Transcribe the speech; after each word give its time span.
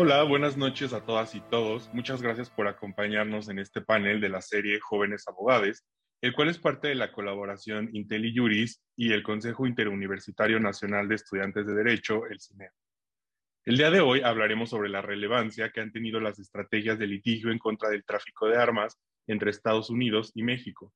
Hola, 0.00 0.22
buenas 0.22 0.56
noches 0.56 0.92
a 0.92 1.04
todas 1.04 1.34
y 1.34 1.40
todos. 1.40 1.92
Muchas 1.92 2.22
gracias 2.22 2.48
por 2.50 2.68
acompañarnos 2.68 3.48
en 3.48 3.58
este 3.58 3.80
panel 3.80 4.20
de 4.20 4.28
la 4.28 4.40
serie 4.40 4.78
Jóvenes 4.78 5.26
Abogados, 5.26 5.84
el 6.20 6.34
cual 6.34 6.50
es 6.50 6.58
parte 6.58 6.86
de 6.86 6.94
la 6.94 7.10
colaboración 7.10 7.90
IntelliJuris 7.92 8.80
y 8.94 9.12
el 9.12 9.24
Consejo 9.24 9.66
Interuniversitario 9.66 10.60
Nacional 10.60 11.08
de 11.08 11.16
Estudiantes 11.16 11.66
de 11.66 11.74
Derecho, 11.74 12.26
el 12.26 12.38
CINEP. 12.38 12.70
El 13.64 13.76
día 13.76 13.90
de 13.90 13.98
hoy 13.98 14.20
hablaremos 14.20 14.70
sobre 14.70 14.88
la 14.88 15.02
relevancia 15.02 15.72
que 15.72 15.80
han 15.80 15.90
tenido 15.90 16.20
las 16.20 16.38
estrategias 16.38 16.96
de 17.00 17.08
litigio 17.08 17.50
en 17.50 17.58
contra 17.58 17.88
del 17.88 18.04
tráfico 18.04 18.46
de 18.46 18.56
armas 18.56 18.96
entre 19.26 19.50
Estados 19.50 19.90
Unidos 19.90 20.30
y 20.36 20.44
México. 20.44 20.92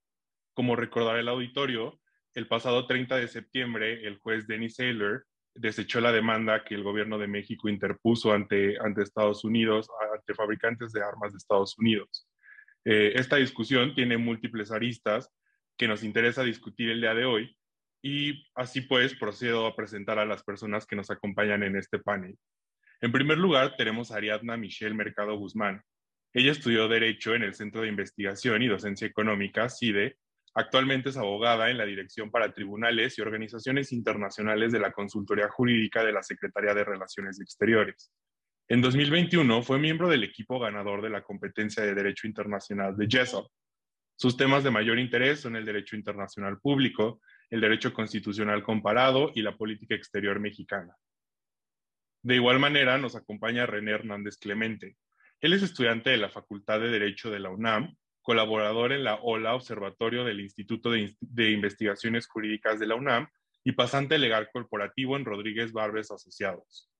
Como 0.55 0.77
recordará 0.77 1.19
el 1.19 1.29
auditorio, 1.29 2.01
el 2.35 2.47
pasado 2.47 2.87
30 2.87 3.17
de 3.17 3.27
septiembre, 3.27 4.07
el 4.07 4.19
juez 4.19 4.47
Dennis 4.47 4.77
Saylor 4.77 5.27
desechó 5.55 6.01
la 6.01 6.13
demanda 6.13 6.65
que 6.65 6.75
el 6.75 6.83
gobierno 6.83 7.19
de 7.19 7.29
México 7.29 7.69
interpuso 7.69 8.33
ante, 8.33 8.79
ante 8.79 9.03
Estados 9.03 9.45
Unidos, 9.45 9.89
ante 10.15 10.35
fabricantes 10.35 10.93
de 10.93 11.03
armas 11.03 11.33
de 11.33 11.39
Estados 11.39 11.79
Unidos. 11.79 12.29
Eh, 12.85 13.13
esta 13.15 13.37
discusión 13.37 13.95
tiene 13.95 14.17
múltiples 14.17 14.73
aristas 14.73 15.31
que 15.77 15.89
nos 15.89 16.03
interesa 16.03 16.43
discutir 16.43 16.91
el 16.91 17.01
día 17.01 17.15
de 17.15 17.25
hoy 17.25 17.57
y 18.03 18.47
así 18.55 18.81
pues 18.81 19.15
procedo 19.15 19.67
a 19.67 19.77
presentar 19.77 20.19
a 20.19 20.27
las 20.27 20.43
personas 20.43 20.87
que 20.87 20.97
nos 20.97 21.11
acompañan 21.11 21.63
en 21.63 21.77
este 21.77 21.99
panel. 21.99 22.37
En 23.01 23.13
primer 23.13 23.39
lugar, 23.39 23.77
tenemos 23.77 24.11
a 24.11 24.17
Ariadna 24.17 24.57
Michelle 24.57 24.95
Mercado 24.95 25.37
Guzmán. 25.37 25.83
Ella 26.33 26.53
estudió 26.53 26.89
Derecho 26.89 27.35
en 27.35 27.43
el 27.43 27.55
Centro 27.55 27.83
de 27.83 27.89
Investigación 27.89 28.63
y 28.63 28.69
Docencia 28.69 29.07
Económica, 29.07 29.69
CIDE, 29.69 30.17
Actualmente 30.55 31.09
es 31.09 31.17
abogada 31.17 31.71
en 31.71 31.79
la 31.79 31.87
Dirección 31.87 32.31
para 32.31 32.53
Tribunales 32.53 33.17
y 33.17 33.23
Organizaciones 33.23 33.91
Internacionales 33.91 34.71
de 34.71 34.81
la 34.81 34.93
Consultoría 34.93 35.49
Jurídica 35.49 36.05
de 36.05 36.13
la 36.13 36.23
Secretaría 36.23 36.75
de 36.75 36.85
Relaciones 36.85 37.41
Exteriores. 37.41 38.13
En 38.69 38.83
2021 38.83 39.63
fue 39.63 39.79
miembro 39.79 40.09
del 40.09 40.25
equipo 40.25 40.61
ganador 40.61 41.01
de 41.01 41.11
la 41.11 41.23
competencia 41.23 41.83
de 41.83 41.95
Derecho 41.95 42.27
Internacional 42.27 42.97
de 42.97 43.07
JESOP. 43.09 43.51
Sus 44.17 44.37
temas 44.37 44.63
de 44.63 44.71
mayor 44.71 44.99
interés 44.99 45.41
son 45.41 45.57
el 45.57 45.65
derecho 45.65 45.97
internacional 45.97 46.59
público, 46.61 47.21
el 47.49 47.61
derecho 47.61 47.93
constitucional 47.95 48.63
comparado 48.63 49.33
y 49.35 49.43
la 49.43 49.57
política 49.57 49.95
exterior 49.95 50.39
mexicana. 50.39 50.95
De 52.23 52.37
igual 52.37 52.59
manera, 52.61 52.99
nos 52.99 53.17
acompaña 53.17 53.67
René 53.67 53.93
Hernández 53.93 54.37
Clemente. 54.37 54.97
Él 55.41 55.55
es 55.55 55.63
estudiante 55.63 56.11
de 56.11 56.19
la 56.19 56.29
Facultad 56.29 56.79
de 56.79 56.91
Derecho 56.91 57.31
de 57.31 57.41
la 57.41 57.51
UNAM 57.51 57.97
colaborador 58.23 58.93
en 58.93 59.05
la 59.05 59.17
OLA, 59.17 59.55
Observatorio 59.55 60.25
del 60.25 60.41
Instituto 60.41 60.91
de, 60.91 61.51
Investigaciones 61.51 62.27
Jurídicas 62.27 62.79
de 62.79 62.87
la 62.87 62.95
UNAM, 62.95 63.29
y 63.65 63.73
pasante 63.73 64.19
legal 64.19 64.49
corporativo 64.53 65.17
en 65.17 65.25
Rodríguez 65.25 65.73
Barbes 65.73 66.11
Asociados. 66.11 66.91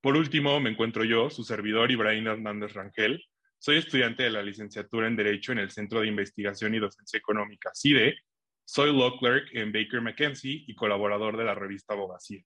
Por 0.00 0.16
último, 0.16 0.60
me 0.60 0.70
encuentro 0.70 1.04
yo, 1.04 1.30
su 1.30 1.44
servidor 1.44 1.90
Ibrahim 1.90 2.26
Hernández 2.26 2.74
Rangel. 2.74 3.24
Soy 3.58 3.78
estudiante 3.78 4.22
de 4.22 4.30
la 4.30 4.42
licenciatura 4.42 5.06
en 5.06 5.16
Derecho 5.16 5.52
en 5.52 5.58
el 5.58 5.70
Centro 5.70 6.00
de 6.00 6.06
Investigación 6.06 6.74
y 6.74 6.78
Docencia 6.78 7.18
Económica, 7.18 7.70
CIDE. 7.74 8.16
Soy 8.64 8.96
law 8.96 9.18
clerk 9.18 9.48
en 9.52 9.72
Baker 9.72 10.00
McKenzie 10.00 10.64
y 10.66 10.74
colaborador 10.74 11.36
de 11.36 11.44
la 11.44 11.54
revista 11.54 11.94
Abogacía. 11.94 12.44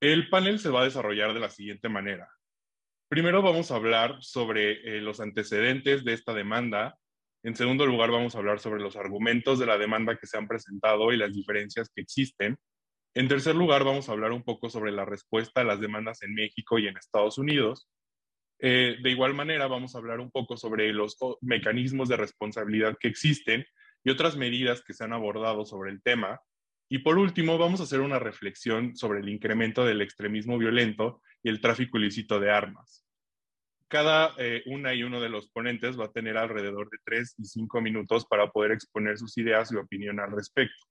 El 0.00 0.28
panel 0.28 0.58
se 0.58 0.70
va 0.70 0.82
a 0.82 0.84
desarrollar 0.84 1.34
de 1.34 1.40
la 1.40 1.50
siguiente 1.50 1.88
manera. 1.88 2.28
Primero 3.10 3.42
vamos 3.42 3.72
a 3.72 3.74
hablar 3.74 4.18
sobre 4.20 4.98
eh, 4.98 5.00
los 5.00 5.18
antecedentes 5.18 6.04
de 6.04 6.12
esta 6.12 6.32
demanda. 6.32 6.96
En 7.42 7.56
segundo 7.56 7.84
lugar, 7.84 8.12
vamos 8.12 8.36
a 8.36 8.38
hablar 8.38 8.60
sobre 8.60 8.80
los 8.80 8.94
argumentos 8.94 9.58
de 9.58 9.66
la 9.66 9.78
demanda 9.78 10.16
que 10.16 10.28
se 10.28 10.38
han 10.38 10.46
presentado 10.46 11.12
y 11.12 11.16
las 11.16 11.34
diferencias 11.34 11.90
que 11.92 12.02
existen. 12.02 12.56
En 13.16 13.26
tercer 13.26 13.56
lugar, 13.56 13.82
vamos 13.82 14.08
a 14.08 14.12
hablar 14.12 14.30
un 14.30 14.44
poco 14.44 14.70
sobre 14.70 14.92
la 14.92 15.04
respuesta 15.04 15.62
a 15.62 15.64
las 15.64 15.80
demandas 15.80 16.22
en 16.22 16.34
México 16.34 16.78
y 16.78 16.86
en 16.86 16.96
Estados 16.96 17.36
Unidos. 17.36 17.88
Eh, 18.60 18.98
de 19.02 19.10
igual 19.10 19.34
manera, 19.34 19.66
vamos 19.66 19.96
a 19.96 19.98
hablar 19.98 20.20
un 20.20 20.30
poco 20.30 20.56
sobre 20.56 20.92
los 20.92 21.16
mecanismos 21.40 22.08
de 22.08 22.16
responsabilidad 22.16 22.96
que 23.00 23.08
existen 23.08 23.66
y 24.04 24.10
otras 24.10 24.36
medidas 24.36 24.84
que 24.84 24.94
se 24.94 25.02
han 25.02 25.12
abordado 25.12 25.66
sobre 25.66 25.90
el 25.90 26.00
tema. 26.00 26.40
Y 26.92 26.98
por 26.98 27.18
último, 27.18 27.56
vamos 27.56 27.78
a 27.78 27.84
hacer 27.84 28.00
una 28.00 28.18
reflexión 28.18 28.96
sobre 28.96 29.20
el 29.20 29.28
incremento 29.28 29.84
del 29.84 30.02
extremismo 30.02 30.58
violento 30.58 31.22
y 31.40 31.48
el 31.48 31.60
tráfico 31.60 31.98
ilícito 31.98 32.40
de 32.40 32.50
armas. 32.50 33.06
Cada 33.86 34.34
eh, 34.38 34.64
una 34.66 34.92
y 34.92 35.04
uno 35.04 35.20
de 35.20 35.28
los 35.28 35.48
ponentes 35.50 35.98
va 35.98 36.06
a 36.06 36.12
tener 36.12 36.36
alrededor 36.36 36.90
de 36.90 36.98
tres 37.04 37.36
y 37.38 37.44
cinco 37.44 37.80
minutos 37.80 38.26
para 38.26 38.50
poder 38.50 38.72
exponer 38.72 39.18
sus 39.18 39.38
ideas 39.38 39.70
y 39.70 39.76
opinión 39.76 40.18
al 40.18 40.32
respecto. 40.32 40.84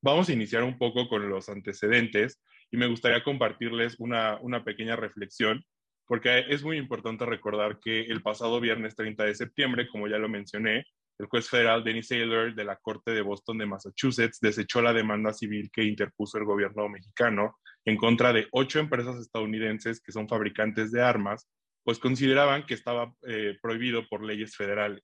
Vamos 0.00 0.30
a 0.30 0.32
iniciar 0.32 0.62
un 0.62 0.78
poco 0.78 1.10
con 1.10 1.28
los 1.28 1.50
antecedentes 1.50 2.40
y 2.70 2.78
me 2.78 2.86
gustaría 2.86 3.22
compartirles 3.22 3.96
una, 3.98 4.38
una 4.40 4.64
pequeña 4.64 4.96
reflexión, 4.96 5.62
porque 6.06 6.46
es 6.48 6.62
muy 6.62 6.78
importante 6.78 7.26
recordar 7.26 7.80
que 7.80 8.00
el 8.00 8.22
pasado 8.22 8.60
viernes 8.60 8.96
30 8.96 9.24
de 9.24 9.34
septiembre, 9.34 9.88
como 9.88 10.08
ya 10.08 10.16
lo 10.16 10.30
mencioné, 10.30 10.86
el 11.18 11.26
juez 11.26 11.48
federal 11.48 11.82
Dennis 11.82 12.08
Saylor 12.08 12.54
de 12.54 12.64
la 12.64 12.76
Corte 12.76 13.10
de 13.10 13.22
Boston 13.22 13.58
de 13.58 13.66
Massachusetts 13.66 14.38
desechó 14.40 14.80
la 14.80 14.92
demanda 14.92 15.32
civil 15.32 15.70
que 15.72 15.82
interpuso 15.82 16.38
el 16.38 16.44
gobierno 16.44 16.88
mexicano 16.88 17.58
en 17.84 17.96
contra 17.96 18.32
de 18.32 18.46
ocho 18.52 18.78
empresas 18.78 19.18
estadounidenses 19.18 20.00
que 20.00 20.12
son 20.12 20.28
fabricantes 20.28 20.92
de 20.92 21.02
armas, 21.02 21.48
pues 21.82 21.98
consideraban 21.98 22.66
que 22.66 22.74
estaba 22.74 23.12
eh, 23.26 23.58
prohibido 23.60 24.06
por 24.08 24.22
leyes 24.22 24.56
federales. 24.56 25.02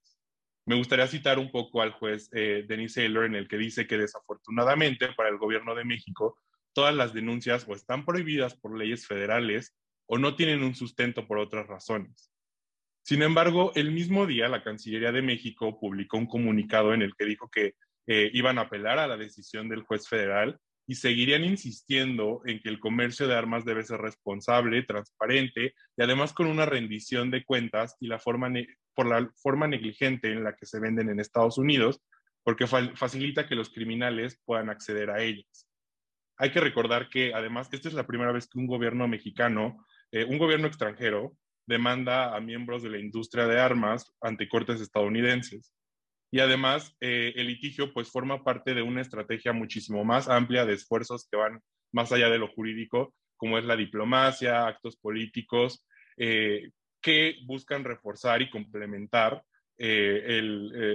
Me 0.66 0.76
gustaría 0.76 1.06
citar 1.08 1.38
un 1.38 1.50
poco 1.50 1.82
al 1.82 1.92
juez 1.92 2.28
eh, 2.32 2.64
Dennis 2.68 2.94
Saylor 2.94 3.24
en 3.24 3.34
el 3.34 3.48
que 3.48 3.58
dice 3.58 3.86
que 3.86 3.98
desafortunadamente 3.98 5.12
para 5.14 5.30
el 5.30 5.38
gobierno 5.38 5.74
de 5.74 5.84
México 5.84 6.38
todas 6.72 6.94
las 6.94 7.12
denuncias 7.12 7.66
o 7.68 7.74
están 7.74 8.04
prohibidas 8.04 8.54
por 8.54 8.76
leyes 8.76 9.06
federales 9.06 9.76
o 10.06 10.18
no 10.18 10.36
tienen 10.36 10.62
un 10.62 10.74
sustento 10.74 11.26
por 11.26 11.38
otras 11.38 11.66
razones. 11.66 12.33
Sin 13.04 13.20
embargo, 13.20 13.70
el 13.74 13.92
mismo 13.92 14.26
día 14.26 14.48
la 14.48 14.62
Cancillería 14.62 15.12
de 15.12 15.20
México 15.20 15.78
publicó 15.78 16.16
un 16.16 16.26
comunicado 16.26 16.94
en 16.94 17.02
el 17.02 17.14
que 17.14 17.26
dijo 17.26 17.50
que 17.50 17.74
eh, 18.06 18.30
iban 18.32 18.56
a 18.56 18.62
apelar 18.62 18.98
a 18.98 19.06
la 19.06 19.18
decisión 19.18 19.68
del 19.68 19.82
juez 19.82 20.08
federal 20.08 20.58
y 20.86 20.94
seguirían 20.94 21.44
insistiendo 21.44 22.40
en 22.46 22.60
que 22.60 22.70
el 22.70 22.80
comercio 22.80 23.28
de 23.28 23.34
armas 23.34 23.66
debe 23.66 23.82
ser 23.82 24.00
responsable, 24.00 24.84
transparente 24.84 25.74
y 25.98 26.02
además 26.02 26.32
con 26.32 26.46
una 26.46 26.64
rendición 26.64 27.30
de 27.30 27.44
cuentas 27.44 27.94
y 28.00 28.06
la 28.06 28.18
forma 28.18 28.50
por 28.94 29.06
la 29.06 29.30
forma 29.36 29.68
negligente 29.68 30.32
en 30.32 30.42
la 30.42 30.56
que 30.56 30.64
se 30.64 30.80
venden 30.80 31.10
en 31.10 31.20
Estados 31.20 31.58
Unidos, 31.58 32.00
porque 32.42 32.66
facilita 32.66 33.46
que 33.46 33.54
los 33.54 33.68
criminales 33.68 34.40
puedan 34.46 34.70
acceder 34.70 35.10
a 35.10 35.22
ellas. 35.22 35.68
Hay 36.38 36.52
que 36.52 36.60
recordar 36.60 37.10
que 37.10 37.34
además 37.34 37.68
esta 37.70 37.88
es 37.88 37.94
la 37.94 38.06
primera 38.06 38.32
vez 38.32 38.48
que 38.48 38.58
un 38.58 38.66
gobierno 38.66 39.06
mexicano, 39.08 39.84
eh, 40.10 40.24
un 40.24 40.38
gobierno 40.38 40.68
extranjero, 40.68 41.36
demanda 41.66 42.34
a 42.34 42.40
miembros 42.40 42.82
de 42.82 42.90
la 42.90 42.98
industria 42.98 43.46
de 43.46 43.60
armas 43.60 44.12
ante 44.20 44.48
cortes 44.48 44.80
estadounidenses 44.80 45.74
y 46.34 46.40
además 46.40 46.96
eh, 47.00 47.32
el 47.36 47.46
litigio 47.46 47.92
pues 47.92 48.10
forma 48.10 48.42
parte 48.42 48.74
de 48.74 48.82
una 48.82 49.00
estrategia 49.00 49.52
muchísimo 49.52 50.04
más 50.04 50.28
amplia 50.28 50.66
de 50.66 50.74
esfuerzos 50.74 51.28
que 51.30 51.36
van 51.36 51.60
más 51.92 52.10
allá 52.10 52.28
de 52.28 52.38
lo 52.38 52.48
jurídico, 52.48 53.14
como 53.36 53.56
es 53.56 53.64
la 53.64 53.76
diplomacia, 53.76 54.66
actos 54.66 54.96
políticos, 54.96 55.86
eh, 56.16 56.72
que 57.00 57.36
buscan 57.46 57.84
reforzar 57.84 58.42
y 58.42 58.50
complementar 58.50 59.44
eh, 59.78 60.40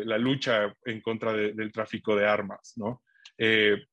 la 0.06 0.18
lucha 0.18 0.76
en 0.84 1.00
contra 1.00 1.32
del 1.32 1.72
tráfico 1.72 2.18
de 2.18 2.28
armas. 2.28 2.74
¿no? 2.76 3.02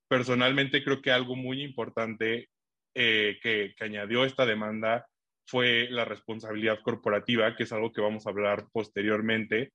personalmente 0.09 0.83
creo 0.83 1.01
que 1.01 1.13
algo 1.13 1.37
muy 1.37 1.63
importante 1.63 2.49
que, 2.93 3.39
que 3.41 3.85
añadió 3.85 4.25
esta 4.25 4.45
demanda 4.45 5.07
fue 5.47 5.89
la 5.91 6.05
responsabilidad 6.05 6.81
corporativa, 6.83 7.55
que 7.57 7.63
es 7.63 7.73
algo 7.73 7.93
que 7.93 8.01
vamos 8.01 8.27
a 8.27 8.31
hablar 8.31 8.67
posteriormente, 8.73 9.73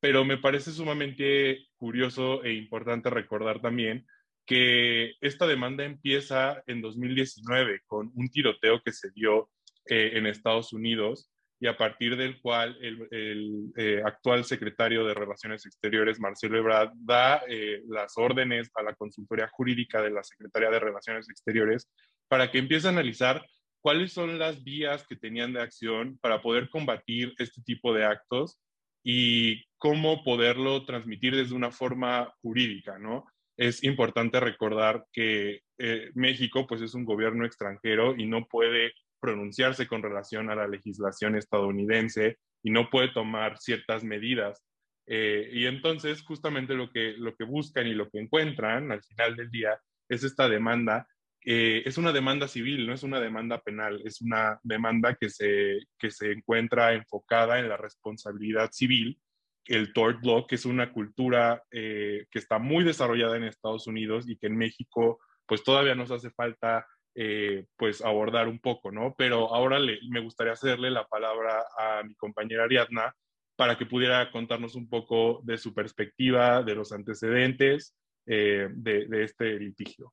pero 0.00 0.24
me 0.24 0.38
parece 0.38 0.72
sumamente 0.72 1.68
curioso 1.76 2.42
e 2.44 2.52
importante 2.52 3.10
recordar 3.10 3.60
también 3.60 4.06
que 4.46 5.12
esta 5.20 5.46
demanda 5.46 5.84
empieza 5.84 6.62
en 6.66 6.82
2019 6.82 7.80
con 7.86 8.12
un 8.14 8.28
tiroteo 8.28 8.82
que 8.82 8.92
se 8.92 9.10
dio 9.14 9.50
eh, 9.86 10.12
en 10.14 10.26
Estados 10.26 10.72
Unidos 10.72 11.30
y 11.60 11.66
a 11.66 11.76
partir 11.78 12.16
del 12.16 12.40
cual 12.40 12.76
el, 12.82 13.72
eh, 13.76 14.02
actual 14.04 14.44
secretario 14.44 15.06
de 15.06 15.14
Relaciones 15.14 15.64
Exteriores, 15.64 16.20
Marcelo 16.20 16.58
Ebrard, 16.58 16.90
da 16.94 17.42
eh, 17.48 17.80
las 17.88 18.18
órdenes 18.18 18.70
a 18.74 18.82
la 18.82 18.94
consultoría 18.94 19.48
jurídica 19.48 20.02
de 20.02 20.10
la 20.10 20.22
Secretaría 20.22 20.68
de 20.68 20.80
Relaciones 20.80 21.30
Exteriores 21.30 21.88
para 22.28 22.50
que 22.50 22.58
empiece 22.58 22.88
a 22.88 22.90
analizar 22.90 23.46
cuáles 23.84 24.14
son 24.14 24.38
las 24.38 24.64
vías 24.64 25.06
que 25.06 25.14
tenían 25.14 25.52
de 25.52 25.60
acción 25.60 26.16
para 26.22 26.40
poder 26.40 26.70
combatir 26.70 27.34
este 27.36 27.60
tipo 27.60 27.92
de 27.92 28.06
actos 28.06 28.58
y 29.04 29.62
cómo 29.76 30.24
poderlo 30.24 30.86
transmitir 30.86 31.36
desde 31.36 31.54
una 31.54 31.70
forma 31.70 32.32
jurídica, 32.40 32.98
¿no? 32.98 33.26
Es 33.58 33.84
importante 33.84 34.40
recordar 34.40 35.04
que 35.12 35.60
eh, 35.76 36.10
México 36.14 36.66
pues 36.66 36.80
es 36.80 36.94
un 36.94 37.04
gobierno 37.04 37.44
extranjero 37.44 38.16
y 38.16 38.24
no 38.24 38.46
puede 38.46 38.94
pronunciarse 39.20 39.86
con 39.86 40.02
relación 40.02 40.48
a 40.48 40.54
la 40.54 40.66
legislación 40.66 41.36
estadounidense 41.36 42.38
y 42.62 42.70
no 42.70 42.88
puede 42.88 43.08
tomar 43.08 43.58
ciertas 43.58 44.02
medidas. 44.02 44.64
Eh, 45.06 45.50
y 45.52 45.66
entonces 45.66 46.22
justamente 46.22 46.72
lo 46.72 46.90
que, 46.90 47.16
lo 47.18 47.36
que 47.36 47.44
buscan 47.44 47.86
y 47.86 47.92
lo 47.92 48.08
que 48.08 48.18
encuentran 48.18 48.90
al 48.92 49.02
final 49.02 49.36
del 49.36 49.50
día 49.50 49.78
es 50.08 50.24
esta 50.24 50.48
demanda 50.48 51.06
es 51.44 51.98
una 51.98 52.12
demanda 52.12 52.48
civil, 52.48 52.86
no 52.86 52.94
es 52.94 53.02
una 53.02 53.20
demanda 53.20 53.60
penal, 53.60 54.00
es 54.04 54.20
una 54.22 54.58
demanda 54.62 55.14
que 55.14 55.28
se, 55.28 55.80
que 55.98 56.10
se 56.10 56.32
encuentra 56.32 56.94
enfocada 56.94 57.58
en 57.58 57.68
la 57.68 57.76
responsabilidad 57.76 58.70
civil. 58.72 59.18
El 59.66 59.92
tort 59.92 60.24
law, 60.24 60.46
que 60.46 60.54
es 60.56 60.64
una 60.64 60.92
cultura 60.92 61.62
que 61.70 62.26
está 62.32 62.58
muy 62.58 62.84
desarrollada 62.84 63.36
en 63.36 63.44
Estados 63.44 63.86
Unidos 63.86 64.28
y 64.28 64.36
que 64.36 64.46
en 64.46 64.56
México 64.56 65.20
pues 65.46 65.62
todavía 65.62 65.94
nos 65.94 66.10
hace 66.10 66.30
falta 66.30 66.86
eh, 67.16 67.66
pues 67.76 68.02
abordar 68.02 68.48
un 68.48 68.58
poco, 68.58 68.90
¿no? 68.90 69.14
Pero 69.16 69.54
ahora 69.54 69.78
me 70.08 70.20
gustaría 70.20 70.52
hacerle 70.52 70.90
la 70.90 71.06
palabra 71.06 71.64
a 71.78 72.02
mi 72.02 72.14
compañera 72.16 72.64
Ariadna 72.64 73.14
para 73.56 73.78
que 73.78 73.86
pudiera 73.86 74.32
contarnos 74.32 74.74
un 74.74 74.88
poco 74.88 75.40
de 75.44 75.56
su 75.56 75.72
perspectiva, 75.72 76.64
de 76.64 76.74
los 76.74 76.90
antecedentes 76.90 77.94
eh, 78.26 78.68
de, 78.72 79.06
de, 79.06 79.22
este 79.22 79.60
litigio. 79.60 80.12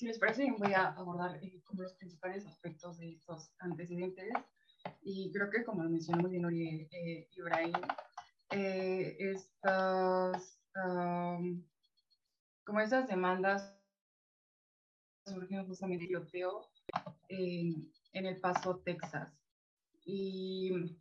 Si 0.00 0.06
les 0.06 0.18
parece, 0.18 0.50
voy 0.56 0.72
a 0.72 0.92
abordar 0.92 1.36
eh, 1.44 1.60
como 1.62 1.82
los 1.82 1.92
principales 1.92 2.46
aspectos 2.46 2.96
de 2.96 3.10
estos 3.10 3.52
antecedentes. 3.58 4.32
Y 5.02 5.30
creo 5.30 5.50
que, 5.50 5.62
como 5.62 5.82
lo 5.82 5.90
mencionó 5.90 6.22
muy 6.22 6.30
bien 6.30 6.88
eh, 6.90 7.28
Ibrahim, 7.32 7.74
estas, 9.18 10.58
um, 10.74 11.62
como 12.64 12.80
estas 12.80 13.08
demandas 13.08 13.78
surgió 15.26 15.66
justamente 15.66 16.08
en 17.28 17.90
El 18.14 18.40
Paso, 18.40 18.78
Texas. 18.78 19.38
Y 20.06 20.96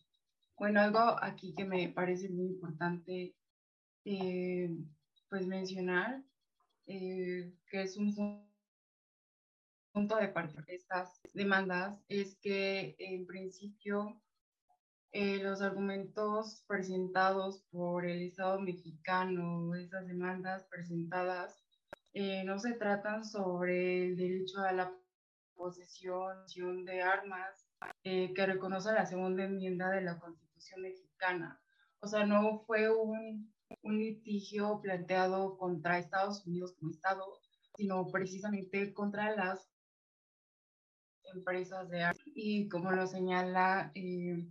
bueno, 0.58 0.82
algo 0.82 1.00
aquí 1.22 1.54
que 1.56 1.64
me 1.64 1.88
parece 1.88 2.28
muy 2.28 2.48
importante 2.48 3.34
eh, 4.04 4.76
pues 5.30 5.48
mencionar, 5.48 6.22
eh, 6.86 7.54
que 7.72 7.84
es 7.84 7.96
un 7.96 8.49
punto 9.92 10.16
de 10.18 10.30
partida 10.30 10.62
de 10.62 10.76
estas 10.76 11.20
demandas, 11.34 12.00
es 12.08 12.36
que 12.42 12.96
en 13.00 13.26
principio 13.26 14.22
eh, 15.12 15.40
los 15.42 15.62
argumentos 15.62 16.64
presentados 16.68 17.64
por 17.72 18.06
el 18.06 18.22
Estado 18.22 18.60
mexicano, 18.60 19.74
esas 19.76 20.06
demandas 20.06 20.66
presentadas 20.66 21.64
eh, 22.14 22.44
no 22.44 22.60
se 22.60 22.74
tratan 22.74 23.26
sobre 23.26 24.06
el 24.06 24.18
derecho 24.18 24.60
a 24.62 24.72
la 24.72 24.94
posesión 25.56 26.86
de 26.86 27.02
armas 27.02 27.68
eh, 28.04 28.34
que 28.34 28.46
reconoce 28.46 28.94
la 28.94 29.06
segunda 29.06 29.44
enmienda 29.44 29.90
de 29.90 30.02
la 30.02 30.20
Constitución 30.20 30.82
mexicana. 30.82 31.60
O 32.02 32.08
sea, 32.08 32.26
no 32.26 32.64
fue 32.66 32.90
un, 32.90 33.54
un 33.82 33.98
litigio 33.98 34.80
planteado 34.82 35.58
contra 35.58 36.00
Estados 36.00 36.46
Unidos 36.46 36.76
como 36.80 36.92
Estado, 36.92 37.26
sino 37.76 38.10
precisamente 38.12 38.94
contra 38.94 39.36
las 39.36 39.70
empresas 41.34 41.90
de 41.90 42.04
armas. 42.04 42.24
Y 42.36 42.68
como 42.70 42.92
lo 42.92 43.08
señala, 43.08 43.92
eh, 43.96 44.48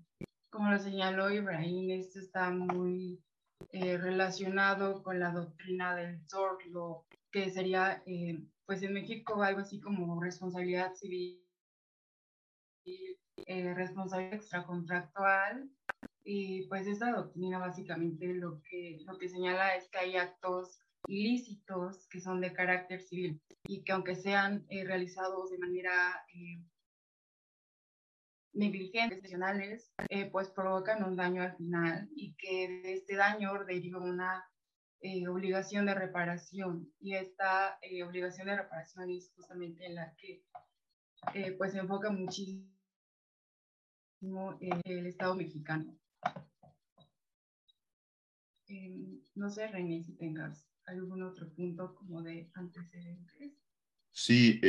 como 0.50 0.70
lo 0.70 0.78
señaló 0.78 1.30
Ibrahim, 1.30 1.90
esto 1.90 2.18
está 2.18 2.50
muy 2.50 3.22
relacionado 3.70 5.02
con 5.02 5.20
la 5.20 5.30
doctrina 5.30 5.94
del 5.94 6.20
Zorro 6.26 7.04
que 7.30 7.50
sería, 7.50 8.02
eh, 8.06 8.42
pues 8.66 8.82
en 8.82 8.94
México 8.94 9.42
algo 9.42 9.60
así 9.60 9.80
como 9.80 10.20
responsabilidad 10.20 10.94
civil, 10.94 11.44
eh, 12.84 13.74
responsabilidad 13.74 14.34
extracontractual, 14.34 15.70
y 16.24 16.66
pues 16.68 16.86
esta 16.86 17.12
doctrina 17.12 17.58
básicamente 17.58 18.34
lo 18.34 18.62
que, 18.62 18.98
lo 19.06 19.18
que 19.18 19.28
señala 19.28 19.76
es 19.76 19.88
que 19.88 19.98
hay 19.98 20.16
actos 20.16 20.80
ilícitos 21.06 22.06
que 22.08 22.20
son 22.20 22.40
de 22.40 22.52
carácter 22.52 23.00
civil 23.00 23.40
y 23.64 23.82
que 23.82 23.92
aunque 23.92 24.14
sean 24.14 24.66
eh, 24.68 24.84
realizados 24.84 25.50
de 25.50 25.58
manera 25.58 26.26
negligente, 28.58 29.20
pues 30.32 30.48
provocan 30.48 31.04
un 31.04 31.16
daño 31.16 31.42
al 31.42 31.56
final 31.56 32.08
y 32.14 32.34
que 32.34 32.80
de 32.82 32.92
este 32.94 33.16
daño 33.16 33.64
deriva 33.64 34.00
una 34.00 34.44
eh, 35.00 35.28
obligación 35.28 35.86
de 35.86 35.94
reparación 35.94 36.92
y 36.98 37.14
esta 37.14 37.78
eh, 37.82 38.02
obligación 38.02 38.48
de 38.48 38.56
reparación 38.56 39.10
es 39.10 39.30
justamente 39.36 39.86
en 39.86 39.94
la 39.94 40.12
que 40.16 40.42
eh, 41.34 41.52
pues 41.52 41.72
se 41.72 41.78
enfoca 41.78 42.10
muchísimo 42.10 42.68
el 44.60 45.06
Estado 45.06 45.36
mexicano. 45.36 45.96
Em, 48.66 49.20
no 49.36 49.48
sé, 49.50 49.68
René, 49.68 50.02
si 50.02 50.16
tengas 50.16 50.68
algún 50.86 51.22
otro 51.22 51.48
punto 51.54 51.94
como 51.94 52.20
de 52.22 52.50
antecedentes. 52.54 53.52
Sí, 54.10 54.60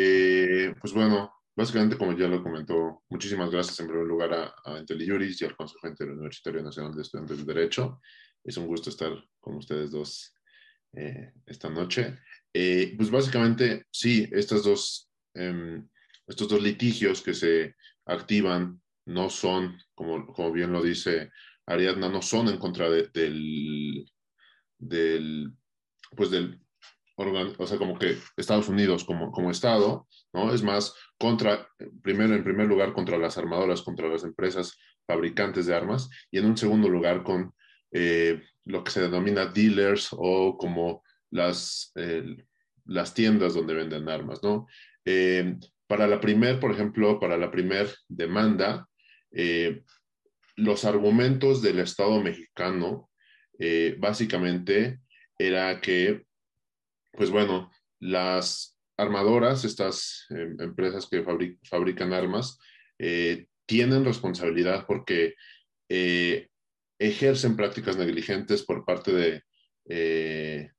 pues 0.80 0.94
bueno, 0.94 1.34
básicamente 1.60 1.98
como 1.98 2.18
ya 2.18 2.30
lo 2.30 2.42
comentó, 2.42 3.04
muchísimas 3.10 3.52
gracias 3.52 3.78
en 3.82 3.88
primer 3.88 4.08
lugar 4.08 4.34
a, 4.34 4.46
a 4.64 4.82
y 4.88 5.46
al 5.46 5.58
Consejo 5.58 5.90
Interuniversitario 5.90 6.64
Nacional 6.64 6.96
de 6.96 7.02
Estudiantes 7.02 7.38
de 7.46 7.54
Derecho 7.54 8.00
es 8.46 8.56
un 8.56 8.66
gusto 8.66 8.90
estar 8.90 9.12
con 9.42 9.58
ustedes 9.58 9.92
dos 9.92 10.34
eh, 10.94 11.34
esta 11.46 11.70
noche. 11.70 12.20
Eh, 12.54 12.94
pues 12.96 13.12
básicamente, 13.12 13.88
sí, 13.92 14.26
estas 14.32 14.64
dos, 14.64 15.12
em, 15.34 15.86
estos 16.26 16.48
dos 16.48 16.64
litigios 16.64 17.22
que 17.22 17.34
se 17.34 17.76
activan 18.06 18.82
no 19.06 19.30
son, 19.30 19.78
como, 19.94 20.28
como 20.28 20.54
bien 20.54 20.72
lo 20.72 20.82
dice 20.82 21.30
Ariadna, 21.66 22.08
no 22.08 22.22
son 22.22 22.48
en 22.48 22.58
contra 22.58 22.90
del, 22.90 24.10
del, 24.78 25.52
pues 26.16 26.32
del 26.32 26.62
o 27.58 27.68
sea, 27.68 27.78
como 27.78 28.00
que 28.00 28.18
Estados 28.38 28.70
Unidos 28.70 29.04
como, 29.04 29.30
como 29.32 29.52
Estado, 29.52 30.08
¿no? 30.32 30.54
Es 30.54 30.64
más, 30.64 30.94
contra, 31.20 31.68
primero, 32.02 32.34
en 32.34 32.44
primer 32.44 32.68
lugar, 32.68 32.94
contra 32.94 33.18
las 33.18 33.38
armadoras, 33.38 33.82
contra 33.82 34.08
las 34.08 34.24
empresas 34.24 34.78
fabricantes 35.06 35.66
de 35.66 35.76
armas, 35.76 36.10
y 36.32 36.40
en 36.40 36.46
un 36.46 36.58
segundo 36.58 36.88
lugar, 36.88 37.24
con 37.24 37.54
eh, 37.92 38.42
lo 38.66 38.84
que 38.84 38.92
se 38.92 39.02
denomina 39.02 39.48
dealers 39.48 40.10
o 40.12 40.58
como 40.58 41.04
las, 41.32 41.92
las 42.86 43.14
tiendas 43.14 43.54
donde 43.54 43.74
venden 43.74 44.08
armas, 44.08 44.42
¿no? 44.42 44.68
Eh, 45.06 45.58
para 45.88 46.08
la 46.08 46.22
primer, 46.22 46.60
por 46.60 46.72
ejemplo, 46.72 47.20
para 47.20 47.36
la 47.36 47.52
primer 47.52 47.94
demanda, 48.08 48.88
eh, 49.32 49.84
los 50.56 50.86
argumentos 50.86 51.62
del 51.62 51.80
Estado 51.80 52.22
mexicano 52.22 53.10
básicamente 53.98 55.02
era 55.38 55.82
que, 55.82 56.24
pues 57.12 57.30
bueno, 57.30 57.70
las 58.00 58.79
armadoras, 59.00 59.66
estas 59.66 60.26
empresas 60.30 61.08
que 61.10 61.24
fabrican 61.64 62.14
armas, 62.14 62.60
tienen 63.66 64.06
responsabilidad 64.06 64.86
porque 64.86 65.36
ejercen 67.00 67.56
prácticas 67.56 67.98
negligentes 67.98 68.64
por 68.64 68.84
parte 68.86 69.14
de, 69.14 69.44
eh, 69.88 70.70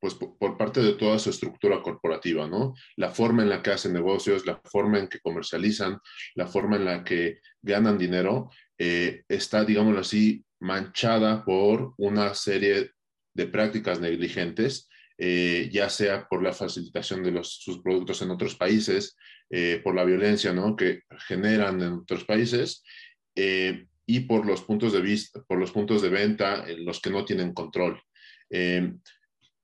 pues 0.00 0.14
por, 0.14 0.56
parte 0.56 0.80
de 0.80 0.94
toda 0.94 1.18
su 1.18 1.30
estructura 1.30 1.80
corporativa, 1.82 2.48
¿no? 2.48 2.74
La 2.96 3.10
forma 3.10 3.42
en 3.42 3.50
la 3.50 3.62
que 3.62 3.70
hacen 3.70 3.92
negocios, 3.92 4.46
la 4.46 4.60
forma 4.64 4.98
en 4.98 5.08
que 5.08 5.20
comercializan, 5.20 5.98
la 6.34 6.48
forma 6.48 6.76
en 6.76 6.86
la 6.86 7.04
que 7.04 7.38
ganan 7.60 7.98
dinero, 7.98 8.50
eh, 8.78 9.22
está, 9.28 9.64
digámoslo 9.64 10.00
así, 10.00 10.44
manchada 10.58 11.44
por 11.44 11.94
una 11.98 12.34
serie 12.34 12.90
de 13.34 13.46
prácticas 13.46 14.00
negligentes, 14.00 14.88
eh, 15.18 15.68
ya 15.72 15.88
sea 15.88 16.26
por 16.28 16.42
la 16.42 16.52
facilitación 16.52 17.22
de 17.22 17.32
los, 17.32 17.54
sus 17.60 17.80
productos 17.80 18.22
en 18.22 18.30
otros 18.30 18.56
países, 18.56 19.16
por 19.84 19.94
la 19.94 20.04
violencia 20.04 20.50
¿no? 20.54 20.74
que 20.74 21.02
generan 21.28 21.78
en 21.82 21.92
otros 21.92 22.24
países, 22.24 22.82
y 24.06 24.20
por 24.20 24.46
los 24.46 24.62
puntos 24.62 24.92
de 24.92 25.00
vista, 25.00 25.42
por 25.46 25.58
los 25.58 25.72
puntos 25.72 26.02
de 26.02 26.08
venta 26.08 26.68
en 26.68 26.84
los 26.84 27.00
que 27.00 27.10
no 27.10 27.24
tienen 27.24 27.52
control. 27.52 28.00
Eh, 28.50 28.92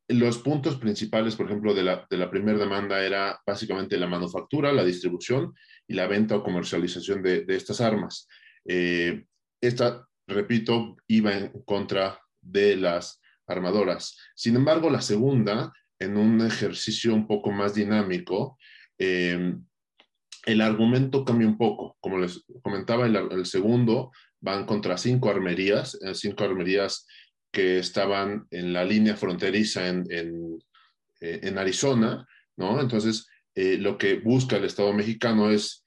los 0.08 0.38
puntos 0.38 0.76
principales, 0.76 1.36
por 1.36 1.46
ejemplo, 1.46 1.74
de 1.74 1.82
la, 1.82 2.06
de 2.08 2.16
la 2.16 2.30
primera 2.30 2.58
demanda 2.58 3.04
era 3.04 3.38
básicamente 3.46 3.98
la 3.98 4.06
manufactura, 4.06 4.72
la 4.72 4.84
distribución 4.84 5.54
y 5.86 5.94
la 5.94 6.06
venta 6.06 6.36
o 6.36 6.42
comercialización 6.42 7.22
de, 7.22 7.44
de 7.44 7.56
estas 7.56 7.80
armas. 7.82 8.26
Eh, 8.64 9.24
esta, 9.60 10.08
repito, 10.26 10.96
iba 11.08 11.36
en 11.36 11.52
contra 11.64 12.18
de 12.40 12.76
las 12.76 13.20
armadoras. 13.48 14.16
Sin 14.34 14.56
embargo, 14.56 14.90
la 14.90 15.00
segunda, 15.00 15.72
en 15.98 16.16
un 16.16 16.40
ejercicio 16.46 17.14
un 17.14 17.26
poco 17.26 17.50
más 17.50 17.74
dinámico, 17.74 18.58
eh, 18.98 19.54
el 20.46 20.60
argumento 20.60 21.24
cambia 21.24 21.48
un 21.48 21.58
poco. 21.58 21.96
Como 22.00 22.18
les 22.18 22.44
comentaba, 22.62 23.06
el, 23.06 23.16
el 23.16 23.46
segundo 23.46 24.12
van 24.40 24.66
contra 24.66 24.96
cinco 24.96 25.30
armerías, 25.30 25.98
eh, 26.02 26.14
cinco 26.14 26.44
armerías 26.44 27.06
que 27.52 27.78
estaban 27.78 28.46
en 28.50 28.72
la 28.72 28.84
línea 28.84 29.16
fronteriza 29.16 29.88
en, 29.88 30.04
en, 30.10 30.58
eh, 31.20 31.54
Arizona, 31.56 32.26
¿no? 32.56 32.80
Entonces, 32.80 33.26
eh, 33.54 33.78
lo 33.78 33.98
que 33.98 34.18
busca 34.20 34.56
el 34.56 34.64
Estado 34.64 34.92
mexicano 34.92 35.50
es, 35.50 35.84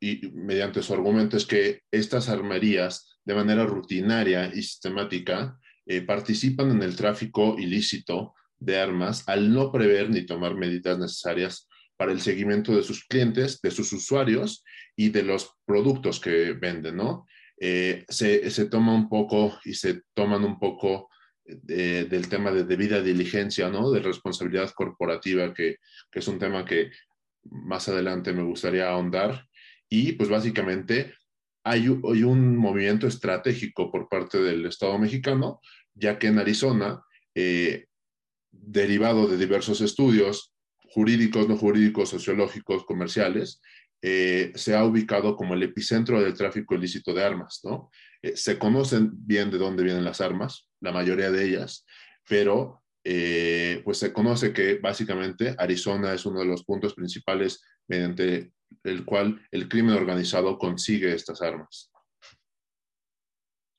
y 0.00 0.30
mediante 0.32 0.82
su 0.82 0.92
argumento, 0.92 1.36
es 1.36 1.46
que 1.46 1.82
estas 1.90 2.28
armerías, 2.28 3.18
de 3.24 3.34
manera 3.34 3.64
rutinaria 3.64 4.46
y 4.46 4.62
sistemática, 4.62 5.58
participan 6.06 6.70
en 6.70 6.82
el 6.82 6.96
tráfico 6.96 7.56
ilícito 7.58 8.34
de 8.58 8.78
armas 8.78 9.28
al 9.28 9.52
no 9.52 9.72
prever 9.72 10.10
ni 10.10 10.24
tomar 10.24 10.54
medidas 10.54 10.98
necesarias 10.98 11.68
para 11.96 12.12
el 12.12 12.20
seguimiento 12.20 12.74
de 12.74 12.82
sus 12.82 13.04
clientes, 13.04 13.60
de 13.60 13.70
sus 13.70 13.92
usuarios 13.92 14.64
y 14.96 15.10
de 15.10 15.22
los 15.22 15.54
productos 15.64 16.20
que 16.20 16.52
venden, 16.52 16.96
¿no? 16.96 17.26
Eh, 17.60 18.04
se, 18.08 18.50
se, 18.50 18.66
toma 18.66 18.94
un 18.94 19.08
poco 19.08 19.58
y 19.64 19.74
se 19.74 20.02
toman 20.14 20.44
un 20.44 20.58
poco 20.58 21.08
del 21.44 22.28
tema 22.28 22.52
de 22.52 22.64
debida 22.64 23.00
diligencia, 23.00 23.68
¿no? 23.68 23.90
De 23.90 24.00
responsabilidad 24.00 24.70
corporativa, 24.70 25.52
que, 25.52 25.76
es 26.12 26.28
un 26.28 26.38
tema 26.38 26.64
que 26.64 26.90
más 27.44 27.88
adelante 27.88 28.32
me 28.32 28.42
gustaría 28.42 28.88
ahondar. 28.88 29.46
Y 29.88 30.12
pues 30.12 30.28
básicamente 30.28 31.14
hay, 31.64 31.86
hay 31.86 32.22
un 32.22 32.56
movimiento 32.56 33.06
estratégico 33.06 33.90
por 33.90 34.08
parte 34.08 34.38
del 34.38 34.66
Estado 34.66 34.98
mexicano, 34.98 35.60
ya 35.94 36.18
que 36.18 36.28
en 36.28 36.38
Arizona, 36.38 37.02
eh, 37.34 37.86
derivado 38.50 39.26
de 39.26 39.36
diversos 39.36 39.80
estudios 39.80 40.52
jurídicos, 40.92 41.48
no 41.48 41.56
jurídicos, 41.56 42.10
sociológicos, 42.10 42.84
comerciales, 42.84 43.60
eh, 44.02 44.52
se 44.56 44.74
ha 44.74 44.84
ubicado 44.84 45.36
como 45.36 45.54
el 45.54 45.62
epicentro 45.62 46.20
del 46.20 46.34
tráfico 46.34 46.74
ilícito 46.74 47.14
de 47.14 47.22
armas, 47.22 47.60
¿no? 47.62 47.90
Eh, 48.20 48.36
se 48.36 48.58
conocen 48.58 49.10
bien 49.12 49.50
de 49.50 49.58
dónde 49.58 49.84
vienen 49.84 50.04
las 50.04 50.20
armas, 50.20 50.68
la 50.80 50.90
mayoría 50.90 51.30
de 51.30 51.44
ellas, 51.44 51.86
pero 52.28 52.82
eh, 53.04 53.80
pues 53.84 53.98
se 53.98 54.12
conoce 54.12 54.52
que 54.52 54.78
básicamente 54.78 55.54
Arizona 55.56 56.12
es 56.14 56.26
uno 56.26 56.40
de 56.40 56.46
los 56.46 56.64
puntos 56.64 56.94
principales 56.94 57.62
mediante 57.88 58.52
el 58.84 59.04
cual 59.04 59.40
el 59.50 59.68
crimen 59.68 59.94
organizado 59.94 60.58
consigue 60.58 61.12
estas 61.12 61.42
armas. 61.42 61.92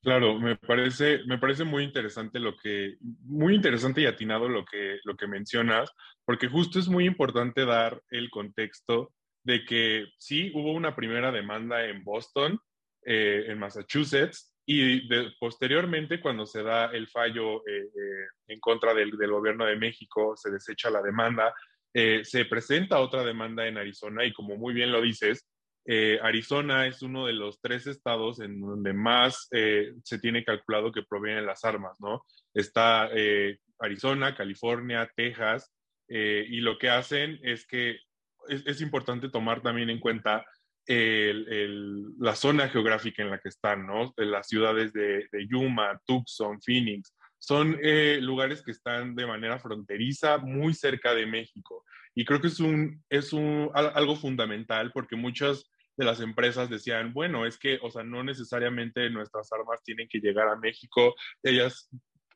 Claro, 0.01 0.37
me 0.37 0.57
parece, 0.57 1.21
me 1.27 1.37
parece 1.37 1.63
muy 1.63 1.83
interesante 1.83 2.37
lo 2.37 2.57
que, 2.57 2.97
muy 2.99 3.55
interesante 3.55 4.01
y 4.01 4.05
atinado 4.05 4.49
lo 4.49 4.65
que, 4.65 4.99
lo 5.05 5.15
que 5.15 5.27
mencionas, 5.27 5.89
porque 6.25 6.49
justo 6.49 6.77
es 6.77 6.89
muy 6.89 7.05
importante 7.05 7.65
dar 7.65 8.01
el 8.09 8.29
contexto 8.29 9.13
de 9.45 9.63
que 9.63 10.07
sí 10.17 10.51
hubo 10.55 10.73
una 10.73 10.93
primera 10.93 11.31
demanda 11.31 11.85
en 11.85 12.03
Boston, 12.03 12.59
eh, 13.05 13.45
en 13.47 13.59
Massachusetts, 13.59 14.53
y 14.65 15.09
posteriormente, 15.39 16.21
cuando 16.21 16.45
se 16.45 16.63
da 16.63 16.85
el 16.85 17.09
fallo 17.09 17.57
eh, 17.67 17.83
eh, 17.83 18.27
en 18.47 18.59
contra 18.59 18.93
del, 18.93 19.11
del, 19.11 19.31
gobierno 19.31 19.65
de 19.65 19.75
México, 19.75 20.35
se 20.37 20.51
desecha 20.51 20.89
la 20.89 21.01
demanda, 21.01 21.53
eh, 21.93 22.21
se 22.23 22.45
presenta 22.45 22.99
otra 22.99 23.23
demanda 23.23 23.67
en 23.67 23.77
Arizona 23.77 24.25
y 24.25 24.33
como 24.33 24.57
muy 24.57 24.73
bien 24.73 24.91
lo 24.91 25.01
dices, 25.01 25.47
Arizona 26.21 26.87
es 26.87 27.01
uno 27.01 27.25
de 27.25 27.33
los 27.33 27.59
tres 27.59 27.87
estados 27.87 28.39
en 28.39 28.61
donde 28.61 28.93
más 28.93 29.49
se 29.49 30.19
tiene 30.21 30.45
calculado 30.45 30.93
que 30.93 31.03
provienen 31.03 31.45
las 31.45 31.65
armas, 31.65 31.99
¿no? 31.99 32.23
Está 32.53 33.09
Arizona, 33.79 34.33
California, 34.33 35.11
Texas, 35.13 35.73
y 36.07 36.61
lo 36.61 36.77
que 36.77 36.89
hacen 36.89 37.37
es 37.43 37.67
que 37.67 37.97
es, 38.47 38.65
es 38.65 38.79
importante 38.79 39.27
tomar 39.27 39.61
también 39.61 39.89
en 39.89 39.99
cuenta 39.99 40.45
la 40.87 42.35
zona 42.35 42.67
geográfica 42.67 43.23
en 43.23 43.29
la 43.29 43.39
que 43.39 43.49
están, 43.49 43.87
¿no? 43.87 44.13
Las 44.17 44.47
ciudades 44.47 44.91
de, 44.93 45.27
Yuma, 45.49 45.99
Tucson, 46.05 46.61
Phoenix, 46.61 47.13
son 47.43 47.77
eh, 47.83 48.19
lugares 48.21 48.63
que 48.63 48.71
están 48.71 49.15
de 49.15 49.27
manera 49.27 49.59
fronteriza, 49.59 50.37
muy 50.37 50.73
cerca 50.73 51.13
de 51.13 51.25
México. 51.25 51.83
Y 52.15 52.23
creo 52.23 52.39
que 52.39 52.47
es, 52.47 52.61
un, 52.61 53.03
es 53.09 53.33
un, 53.33 53.69
algo 53.73 54.15
fundamental 54.15 54.93
porque 54.93 55.17
muchas 55.17 55.69
de 55.97 56.05
las 56.05 56.21
empresas 56.21 56.69
decían, 56.69 57.11
bueno, 57.11 57.45
es 57.45 57.57
que, 57.57 57.79
o 57.81 57.91
sea, 57.91 58.01
no 58.01 58.23
necesariamente 58.23 59.09
nuestras 59.09 59.51
armas 59.51 59.83
tienen 59.83 60.07
que 60.07 60.19
llegar 60.19 60.47
a 60.47 60.55
México. 60.55 61.15
Ellas, 61.43 61.89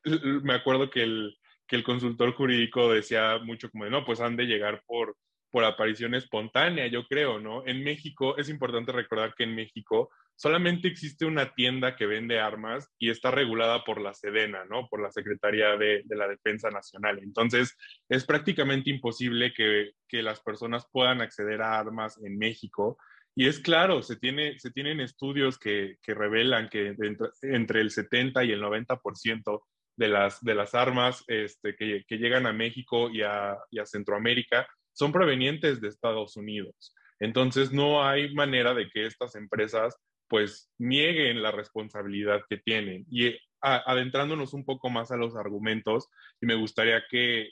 me 0.04 0.52
acuerdo 0.52 0.90
que 0.90 1.04
el, 1.04 1.38
que 1.66 1.76
el 1.76 1.84
consultor 1.84 2.34
jurídico 2.34 2.92
decía 2.92 3.38
mucho 3.42 3.70
como 3.70 3.86
no, 3.86 4.04
pues 4.04 4.20
han 4.20 4.36
de 4.36 4.44
llegar 4.44 4.82
por 4.86 5.16
por 5.50 5.64
aparición 5.64 6.14
espontánea, 6.14 6.86
yo 6.88 7.06
creo, 7.06 7.40
¿no? 7.40 7.66
En 7.66 7.82
México, 7.82 8.36
es 8.36 8.48
importante 8.48 8.92
recordar 8.92 9.34
que 9.34 9.44
en 9.44 9.54
México 9.54 10.10
solamente 10.36 10.88
existe 10.88 11.24
una 11.24 11.54
tienda 11.54 11.96
que 11.96 12.06
vende 12.06 12.38
armas 12.38 12.88
y 12.98 13.10
está 13.10 13.30
regulada 13.30 13.82
por 13.84 14.00
la 14.00 14.14
Sedena, 14.14 14.64
¿no? 14.66 14.88
Por 14.88 15.00
la 15.02 15.10
Secretaría 15.10 15.76
de, 15.76 16.04
la 16.10 16.28
Defensa 16.28 16.70
Nacional. 16.70 17.18
Entonces, 17.22 17.76
es 18.08 18.24
prácticamente 18.24 18.90
imposible 18.90 19.52
que, 19.52 19.92
las 20.22 20.40
personas 20.40 20.86
puedan 20.90 21.20
acceder 21.20 21.60
a 21.62 21.78
armas 21.78 22.18
en 22.22 22.38
México. 22.38 22.98
Y 23.34 23.46
es 23.46 23.58
claro, 23.60 24.02
se, 24.02 24.16
tiene, 24.16 24.58
se 24.58 24.70
tienen 24.70 25.00
estudios 25.00 25.58
que, 25.58 25.96
revelan 26.06 26.68
que 26.68 26.94
entre, 27.42 27.80
el 27.80 27.90
70 27.90 28.44
y 28.44 28.52
el 28.52 28.62
90% 28.62 29.62
de 29.96 30.08
las, 30.08 30.40
de 30.42 30.54
las 30.54 30.74
armas 30.74 31.24
este, 31.26 31.74
que, 31.74 32.04
llegan 32.10 32.46
a 32.46 32.52
México 32.52 33.10
y 33.10 33.22
a, 33.22 33.58
y 33.70 33.80
a 33.80 33.86
Centroamérica 33.86 34.68
son 34.98 35.12
provenientes 35.12 35.80
de 35.80 35.88
Estados 35.88 36.36
Unidos. 36.36 36.94
Entonces, 37.20 37.72
no 37.72 38.04
hay 38.04 38.34
manera 38.34 38.74
de 38.74 38.90
que 38.90 39.06
estas 39.06 39.36
empresas 39.36 39.96
pues 40.28 40.70
nieguen 40.76 41.40
la 41.42 41.52
responsabilidad 41.52 42.42
que 42.50 42.58
tienen. 42.58 43.06
Y 43.10 43.34
adentrándonos 43.60 44.54
un 44.54 44.64
poco 44.64 44.90
más 44.90 45.10
a 45.10 45.16
los 45.16 45.36
argumentos, 45.36 46.08
y 46.40 46.46
me 46.46 46.54
gustaría 46.54 47.02
que, 47.10 47.50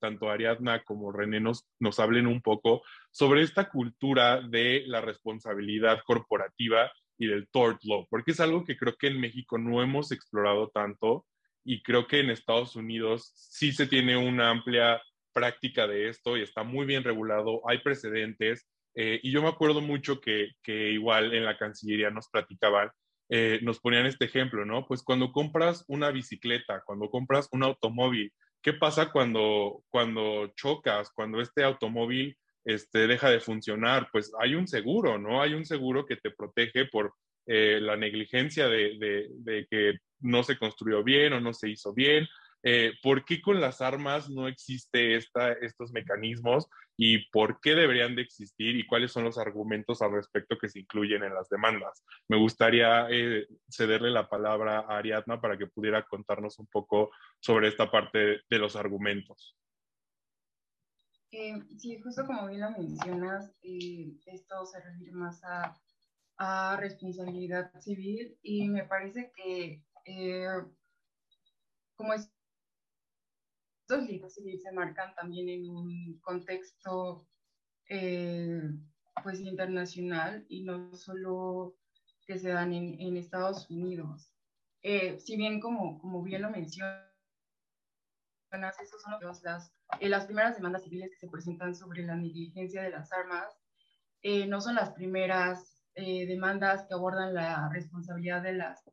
tanto 0.00 0.30
Ariadna 0.30 0.82
como 0.82 1.12
René 1.12 1.40
nos, 1.40 1.66
nos 1.78 1.98
hablen 1.98 2.26
un 2.26 2.42
poco 2.42 2.82
sobre 3.10 3.42
esta 3.42 3.68
cultura 3.68 4.40
de 4.40 4.84
la 4.86 5.00
responsabilidad 5.00 6.00
corporativa 6.04 6.90
y 7.18 7.26
del 7.26 7.48
tort 7.48 7.78
law, 7.84 8.06
porque 8.08 8.32
es 8.32 8.40
algo 8.40 8.64
que 8.64 8.76
creo 8.76 8.96
que 8.96 9.08
en 9.08 9.20
México 9.20 9.58
no 9.58 9.82
hemos 9.82 10.10
explorado 10.12 10.68
tanto 10.68 11.26
y 11.64 11.82
creo 11.82 12.06
que 12.06 12.20
en 12.20 12.30
Estados 12.30 12.76
Unidos 12.76 13.32
sí 13.34 13.72
se 13.72 13.86
tiene 13.86 14.16
una 14.16 14.50
amplia 14.50 15.00
práctica 15.40 15.86
de 15.86 16.10
esto 16.10 16.36
y 16.36 16.42
está 16.42 16.62
muy 16.64 16.84
bien 16.84 17.02
regulado, 17.02 17.62
hay 17.66 17.78
precedentes. 17.78 18.68
Eh, 18.94 19.20
y 19.22 19.32
yo 19.32 19.40
me 19.40 19.48
acuerdo 19.48 19.80
mucho 19.80 20.20
que, 20.20 20.50
que, 20.62 20.90
igual 20.90 21.32
en 21.32 21.46
la 21.46 21.56
Cancillería 21.56 22.10
nos 22.10 22.28
platicaban, 22.28 22.90
eh, 23.30 23.58
nos 23.62 23.80
ponían 23.80 24.04
este 24.04 24.26
ejemplo, 24.26 24.66
¿no? 24.66 24.86
Pues 24.86 25.02
cuando 25.02 25.32
compras 25.32 25.84
una 25.88 26.10
bicicleta, 26.10 26.82
cuando 26.84 27.08
compras 27.08 27.48
un 27.52 27.62
automóvil, 27.62 28.32
¿qué 28.60 28.74
pasa 28.74 29.10
cuando, 29.10 29.82
cuando 29.88 30.52
chocas, 30.56 31.10
cuando 31.14 31.40
este 31.40 31.64
automóvil 31.64 32.36
este, 32.64 33.06
deja 33.06 33.30
de 33.30 33.40
funcionar? 33.40 34.08
Pues 34.12 34.32
hay 34.38 34.54
un 34.54 34.68
seguro, 34.68 35.18
¿no? 35.18 35.40
Hay 35.40 35.54
un 35.54 35.64
seguro 35.64 36.04
que 36.04 36.16
te 36.16 36.32
protege 36.32 36.84
por 36.86 37.14
eh, 37.46 37.78
la 37.80 37.96
negligencia 37.96 38.68
de, 38.68 38.98
de, 38.98 39.28
de 39.30 39.66
que 39.70 39.98
no 40.18 40.42
se 40.42 40.58
construyó 40.58 41.02
bien 41.02 41.32
o 41.32 41.40
no 41.40 41.54
se 41.54 41.70
hizo 41.70 41.94
bien, 41.94 42.28
eh, 42.62 42.92
¿por 43.02 43.24
qué 43.24 43.40
con 43.40 43.60
las 43.60 43.80
armas 43.80 44.28
no 44.28 44.46
existe 44.46 45.16
esta, 45.16 45.52
estos 45.52 45.92
mecanismos 45.92 46.68
y 46.96 47.30
por 47.30 47.58
qué 47.60 47.74
deberían 47.74 48.14
de 48.14 48.22
existir 48.22 48.76
y 48.76 48.86
cuáles 48.86 49.12
son 49.12 49.24
los 49.24 49.38
argumentos 49.38 50.02
al 50.02 50.12
respecto 50.12 50.58
que 50.58 50.68
se 50.68 50.80
incluyen 50.80 51.24
en 51.24 51.34
las 51.34 51.48
demandas? 51.48 52.04
Me 52.28 52.36
gustaría 52.36 53.08
eh, 53.10 53.46
cederle 53.68 54.10
la 54.10 54.28
palabra 54.28 54.80
a 54.80 54.98
Ariadna 54.98 55.40
para 55.40 55.56
que 55.56 55.68
pudiera 55.68 56.04
contarnos 56.06 56.58
un 56.58 56.66
poco 56.66 57.10
sobre 57.40 57.68
esta 57.68 57.90
parte 57.90 58.42
de 58.48 58.58
los 58.58 58.76
argumentos. 58.76 59.56
Eh, 61.32 61.62
sí, 61.78 61.98
justo 62.00 62.26
como 62.26 62.48
bien 62.48 62.60
lo 62.60 62.70
mencionas, 62.72 63.54
esto 63.62 64.66
se 64.66 64.80
refiere 64.80 65.12
más 65.12 65.42
a, 65.44 65.80
a, 66.36 66.76
responsabilidad 66.76 67.70
civil 67.80 68.36
y 68.42 68.68
me 68.68 68.84
parece 68.84 69.32
que 69.34 69.80
como 71.94 72.14
es 72.14 72.32
estos 73.90 74.06
libros 74.06 74.62
se 74.62 74.72
marcan 74.72 75.14
también 75.16 75.48
en 75.48 75.68
un 75.68 76.20
contexto 76.20 77.26
eh, 77.88 78.62
pues 79.22 79.40
internacional 79.40 80.46
y 80.48 80.62
no 80.62 80.94
solo 80.94 81.76
que 82.24 82.38
se 82.38 82.50
dan 82.50 82.72
en, 82.72 83.00
en 83.00 83.16
Estados 83.16 83.68
Unidos. 83.68 84.32
Eh, 84.82 85.18
si 85.18 85.36
bien 85.36 85.60
como, 85.60 85.98
como 85.98 86.22
bien 86.22 86.42
lo 86.42 86.50
mencionas, 86.50 87.04
esas 88.52 89.02
son 89.02 89.14
las, 89.42 89.72
eh, 89.98 90.08
las 90.08 90.26
primeras 90.26 90.56
demandas 90.56 90.84
civiles 90.84 91.10
que 91.10 91.18
se 91.18 91.28
presentan 91.28 91.74
sobre 91.74 92.04
la 92.04 92.14
negligencia 92.14 92.82
de 92.82 92.90
las 92.90 93.12
armas, 93.12 93.52
no 94.48 94.60
son 94.60 94.74
las 94.74 94.90
primeras 94.90 95.82
demandas 95.94 96.86
que 96.86 96.94
abordan 96.94 97.32
la 97.32 97.70
responsabilidad 97.72 98.42
de 98.42 98.52
las 98.52 98.84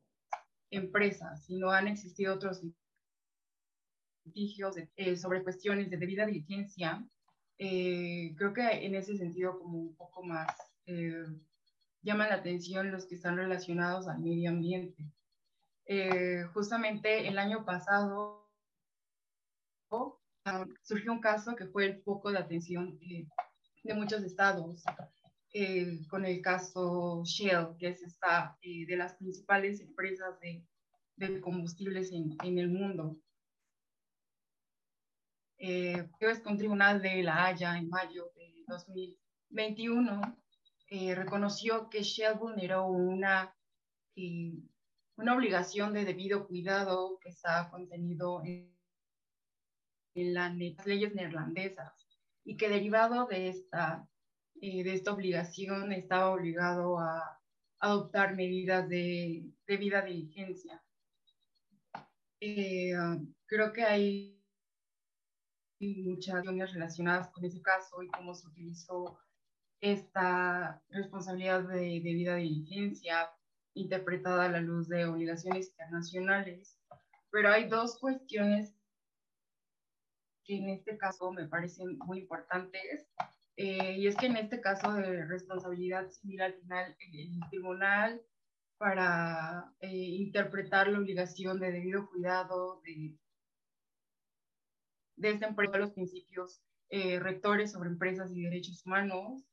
empresas, 0.70 1.44
sino 1.44 1.70
han 1.70 1.86
existido 1.86 2.34
otros 2.34 2.62
litigios 4.28 4.76
eh, 4.96 5.16
sobre 5.16 5.42
cuestiones 5.42 5.90
de 5.90 5.96
debida 5.96 6.26
diligencia, 6.26 7.04
eh, 7.58 8.34
creo 8.36 8.52
que 8.52 8.86
en 8.86 8.94
ese 8.94 9.16
sentido 9.16 9.58
como 9.58 9.78
un 9.78 9.96
poco 9.96 10.22
más 10.22 10.46
eh, 10.86 11.26
llaman 12.02 12.28
la 12.28 12.36
atención 12.36 12.92
los 12.92 13.06
que 13.06 13.16
están 13.16 13.36
relacionados 13.36 14.06
al 14.06 14.20
medio 14.20 14.50
ambiente. 14.50 15.04
justamente 16.54 17.26
el 17.26 17.38
año 17.38 17.64
pasado 17.64 18.46
ah, 20.44 20.66
surgió 20.82 21.12
un 21.12 21.20
caso 21.20 21.56
que 21.56 21.66
fue 21.66 21.86
el 21.86 22.02
foco 22.02 22.30
de 22.30 22.38
atención 22.38 22.98
de 23.84 23.94
muchos 23.94 24.22
estados, 24.22 24.84
con 26.10 26.24
el 26.26 26.42
caso 26.42 27.22
Shell, 27.24 27.76
que 27.78 27.88
es 27.88 28.02
esta 28.02 28.56
de 28.62 28.96
las 28.96 29.14
principales 29.14 29.80
empresas 29.80 30.38
de, 30.40 30.62
de 31.16 31.40
combustibles 31.40 32.12
en, 32.12 32.36
en, 32.44 32.58
el 32.58 32.68
mundo. 32.68 33.16
Eh, 35.58 36.08
es 36.20 36.46
un 36.46 36.56
tribunal 36.56 37.02
de 37.02 37.22
La 37.22 37.46
Haya 37.46 37.76
en 37.76 37.88
mayo 37.88 38.30
de 38.36 38.64
2021 38.68 40.38
eh, 40.90 41.14
reconoció 41.14 41.90
que 41.90 42.02
Shell 42.02 42.38
vulneró 42.38 42.86
una, 42.86 43.54
eh, 44.16 44.54
una 45.16 45.34
obligación 45.34 45.92
de 45.92 46.06
debido 46.06 46.46
cuidado 46.46 47.18
que 47.20 47.28
está 47.28 47.68
contenido 47.70 48.42
en, 48.42 48.74
en 50.14 50.34
las 50.34 50.54
leyes 50.86 51.14
neerlandesas 51.14 51.92
y 52.42 52.56
que 52.56 52.70
derivado 52.70 53.26
de 53.26 53.48
esta, 53.48 54.08
eh, 54.62 54.82
de 54.82 54.94
esta 54.94 55.12
obligación 55.12 55.92
estaba 55.92 56.30
obligado 56.30 56.98
a 56.98 57.38
adoptar 57.80 58.34
medidas 58.34 58.88
de 58.88 59.44
debida 59.66 60.00
diligencia. 60.02 60.82
creo 62.40 63.72
que 63.74 63.82
hay 63.82 64.37
muchas 65.80 66.44
cuestiones 66.44 66.72
relacionadas 66.72 67.28
con 67.28 67.44
ese 67.44 67.62
caso 67.62 68.02
y 68.02 68.08
cómo 68.08 68.34
se 68.34 68.46
utilizó 68.48 69.18
esta 69.80 70.82
responsabilidad 70.90 71.62
de 71.62 72.00
debida 72.02 72.36
diligencia 72.36 73.30
interpretada 73.74 74.44
a 74.44 74.48
la 74.48 74.60
luz 74.60 74.88
de 74.88 75.04
obligaciones 75.04 75.68
internacionales. 75.68 76.76
Pero 77.30 77.50
hay 77.50 77.68
dos 77.68 77.98
cuestiones 77.98 78.74
que 80.44 80.56
en 80.56 80.70
este 80.70 80.96
caso 80.96 81.30
me 81.30 81.46
parecen 81.46 81.98
muy 81.98 82.20
importantes. 82.20 83.06
Eh, 83.56 83.96
y 83.98 84.06
es 84.06 84.16
que 84.16 84.26
en 84.26 84.36
este 84.36 84.60
caso 84.60 84.92
de 84.94 85.24
responsabilidad 85.26 86.08
civil, 86.08 86.40
al 86.42 86.54
final 86.54 86.96
el, 87.00 87.40
tribunal 87.50 88.22
para 88.78 89.72
eh, 89.80 89.88
interpretar 89.90 90.88
la 90.88 90.98
obligación 90.98 91.58
de 91.60 91.72
debido 91.72 92.08
cuidado 92.08 92.80
de, 92.84 93.16
de 95.18 95.30
esta 95.30 95.48
empresa, 95.48 95.78
los 95.78 95.92
principios 95.92 96.62
eh, 96.90 97.18
rectores 97.20 97.72
sobre 97.72 97.90
empresas 97.90 98.32
y 98.32 98.42
derechos 98.42 98.84
humanos, 98.86 99.44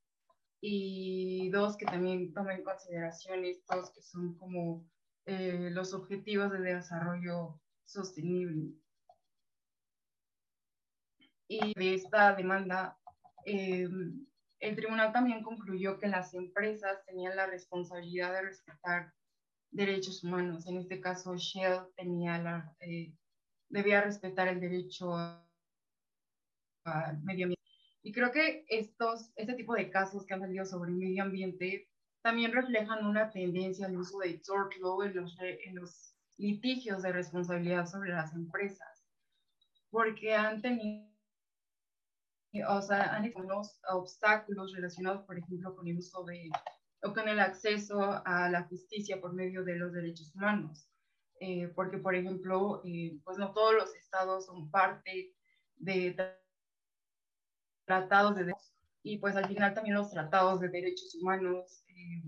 y 0.61 1.49
dos, 1.49 1.77
que 1.77 1.85
también 1.85 2.33
tomen 2.33 2.57
en 2.57 2.63
consideración 2.63 3.45
estos 3.45 3.91
que 3.91 4.01
son 4.01 4.35
como 4.37 4.87
eh, 5.25 5.69
los 5.71 5.93
objetivos 5.93 6.51
de 6.51 6.59
desarrollo 6.59 7.59
sostenible. 7.83 8.73
Y 11.47 11.73
de 11.75 11.93
esta 11.93 12.33
demanda, 12.33 12.97
eh, 13.45 13.87
el 14.59 14.75
tribunal 14.75 15.11
también 15.13 15.43
concluyó 15.43 15.99
que 15.99 16.07
las 16.07 16.33
empresas 16.33 17.05
tenían 17.05 17.35
la 17.35 17.45
responsabilidad 17.45 18.33
de 18.33 18.41
respetar 18.41 19.13
derechos 19.69 20.23
humanos. 20.23 20.65
En 20.65 20.77
este 20.77 20.99
caso, 20.99 21.35
Shell 21.35 21.81
tenía 21.95 22.39
la, 22.39 22.75
eh, 22.79 23.13
debía 23.69 24.01
respetar 24.01 24.47
el 24.47 24.59
derecho 24.59 25.15
al 25.15 25.45
medio 27.23 27.45
ambiente 27.45 27.65
y 28.05 28.11
creo 28.11 28.31
que 28.31 28.65
estos, 28.69 29.31
este 29.35 29.55
tipo 29.55 29.73
de 29.73 29.89
casos 29.89 30.27
que 30.27 30.35
han 30.35 30.41
salido 30.41 30.63
sobre 30.63 30.91
el 30.91 30.97
medio 30.97 31.23
ambiente 31.23 31.89
también 32.21 32.51
reflejan 32.51 33.03
una 33.03 33.31
tendencia 33.31 33.87
al 33.87 33.97
uso 33.97 34.19
de 34.19 34.39
tort 34.45 34.71
law 34.79 35.01
en 35.01 35.15
los, 35.15 35.35
en 35.39 35.75
los 35.75 36.15
litigios 36.37 37.01
de 37.01 37.11
responsabilidad 37.11 37.87
sobre 37.87 38.11
las 38.11 38.31
empresas, 38.35 39.07
porque 39.89 40.35
han 40.35 40.61
tenido, 40.61 41.09
o 42.69 42.81
sea, 42.83 43.15
han 43.15 43.23
tenido 43.23 43.41
unos 43.41 43.79
obstáculos 43.89 44.71
relacionados, 44.75 45.25
por 45.25 45.39
ejemplo, 45.39 45.75
con 45.75 45.87
el 45.87 45.97
uso 45.97 46.23
de, 46.25 46.51
o 47.01 47.11
con 47.11 47.27
el 47.27 47.39
acceso 47.39 48.21
a 48.23 48.49
la 48.51 48.65
justicia 48.65 49.19
por 49.19 49.33
medio 49.33 49.63
de 49.63 49.77
los 49.77 49.93
derechos 49.93 50.31
humanos. 50.35 50.91
Eh, 51.39 51.69
porque, 51.69 51.97
por 51.97 52.13
ejemplo, 52.13 52.83
eh, 52.85 53.19
pues 53.23 53.39
no 53.39 53.51
todos 53.51 53.73
los 53.73 53.95
estados 53.95 54.45
son 54.45 54.69
parte 54.69 55.33
de 55.77 56.15
tratados 57.85 58.35
de 58.35 58.45
derechos 58.45 58.75
y 59.05 59.19
pues 59.19 59.35
al 59.35 59.47
final 59.47 59.73
también 59.75 59.95
los 59.95 60.09
tratados 60.09 60.59
de 60.59 60.69
derechos 60.69 61.13
humanos. 61.21 61.83
Eh, 61.89 62.23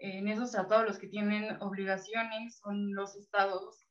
en 0.00 0.28
esos 0.28 0.52
tratados 0.52 0.86
los 0.86 0.98
que 0.98 1.08
tienen 1.08 1.60
obligaciones 1.60 2.58
son 2.58 2.94
los 2.94 3.16
estados 3.16 3.84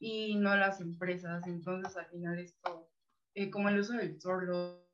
y 0.00 0.34
no 0.34 0.56
las 0.56 0.80
empresas. 0.80 1.46
Entonces 1.46 1.96
al 1.96 2.06
final 2.06 2.40
esto, 2.40 2.90
eh, 3.34 3.50
como 3.50 3.68
el 3.68 3.78
uso 3.78 3.92
del 3.92 4.20
sordo, 4.20 4.84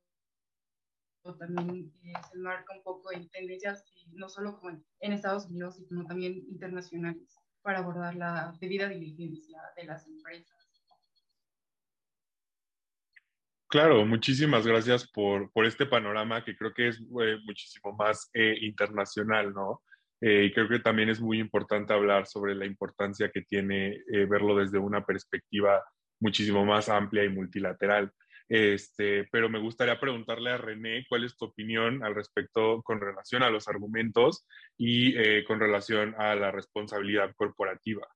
también 1.39 1.91
eh, 2.03 2.13
se 2.31 2.39
marca 2.39 2.75
un 2.77 2.83
poco 2.83 3.11
en 3.11 3.27
tendencias 3.31 3.83
no 4.13 4.29
solo 4.29 4.61
como 4.61 4.79
en 5.01 5.13
Estados 5.13 5.47
Unidos, 5.47 5.77
sino 5.89 6.05
también 6.05 6.35
internacionales 6.51 7.39
para 7.63 7.79
abordar 7.79 8.15
la 8.17 8.55
debida 8.61 8.87
diligencia 8.87 9.63
de 9.77 9.85
las 9.85 10.07
empresas. 10.07 10.64
Claro, 13.75 14.07
muchísimas 14.07 14.65
gracias 14.65 15.11
por, 15.11 15.51
por 15.51 15.67
este 15.67 15.85
panorama 15.85 16.45
que 16.45 16.57
creo 16.57 16.73
que 16.73 16.87
es 16.87 17.01
eh, 17.01 17.39
muchísimo 17.45 17.93
más 17.93 18.31
eh, 18.33 18.57
internacional, 18.61 19.53
¿no? 19.53 19.83
Eh, 20.21 20.45
y 20.45 20.53
creo 20.53 20.69
que 20.69 20.79
también 20.79 21.09
es 21.09 21.21
muy 21.21 21.41
importante 21.41 21.93
hablar 21.93 22.29
sobre 22.29 22.55
la 22.55 22.67
importancia 22.67 23.33
que 23.35 23.43
tiene 23.43 23.99
verlo 24.29 24.55
desde 24.55 24.79
una 24.79 25.05
perspectiva 25.05 25.83
muchísimo 26.21 26.65
más 26.65 26.89
amplia 26.89 27.25
y 27.25 27.31
multilateral. 27.31 28.13
Este, 28.49 29.27
pero 29.33 29.49
me 29.49 29.59
gustaría 29.59 29.99
preguntarle 29.99 30.51
a 30.51 30.57
René 30.57 31.05
cuál 31.09 31.25
es 31.25 31.37
tu 31.37 31.47
opinión 31.47 32.05
al 32.05 32.15
respecto 32.15 32.81
con 32.85 33.01
relación 33.01 33.43
a 33.43 33.51
los 33.51 33.67
argumentos 33.67 34.47
y 34.79 35.43
con 35.47 35.59
relación 35.59 36.15
a 36.17 36.37
la 36.37 36.53
responsabilidad 36.53 37.35
corporativa. 37.35 38.07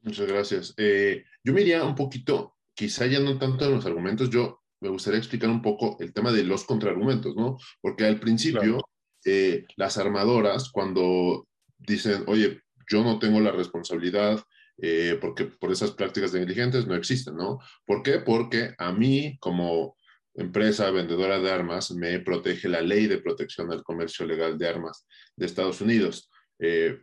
Muchas 0.00 0.26
gracias. 0.26 0.74
yo 0.76 1.52
me 1.52 1.60
iría 1.60 1.84
un 1.84 1.94
poquito 1.94 2.53
quizá 2.74 3.06
ya 3.06 3.20
no 3.20 3.38
tanto 3.38 3.64
en 3.64 3.72
los 3.72 3.86
argumentos, 3.86 4.30
yo 4.30 4.60
me 4.80 4.88
gustaría 4.88 5.18
explicar 5.18 5.48
un 5.48 5.62
poco 5.62 5.96
el 6.00 6.12
tema 6.12 6.32
de 6.32 6.44
los 6.44 6.64
contraargumentos, 6.64 7.34
¿no? 7.36 7.56
Porque 7.80 8.04
al 8.04 8.20
principio, 8.20 8.80
eh, 9.24 9.64
las 9.76 9.96
armadoras, 9.96 10.70
cuando 10.70 11.46
dicen, 11.78 12.24
oye, 12.26 12.60
yo 12.90 13.02
no 13.02 13.18
tengo 13.18 13.40
la 13.40 13.52
responsabilidad, 13.52 14.42
eh, 14.82 15.18
porque 15.20 15.46
por 15.46 15.72
esas 15.72 15.92
prácticas 15.92 16.34
negligentes 16.34 16.86
no 16.86 16.94
existen, 16.94 17.36
¿no? 17.36 17.58
¿Por 17.86 18.02
qué? 18.02 18.18
Porque 18.18 18.74
a 18.76 18.92
mí, 18.92 19.38
como 19.40 19.96
empresa 20.34 20.90
vendedora 20.90 21.38
de 21.38 21.50
armas, 21.50 21.92
me 21.92 22.18
protege 22.18 22.68
la 22.68 22.82
ley 22.82 23.06
de 23.06 23.18
protección 23.18 23.68
del 23.68 23.82
comercio 23.82 24.26
legal 24.26 24.58
de 24.58 24.68
armas 24.68 25.06
de 25.36 25.46
Estados 25.46 25.80
Unidos. 25.80 26.30
Eh, 26.58 26.98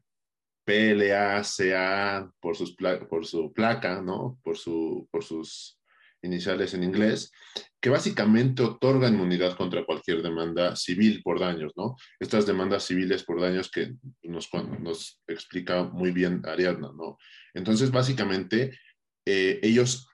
PLA, 0.63 1.41
CA, 1.43 2.31
por, 2.39 2.55
sus 2.55 2.75
por 3.09 3.25
su 3.25 3.51
placa, 3.53 4.01
¿no? 4.01 4.39
Por, 4.43 4.57
su, 4.57 5.07
por 5.11 5.23
sus 5.23 5.79
iniciales 6.21 6.73
en 6.73 6.83
inglés, 6.83 7.31
que 7.79 7.89
básicamente 7.89 8.61
otorga 8.61 9.07
inmunidad 9.09 9.57
contra 9.57 9.85
cualquier 9.85 10.21
demanda 10.21 10.75
civil 10.75 11.21
por 11.23 11.39
daños, 11.39 11.73
¿no? 11.75 11.95
Estas 12.19 12.45
demandas 12.45 12.85
civiles 12.85 13.23
por 13.23 13.41
daños 13.41 13.71
que 13.71 13.93
nos, 14.23 14.49
nos 14.79 15.19
explica 15.27 15.83
muy 15.83 16.11
bien 16.11 16.41
Ariadna, 16.45 16.91
¿no? 16.95 17.17
Entonces, 17.53 17.91
básicamente, 17.91 18.77
eh, 19.25 19.59
ellos 19.63 20.07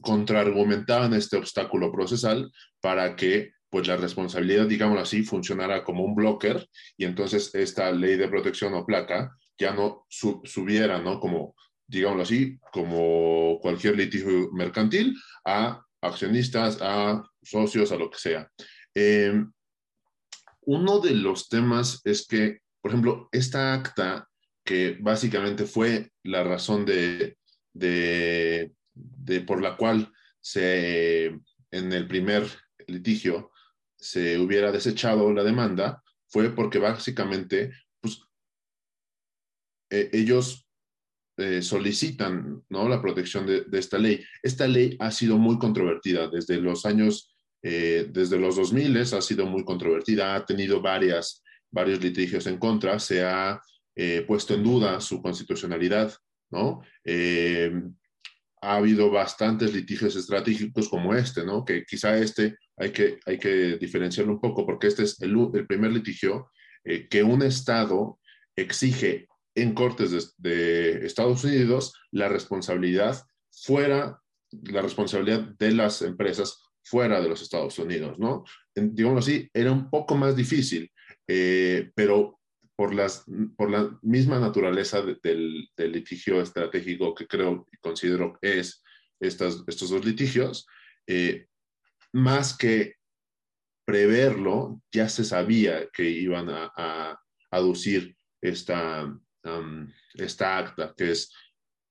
contraargumentaban 0.00 1.12
este 1.14 1.36
obstáculo 1.36 1.90
procesal 1.90 2.52
para 2.80 3.16
que 3.16 3.52
pues 3.70 3.86
la 3.86 3.96
responsabilidad, 3.96 4.66
digámoslo 4.66 5.02
así, 5.02 5.22
funcionara 5.22 5.84
como 5.84 6.04
un 6.04 6.14
blocker 6.14 6.66
y 6.96 7.04
entonces 7.04 7.54
esta 7.54 7.90
ley 7.92 8.16
de 8.16 8.28
protección 8.28 8.72
o 8.74 8.86
placa 8.86 9.36
ya 9.58 9.74
no 9.74 10.06
subiera, 10.08 11.00
¿no? 11.00 11.20
Como, 11.20 11.54
digámoslo 11.86 12.22
así, 12.22 12.58
como 12.72 13.58
cualquier 13.60 13.96
litigio 13.96 14.50
mercantil, 14.52 15.14
a 15.44 15.84
accionistas, 16.00 16.78
a 16.80 17.22
socios, 17.42 17.92
a 17.92 17.96
lo 17.96 18.10
que 18.10 18.18
sea. 18.18 18.50
Em, 18.94 19.50
uno 20.62 21.00
de 21.00 21.12
los 21.12 21.48
temas 21.48 22.00
es 22.04 22.26
que, 22.26 22.60
por 22.80 22.90
ejemplo, 22.90 23.28
esta 23.32 23.74
acta, 23.74 24.28
que 24.64 24.98
básicamente 25.00 25.64
fue 25.64 26.12
la 26.22 26.44
razón 26.44 26.84
de, 26.84 27.38
de, 27.72 28.72
de 28.94 29.40
por 29.40 29.62
la 29.62 29.76
cual 29.76 30.12
se, 30.40 31.26
en 31.70 31.92
el 31.92 32.06
primer 32.06 32.46
litigio 32.86 33.50
se 33.96 34.38
hubiera 34.38 34.70
desechado 34.70 35.32
la 35.32 35.42
demanda, 35.42 36.02
fue 36.28 36.50
porque 36.50 36.78
básicamente 36.78 37.72
eh, 39.90 40.10
ellos 40.12 40.66
eh, 41.36 41.62
solicitan 41.62 42.62
¿no? 42.68 42.88
la 42.88 43.00
protección 43.00 43.46
de, 43.46 43.64
esta 43.72 43.98
ley. 43.98 44.22
Esta 44.42 44.66
ley 44.66 44.96
ha 44.98 45.10
sido 45.10 45.38
muy 45.38 45.58
controvertida 45.58 46.28
desde 46.28 46.60
los 46.60 46.84
años, 46.84 47.34
eh, 47.62 48.08
desde 48.10 48.38
los 48.38 48.56
2000 48.56 48.96
ha 48.96 49.20
sido 49.20 49.46
muy 49.46 49.64
controvertida, 49.64 50.34
ha 50.34 50.44
tenido 50.44 50.80
varias, 50.80 51.42
varios 51.70 52.02
litigios 52.02 52.46
en 52.46 52.58
contra, 52.58 52.98
se 52.98 53.24
ha 53.24 53.60
puesto 54.28 54.54
en 54.54 54.62
duda 54.62 55.00
su 55.00 55.20
constitucionalidad, 55.20 56.14
¿no? 56.52 56.82
ha 58.62 58.76
habido 58.76 59.10
bastantes 59.10 59.74
litigios 59.74 60.14
estratégicos 60.14 60.88
como 60.88 61.14
este, 61.14 61.44
¿no? 61.44 61.64
Que 61.64 61.84
quizá 61.84 62.16
este 62.16 62.58
hay 62.76 62.90
que, 62.90 63.18
hay 63.26 63.38
que 63.38 63.76
diferenciarlo 63.76 64.34
un 64.34 64.40
poco 64.40 64.64
porque 64.64 64.86
este 64.86 65.02
es 65.02 65.20
el, 65.20 65.36
el 65.52 65.66
primer 65.66 65.90
litigio 65.90 66.52
que 67.10 67.22
un 67.24 67.42
Estado 67.42 68.20
exige 68.54 69.28
en 69.62 69.74
cortes 69.74 70.34
de, 70.38 71.06
Estados 71.06 71.44
Unidos 71.44 71.94
la 72.10 72.28
responsabilidad 72.28 73.24
fuera 73.50 74.20
la 74.50 74.80
responsabilidad 74.80 75.40
de 75.58 75.72
las 75.72 76.00
empresas 76.02 76.62
fuera 76.82 77.20
de 77.20 77.28
los 77.28 77.42
Estados 77.42 77.78
Unidos, 77.78 78.18
¿no? 78.18 78.44
Digamos 78.74 79.26
así, 79.26 79.50
era 79.52 79.70
un 79.70 79.90
poco 79.90 80.16
más 80.16 80.34
difícil, 80.34 80.90
eh, 81.26 81.90
pero 81.94 82.38
por, 82.74 82.94
las, 82.94 83.24
por 83.56 83.70
la 83.70 83.98
misma 84.02 84.38
naturaleza 84.38 85.02
del, 85.02 85.68
litigio 85.76 86.40
estratégico 86.40 87.14
que 87.14 87.26
creo 87.26 87.66
y 87.70 87.76
considero 87.76 88.38
es 88.40 88.82
estas, 89.20 89.64
estos 89.66 89.90
dos 89.90 90.04
litigios, 90.04 90.66
eh, 91.06 91.48
más 92.12 92.56
que 92.56 92.94
preverlo, 93.84 94.82
ya 94.92 95.08
se 95.08 95.24
sabía 95.24 95.88
que 95.88 96.04
iban 96.04 96.48
a, 96.50 97.18
aducir 97.50 98.14
esta, 98.42 99.18
esta 100.14 100.58
acta, 100.58 100.94
que 100.96 101.12
es 101.12 101.32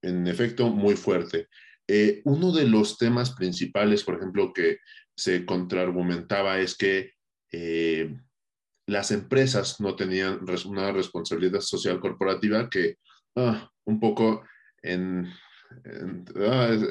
en 0.02 0.28
efecto 0.28 0.70
muy 0.70 0.96
fuerte. 0.96 1.48
Eh, 1.88 2.22
uno 2.26 2.52
de 2.52 2.68
los 2.68 2.98
temas 2.98 3.32
principales, 3.32 4.04
por 4.04 4.16
ejemplo, 4.16 4.52
que 4.54 4.80
se 5.16 5.46
contraargumentaba 5.46 6.60
es 6.60 6.76
que 6.76 7.14
eh, 7.52 8.14
las 8.88 9.12
empresas 9.12 9.80
no 9.80 9.96
tenían 9.96 10.40
una 10.66 10.92
responsabilidad 10.92 11.62
social 11.62 12.00
corporativa 12.00 12.70
que 12.70 12.98
ah, 13.36 13.70
un 13.86 14.00
poco 14.00 14.44
ah, 14.84 15.28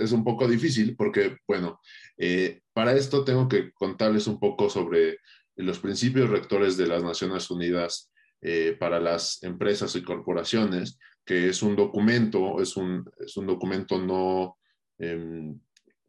es, 0.00 0.12
un 0.12 0.24
poco 0.24 0.48
difícil 0.48 0.96
porque, 0.96 1.38
bueno, 1.46 1.81
eh, 2.18 2.61
para 2.72 2.94
esto 2.94 3.24
tengo 3.24 3.48
que 3.48 3.72
contarles 3.72 4.26
un 4.26 4.38
poco 4.40 4.68
sobre 4.68 5.18
los 5.57 5.79
principios 5.79 6.29
rectores 6.29 6.76
de 6.76 6.87
las 6.87 7.02
Naciones 7.02 7.50
Unidas 7.50 8.11
para 8.79 9.01
las 9.01 9.42
empresas 9.42 9.96
y 9.96 10.03
corporaciones, 10.03 10.99
que 11.25 11.49
es 11.49 11.62
un 11.62 11.75
documento, 11.75 12.61
es 12.61 12.77
un, 12.77 13.11
es 13.18 13.37
un 13.37 13.46
documento 13.46 13.99
no 13.99 14.57
Em, 14.99 15.59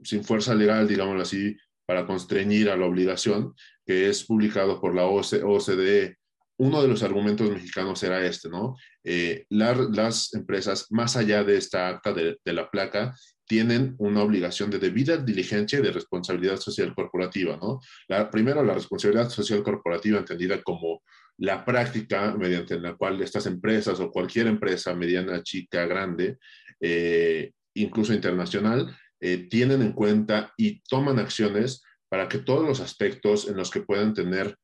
sin 0.04 0.24
fuerza 0.24 0.56
legal, 0.56 0.88
digámoslo 0.88 1.22
así, 1.22 1.58
para 1.86 2.06
constreñir 2.06 2.70
a 2.70 2.78
la 2.78 2.86
obligación, 2.86 3.56
que 3.86 4.10
es 4.10 4.24
publicado 4.24 4.80
por 4.80 4.94
la 4.94 5.06
OCDE. 5.06 6.18
Uno 6.60 6.82
de 6.82 6.88
los 6.88 7.04
argumentos 7.04 7.50
mexicanos 7.50 8.02
era 8.04 8.26
este, 8.26 8.50
¿no? 8.50 8.76
Eh, 9.04 9.46
las 9.50 10.34
empresas, 10.34 10.88
más 10.92 11.16
allá 11.16 11.44
de 11.44 11.58
esta 11.58 11.88
acta 11.88 12.14
de, 12.14 12.38
la 12.46 12.70
placa, 12.70 13.16
tienen 13.46 13.96
una 14.00 14.24
obligación 14.24 14.70
de 14.70 14.80
debida 14.80 15.18
diligencia 15.18 15.80
y 15.80 15.82
de 15.82 15.92
responsabilidad 15.92 16.58
social 16.58 16.94
corporativa, 16.94 17.58
¿no? 17.58 17.80
La, 18.08 18.30
primero, 18.30 18.64
la 18.64 18.74
responsabilidad 18.74 19.30
social 19.30 19.64
corporativa 19.64 20.20
entendida 20.20 20.62
como 20.62 21.04
la 21.38 21.64
práctica 21.64 22.34
mediante 22.36 22.80
la 22.80 22.96
cual 22.96 23.22
estas 23.22 23.46
empresas 23.46 24.00
o 24.00 24.12
cualquier 24.12 24.48
empresa 24.48 24.96
mediana, 24.96 25.44
chica, 25.44 25.86
grande, 25.86 26.40
eh, 26.80 27.52
incluso 27.76 28.14
internacional, 28.14 28.96
eh, 29.20 29.48
tienen 29.50 29.82
en 29.82 29.94
cuenta 29.94 30.54
y 30.58 30.82
toman 30.82 31.20
acciones 31.20 31.84
para 32.10 32.28
que 32.28 32.40
todos 32.40 32.68
los 32.68 32.80
aspectos 32.80 33.48
en 33.48 33.56
los 33.56 33.70
que 33.70 33.82
puedan 33.82 34.14
tener 34.14 34.58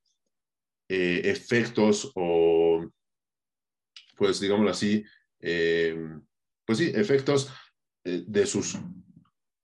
eh, 0.90 1.22
efectos 1.26 2.12
o, 2.16 2.90
pues 4.16 4.40
digámoslo 4.40 4.72
así, 4.72 5.06
pues 6.66 6.78
sí, 6.78 6.92
efectos 6.96 7.52
de, 8.04 8.46
sus, 8.46 8.78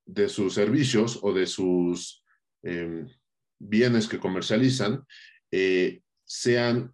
de 0.06 0.28
sus 0.28 0.54
servicios 0.54 1.20
o 1.22 1.32
de 1.32 1.48
sus 1.48 2.26
bienes 3.58 4.08
que 4.10 4.20
comercializan, 4.20 5.06
sean 6.26 6.94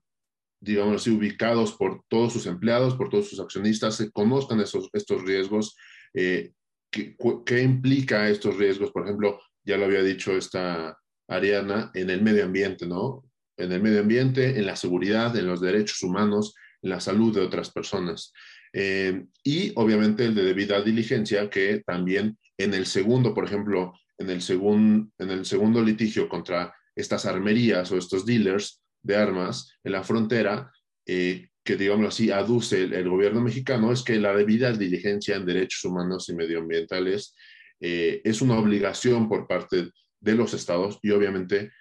digamos 0.65 1.01
así, 1.01 1.11
ubicados 1.11 1.73
por 1.73 2.01
todos 2.09 2.33
sus 2.33 2.45
empleados, 2.45 2.95
por 2.95 3.09
todos 3.09 3.29
sus 3.29 3.39
accionistas, 3.39 3.95
se 3.95 4.11
conozcan 4.11 4.59
esos, 4.59 4.89
estos 4.93 5.23
riesgos 5.23 5.75
eh, 6.15 6.53
¿qué, 6.89 7.61
implica 7.61 8.29
estos 8.29 8.57
riesgos? 8.57 8.91
Por 8.91 9.03
ejemplo, 9.03 9.39
ya 9.63 9.77
lo 9.77 9.85
había 9.85 10.01
dicho 10.01 10.35
esta 10.35 10.97
Ariana, 11.27 11.91
en 11.93 12.09
el 12.09 12.21
medio 12.21 12.45
ambiente, 12.45 12.87
¿no? 12.87 13.23
En 13.57 13.71
el 13.71 13.81
medio 13.81 14.01
ambiente, 14.01 14.57
en 14.57 14.65
la 14.65 14.75
seguridad, 14.75 15.35
en 15.35 15.47
los 15.47 15.61
derechos 15.61 16.01
humanos, 16.03 16.55
en 16.81 16.91
la 16.91 16.99
salud 16.99 17.33
de 17.33 17.41
otras 17.41 17.71
personas. 17.71 18.31
Eh, 18.73 19.25
y 19.43 19.71
obviamente 19.75 20.25
el 20.25 20.35
de 20.35 20.43
debida 20.43 20.81
diligencia, 20.81 21.49
que 21.49 21.81
también 21.85 22.37
en 22.57 22.73
el 22.73 22.85
segundo, 22.85 23.33
por 23.33 23.45
ejemplo, 23.45 23.93
en 24.17 24.29
el, 24.29 24.41
en 25.17 25.29
el 25.29 25.45
segundo 25.45 25.81
litigio 25.81 26.29
contra 26.29 26.73
estas 26.95 27.25
armerías 27.25 27.91
o 27.91 27.97
estos 27.97 28.25
dealers 28.25 28.81
de 29.05 29.15
armas 29.15 29.77
en 29.83 29.91
la 29.91 30.03
frontera, 30.03 30.71
eh, 31.05 31.49
que, 31.63 31.75
digamos 31.75 32.07
así, 32.07 32.31
aduce 32.31 32.83
el, 32.83 33.09
gobierno 33.09 33.41
mexicano 33.41 33.91
es 33.91 34.03
que 34.03 34.19
la 34.19 34.35
debida 34.35 34.71
diligencia 34.71 35.35
en 35.35 35.45
derechos 35.45 35.83
humanos 35.85 36.27
y 36.29 36.35
medioambientales 36.35 37.35
eh, 37.79 38.21
es 38.23 38.41
una 38.41 38.57
obligación 38.57 39.29
por 39.29 39.47
parte 39.47 39.91
de 40.19 40.35
los 40.35 40.53
estados 40.53 40.99
y 41.01 41.11
obviamente 41.11 41.71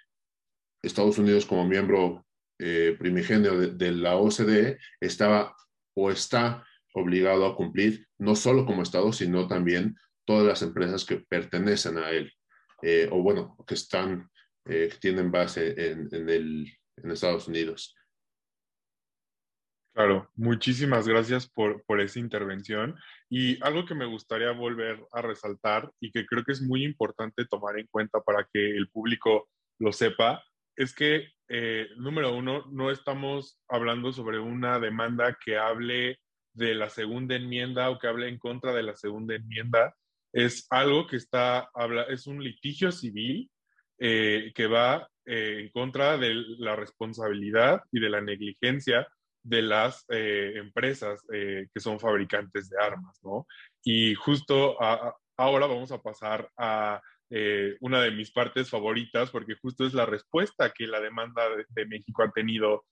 Estados 0.81 1.17
Unidos 1.17 1.45
como 1.45 1.67
miembro 1.67 2.25
eh, 2.59 2.95
primigenio 2.97 3.59
de, 3.59 3.91
la 3.91 4.15
OCDE 4.15 4.77
estaba 4.99 5.55
o 5.95 6.11
está 6.11 6.63
obligado 6.93 7.45
a 7.45 7.55
cumplir 7.55 8.07
no 8.17 8.35
solo 8.35 8.65
como 8.65 8.83
estado, 8.83 9.11
sino 9.13 9.47
también 9.47 9.95
todas 10.25 10.45
las 10.45 10.61
empresas 10.61 11.05
que 11.05 11.17
pertenecen 11.17 11.97
a 11.97 12.09
él 12.11 12.31
eh, 12.81 13.07
o 13.11 13.21
bueno, 13.21 13.57
que 13.67 13.73
están, 13.75 14.29
que 14.65 14.89
tienen 14.99 15.31
base 15.31 15.91
en, 15.91 16.29
el, 16.29 16.71
en 16.97 17.11
Estados 17.11 17.47
Unidos. 17.47 17.95
Claro, 19.95 20.29
muchísimas 20.35 21.07
gracias 21.07 21.47
por, 21.47 21.81
por 21.85 22.01
esa 22.01 22.19
intervención. 22.19 22.97
Y 23.29 23.63
algo 23.63 23.85
que 23.85 23.95
me 23.95 24.05
gustaría 24.05 24.51
volver 24.51 25.01
a 25.13 25.21
resaltar 25.21 25.89
y 26.01 26.11
que 26.11 26.25
creo 26.25 26.43
que 26.43 26.51
es 26.51 26.61
muy 26.61 26.83
importante 26.83 27.45
tomar 27.45 27.79
en 27.79 27.87
cuenta 27.87 28.19
para 28.19 28.45
que 28.51 28.71
el 28.71 28.89
público 28.89 29.47
lo 29.79 29.93
sepa, 29.93 30.43
es 30.75 30.93
que, 30.93 31.29
eh, 31.47 31.87
número 31.95 32.35
uno, 32.35 32.65
no 32.71 32.91
estamos 32.91 33.57
hablando 33.69 34.11
sobre 34.11 34.37
una 34.37 34.79
demanda 34.79 35.37
que 35.43 35.57
hable 35.57 36.19
de 36.53 36.75
la 36.75 36.89
segunda 36.89 37.35
enmienda 37.35 37.89
o 37.89 37.97
que 37.97 38.07
hable 38.07 38.27
en 38.27 38.37
contra 38.37 38.73
de 38.73 38.83
la 38.83 38.97
segunda 38.97 39.35
enmienda. 39.35 39.95
Es 40.33 40.67
algo 40.71 41.07
que 41.07 41.15
está, 41.15 41.69
habla, 41.73 42.03
es 42.03 42.27
un 42.27 42.43
litigio 42.43 42.91
civil 42.91 43.49
eh, 43.99 44.51
que 44.53 44.67
va 44.67 45.09
eh, 45.25 45.59
en 45.61 45.69
contra 45.69 46.17
de 46.17 46.33
la 46.59 46.75
responsabilidad 46.75 47.81
y 47.91 47.99
de 47.99 48.09
la 48.09 48.21
negligencia 48.21 49.07
de 49.45 49.61
las 49.61 50.03
eh, 50.09 50.53
empresas 50.55 51.23
eh, 51.31 51.67
que 51.71 51.79
son 51.79 51.99
fabricantes 51.99 52.67
de 52.67 52.77
armas, 52.81 53.19
¿no? 53.23 53.45
Y 53.83 54.15
justo 54.15 54.75
ahora 55.37 55.67
vamos 55.67 55.91
a 55.91 56.01
pasar 56.01 56.49
a 56.57 56.99
eh, 57.29 57.77
una 57.79 58.01
de 58.01 58.09
mis 58.09 58.31
partes 58.31 58.71
favoritas, 58.71 59.29
porque 59.29 59.53
justo 59.61 59.85
es 59.85 59.93
la 59.93 60.07
respuesta 60.07 60.71
que 60.71 60.87
la 60.87 60.99
demanda 60.99 61.43
de, 61.69 61.85
México 61.85 62.23
ha 62.23 62.31
tenido 62.31 62.85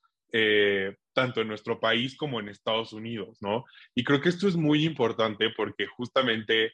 tanto 1.13 1.41
en 1.41 1.47
nuestro 1.47 1.79
país 1.79 2.17
como 2.17 2.39
en 2.39 2.49
Estados 2.49 2.91
Unidos, 2.91 3.37
¿no? 3.39 3.65
Y 3.93 4.03
creo 4.03 4.19
que 4.19 4.29
esto 4.29 4.47
es 4.47 4.55
muy 4.55 4.83
importante 4.83 5.51
porque 5.55 5.85
justamente 5.85 6.73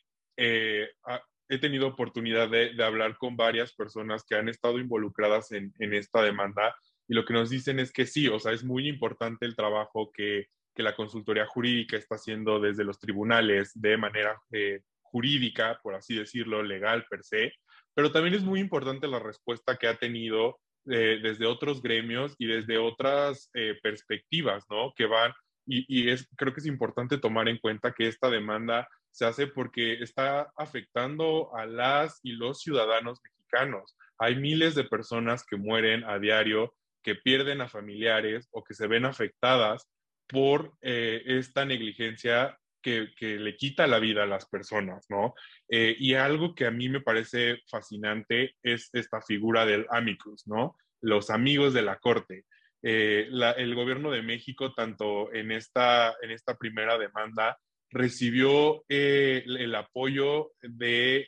he 1.49 1.57
tenido 1.57 1.87
oportunidad 1.87 2.49
de, 2.49 2.81
hablar 2.83 3.17
con 3.17 3.35
varias 3.35 3.73
personas 3.73 4.23
que 4.23 4.35
han 4.35 4.47
estado 4.47 4.79
involucradas 4.79 5.51
en, 5.51 5.73
esta 5.79 6.21
demanda 6.21 6.75
y 7.07 7.15
lo 7.15 7.25
que 7.25 7.33
nos 7.33 7.49
dicen 7.49 7.79
es 7.79 7.91
que 7.91 8.05
sí, 8.05 8.27
o 8.27 8.39
sea, 8.39 8.51
es 8.53 8.63
muy 8.63 8.87
importante 8.87 9.47
el 9.47 9.55
trabajo 9.55 10.11
que, 10.13 10.45
que 10.75 10.83
la 10.83 10.95
consultoría 10.95 11.47
jurídica 11.47 11.97
está 11.97 12.15
haciendo 12.15 12.59
desde 12.59 12.83
los 12.83 12.99
tribunales 12.99 13.71
de 13.73 13.97
manera 13.97 14.39
eh, 14.51 14.81
jurídica, 15.01 15.79
por 15.81 15.95
así 15.95 16.15
decirlo, 16.15 16.61
legal 16.61 17.05
per 17.09 17.23
se, 17.23 17.53
pero 17.95 18.11
también 18.11 18.35
es 18.35 18.43
muy 18.43 18.59
importante 18.59 19.07
la 19.07 19.17
respuesta 19.17 19.75
que 19.77 19.87
ha 19.87 19.97
tenido 19.97 20.59
eh, 20.85 21.19
desde 21.21 21.47
otros 21.47 21.81
gremios 21.81 22.35
y 22.37 22.45
desde 22.45 22.77
otras 22.77 23.49
eh, 23.55 23.77
perspectivas, 23.81 24.65
¿no? 24.69 24.93
Que 24.95 25.07
van, 25.07 25.33
y, 25.65 25.83
y 25.87 26.11
es, 26.11 26.29
creo 26.37 26.53
que 26.53 26.59
es 26.59 26.67
importante 26.67 27.17
tomar 27.17 27.49
en 27.49 27.57
cuenta 27.57 27.91
que 27.91 28.07
esta 28.07 28.29
demanda 28.29 28.87
se 29.19 29.25
hace 29.25 29.47
porque 29.47 30.01
está 30.01 30.49
afectando 30.55 31.53
a 31.53 31.65
las 31.65 32.21
y 32.23 32.31
los 32.31 32.61
ciudadanos 32.61 33.19
mexicanos. 33.21 33.97
Hay 34.17 34.37
miles 34.37 34.75
de 34.75 34.85
personas 34.85 35.45
que 35.45 35.57
mueren 35.57 36.05
a 36.05 36.19
diario 36.19 36.73
que 37.03 37.15
pierden 37.15 37.59
a 37.59 37.67
familiares 37.67 38.47
o 38.51 38.63
que 38.63 38.73
se 38.73 38.87
ven 38.87 39.03
afectadas 39.03 39.89
por 40.25 40.73
eh, 40.81 41.21
esta 41.25 41.65
negligencia 41.65 42.57
que, 42.81 43.09
le 43.19 43.57
quita 43.57 43.87
la 43.87 43.99
vida 43.99 44.23
a 44.23 44.25
las 44.25 44.45
personas, 44.47 45.05
¿no? 45.09 45.33
Eh, 45.67 45.97
y 45.99 46.13
algo 46.13 46.55
que 46.55 46.65
a 46.65 46.71
mí 46.71 46.87
me 46.87 47.01
parece 47.01 47.57
fascinante 47.69 48.55
es 48.63 48.89
esta 48.93 49.21
figura 49.21 49.65
del 49.65 49.85
amicus, 49.89 50.47
¿no? 50.47 50.77
Los 51.01 51.29
amigos 51.29 51.73
de 51.73 51.81
la 51.81 51.97
corte. 51.97 52.45
Eh, 52.81 53.27
el 53.57 53.75
gobierno 53.75 54.11
de 54.11 54.21
México, 54.21 54.73
tanto 54.73 55.33
en 55.33 55.51
esta, 55.51 56.15
en 56.21 56.31
esta 56.31 56.55
primera 56.57 56.97
demanda, 56.97 57.59
recibió 57.91 58.83
el 58.87 59.75
apoyo 59.75 60.51
de 60.61 61.27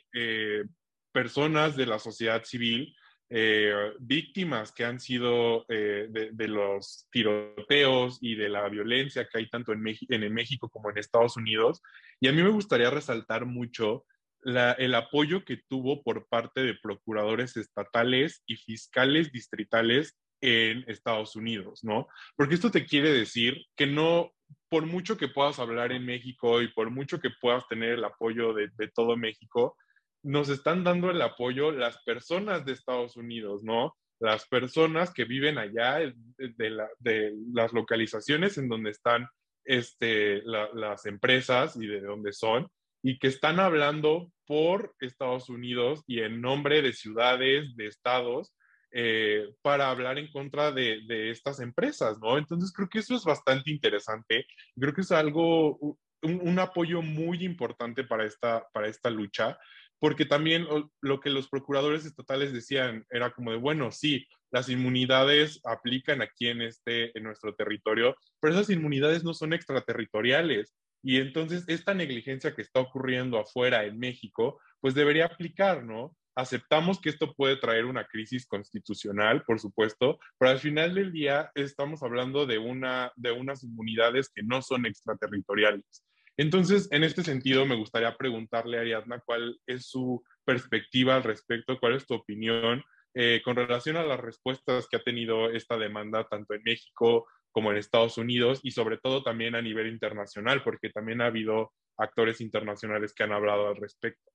personas 1.12 1.76
de 1.76 1.86
la 1.86 1.98
sociedad 1.98 2.44
civil 2.44 2.94
eh, 3.34 3.94
víctimas 3.98 4.72
que 4.72 4.84
han 4.84 5.00
sido 5.00 5.64
eh, 5.70 6.06
de, 6.10 6.48
los 6.48 7.08
tiroteos 7.10 8.18
y 8.20 8.34
de 8.34 8.50
la 8.50 8.68
violencia 8.68 9.26
que 9.26 9.38
hay 9.38 9.48
tanto 9.48 9.72
en 9.72 9.80
México 9.80 10.68
como 10.68 10.90
en 10.90 10.98
Estados 10.98 11.38
Unidos. 11.38 11.80
Y 12.20 12.28
a 12.28 12.32
mí 12.32 12.42
me 12.42 12.50
gustaría 12.50 12.90
resaltar 12.90 13.46
mucho 13.46 14.04
el 14.44 14.94
apoyo 14.94 15.46
que 15.46 15.62
tuvo 15.66 16.02
por 16.02 16.28
parte 16.28 16.60
de 16.60 16.74
procuradores 16.74 17.56
estatales 17.56 18.42
y 18.44 18.56
fiscales 18.56 19.32
distritales 19.32 20.18
en 20.42 20.84
Estados 20.86 21.34
Unidos, 21.34 21.82
¿no? 21.84 22.08
Porque 22.36 22.56
esto 22.56 22.70
te 22.70 22.84
quiere 22.84 23.14
decir 23.14 23.64
que 23.76 23.86
no, 23.86 24.30
por 24.68 24.86
mucho 24.86 25.16
que 25.16 25.28
puedas 25.28 25.58
hablar 25.58 25.92
en 25.92 26.04
México 26.04 26.62
y 26.62 26.68
por 26.68 26.90
mucho 26.90 27.20
que 27.20 27.30
puedas 27.40 27.66
tener 27.68 27.92
el 27.92 28.04
apoyo 28.04 28.52
de, 28.54 28.70
todo 28.94 29.16
México, 29.16 29.76
nos 30.22 30.48
están 30.48 30.84
dando 30.84 31.10
el 31.10 31.20
apoyo 31.20 31.72
las 31.72 32.02
personas 32.04 32.64
de 32.64 32.72
Estados 32.72 33.16
Unidos, 33.16 33.62
¿no? 33.62 33.96
Las 34.20 34.46
personas 34.46 35.12
que 35.12 35.24
viven 35.24 35.58
allá 35.58 35.98
de, 35.98 37.32
las 37.52 37.72
localizaciones 37.72 38.56
en 38.58 38.68
donde 38.68 38.90
están 38.90 39.26
este, 39.64 40.42
las 40.42 41.06
empresas 41.06 41.76
y 41.76 41.86
de 41.86 42.00
dónde 42.00 42.32
son, 42.32 42.68
y 43.02 43.18
que 43.18 43.26
están 43.26 43.58
hablando 43.58 44.30
por 44.46 44.94
Estados 45.00 45.48
Unidos 45.48 46.02
y 46.06 46.20
en 46.20 46.40
nombre 46.40 46.82
de 46.82 46.92
ciudades, 46.92 47.74
de 47.76 47.86
estados, 47.86 48.54
eh, 48.92 49.48
para 49.62 49.88
hablar 49.90 50.18
en 50.18 50.30
contra 50.30 50.70
de, 50.70 51.30
estas 51.30 51.60
empresas, 51.60 52.18
¿no? 52.20 52.36
Entonces 52.36 52.72
creo 52.72 52.88
que 52.88 52.98
eso 52.98 53.14
es 53.14 53.24
bastante 53.24 53.70
interesante. 53.70 54.46
Creo 54.78 54.92
que 54.92 55.00
es 55.00 55.12
algo, 55.12 55.98
un, 56.22 56.58
apoyo 56.58 57.00
muy 57.00 57.44
importante 57.44 58.04
para 58.04 58.26
esta, 58.26 58.66
para 58.72 58.88
esta 58.88 59.08
lucha, 59.08 59.58
porque 59.98 60.26
también 60.26 60.66
lo 61.00 61.20
que 61.20 61.30
los 61.30 61.48
procuradores 61.48 62.04
estatales 62.04 62.52
decían 62.52 63.06
era 63.10 63.30
como 63.30 63.52
de, 63.52 63.56
bueno, 63.56 63.92
sí, 63.92 64.26
las 64.50 64.68
inmunidades 64.68 65.60
aplican 65.64 66.20
aquí 66.20 66.48
en, 66.48 66.60
este, 66.60 67.16
en 67.16 67.24
nuestro 67.24 67.54
territorio, 67.54 68.14
pero 68.40 68.52
esas 68.52 68.68
inmunidades 68.68 69.24
no 69.24 69.32
son 69.32 69.54
extraterritoriales. 69.54 70.74
Y 71.02 71.16
entonces 71.18 71.64
esta 71.66 71.94
negligencia 71.94 72.54
que 72.54 72.62
está 72.62 72.80
ocurriendo 72.80 73.38
afuera 73.38 73.84
en 73.84 73.98
México, 73.98 74.60
pues 74.80 74.94
debería 74.94 75.26
aplicar, 75.26 75.82
¿no? 75.84 76.14
Aceptamos 76.34 77.00
que 77.00 77.10
esto 77.10 77.34
puede 77.34 77.56
traer 77.56 77.84
una 77.84 78.06
crisis 78.06 78.46
constitucional, 78.46 79.42
por 79.44 79.60
supuesto, 79.60 80.18
pero 80.38 80.50
al 80.52 80.58
final 80.58 80.94
del 80.94 81.12
día 81.12 81.50
estamos 81.54 82.02
hablando 82.02 82.46
de, 82.46 82.58
una, 82.58 83.12
de 83.16 83.32
unas 83.32 83.62
inmunidades 83.64 84.30
que 84.34 84.42
no 84.42 84.62
son 84.62 84.86
extraterritoriales. 84.86 86.04
Entonces, 86.38 86.88
en 86.90 87.04
este 87.04 87.22
sentido, 87.22 87.66
me 87.66 87.76
gustaría 87.76 88.16
preguntarle 88.16 88.78
a 88.78 88.80
Ariadna 88.80 89.20
cuál 89.20 89.60
es 89.66 89.86
su 89.86 90.24
perspectiva 90.44 91.16
al 91.16 91.22
respecto, 91.22 91.78
cuál 91.78 91.94
es 91.94 92.06
tu 92.06 92.14
opinión 92.14 92.82
eh, 93.14 93.42
con 93.44 93.56
relación 93.56 93.98
a 93.98 94.04
las 94.04 94.18
respuestas 94.18 94.88
que 94.88 94.96
ha 94.96 95.02
tenido 95.02 95.50
esta 95.50 95.76
demanda 95.76 96.26
tanto 96.28 96.54
en 96.54 96.62
México 96.64 97.26
como 97.50 97.70
en 97.70 97.76
Estados 97.76 98.16
Unidos 98.16 98.60
y 98.62 98.70
sobre 98.70 98.96
todo 98.96 99.22
también 99.22 99.54
a 99.54 99.60
nivel 99.60 99.88
internacional, 99.88 100.62
porque 100.64 100.88
también 100.88 101.20
ha 101.20 101.26
habido 101.26 101.72
actores 101.98 102.40
internacionales 102.40 103.12
que 103.12 103.24
han 103.24 103.32
hablado 103.32 103.68
al 103.68 103.76
respecto. 103.76 104.32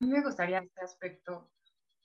Me 0.00 0.22
gustaría 0.22 0.58
en 0.58 0.64
este 0.64 0.80
aspecto 0.80 1.50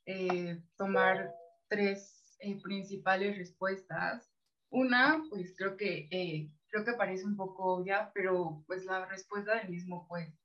eh, 0.05 0.61
tomar 0.75 1.33
tres 1.69 2.35
eh, 2.39 2.61
principales 2.61 3.37
respuestas. 3.37 4.29
Una, 4.69 5.23
pues 5.29 5.55
creo 5.57 5.77
que, 5.77 6.09
eh, 6.11 6.51
creo 6.67 6.83
que 6.83 6.93
parece 6.93 7.23
un 7.23 7.37
poco 7.37 7.75
obvia, 7.75 8.11
pero 8.13 8.65
pues 8.67 8.83
la 8.83 9.05
respuesta 9.05 9.55
del 9.55 9.69
mismo 9.69 10.05
pues 10.09 10.37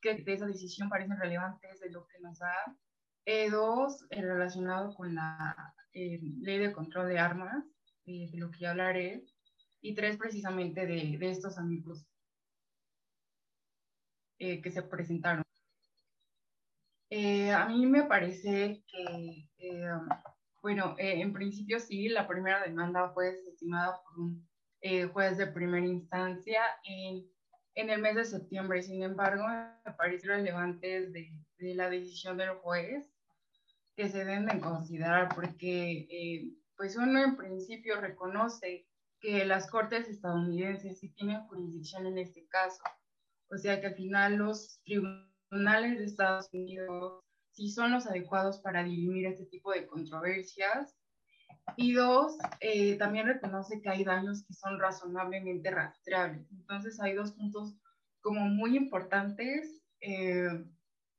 que 0.00 0.14
de 0.14 0.32
esa 0.32 0.46
decisión 0.46 0.88
parecen 0.88 1.18
relevantes 1.18 1.80
de 1.80 1.90
lo 1.90 2.06
que 2.06 2.20
nos 2.20 2.38
da. 2.38 2.54
dos, 3.50 4.06
relacionado 4.10 4.94
con 4.94 5.16
la 5.16 5.74
ley 5.92 6.58
de 6.58 6.72
control 6.72 7.08
de 7.08 7.18
armas, 7.18 7.64
de 8.04 8.30
lo 8.34 8.52
que 8.52 8.60
ya 8.60 8.70
hablaré. 8.70 9.24
Y 9.80 9.96
tres, 9.96 10.16
precisamente 10.16 10.86
de, 10.86 11.18
de 11.18 11.30
estos 11.30 11.58
amigos 11.58 12.07
eh, 14.40 14.62
que 14.62 14.70
se 14.70 14.82
presentaron. 14.82 15.42
Eh, 17.10 17.50
a 17.50 17.66
mí 17.66 17.86
me 17.86 18.04
parece 18.04 18.84
que, 18.86 19.48
eh, 19.58 19.90
bueno, 20.62 20.94
en 20.98 21.32
principio 21.32 21.80
sí, 21.80 22.08
la 22.08 22.28
primera 22.28 22.62
demanda 22.62 23.10
fue 23.10 23.32
desestimada 23.32 24.00
por 24.02 24.20
un 24.20 24.48
juez 25.12 25.38
de 25.38 25.48
primera 25.48 25.84
instancia 25.84 26.60
en, 26.84 27.26
en, 27.74 27.90
el 27.90 28.00
mes 28.00 28.14
de 28.14 28.24
septiembre. 28.26 28.80
Sin 28.82 29.02
embargo, 29.02 29.44
me 29.84 29.92
parece 29.94 30.28
relevante 30.28 31.08
de, 31.08 31.32
de 31.58 31.74
la 31.74 31.90
decisión 31.90 32.36
del 32.36 32.50
juez 32.58 33.12
que 33.96 34.08
se 34.08 34.18
deben 34.18 34.46
de 34.46 34.60
considerar 34.60 35.34
porque, 35.34 36.54
pues 36.76 36.96
uno 36.96 37.24
en 37.24 37.36
principio 37.36 38.00
reconoce 38.00 38.86
que 39.20 39.44
las 39.44 39.68
cortes 39.68 40.08
estadounidenses 40.08 41.00
sí 41.00 41.08
tienen 41.08 41.44
jurisdicción 41.48 42.06
en 42.06 42.18
este 42.18 42.46
caso 42.46 42.80
o 43.50 43.56
sea 43.56 43.80
que 43.80 43.88
al 43.88 43.94
final 43.94 44.36
los 44.36 44.80
tribunales 44.84 45.98
de 45.98 46.04
Estados 46.04 46.48
Unidos 46.52 47.24
sí 47.58 47.70
son 47.70 47.92
los 47.92 48.06
adecuados 48.06 48.60
para 48.60 48.84
dirimir 48.84 49.26
este 49.26 49.46
tipo 49.46 49.72
de 49.72 49.86
controversias. 49.86 50.96
Y 51.76 51.92
dos, 51.92 52.38
eh, 52.60 52.96
también 52.96 53.26
reconoce 53.26 53.80
que 53.80 53.88
hay 53.88 54.04
daños 54.04 54.44
que 54.46 54.54
son 54.54 54.78
razonablemente 54.78 55.70
rastreables. 55.70 56.50
Entonces 56.52 57.00
hay 57.00 57.14
dos 57.14 57.32
puntos 57.32 57.74
como 58.20 58.40
muy 58.46 58.76
importantes. 58.76 59.82
Eh, 60.00 60.64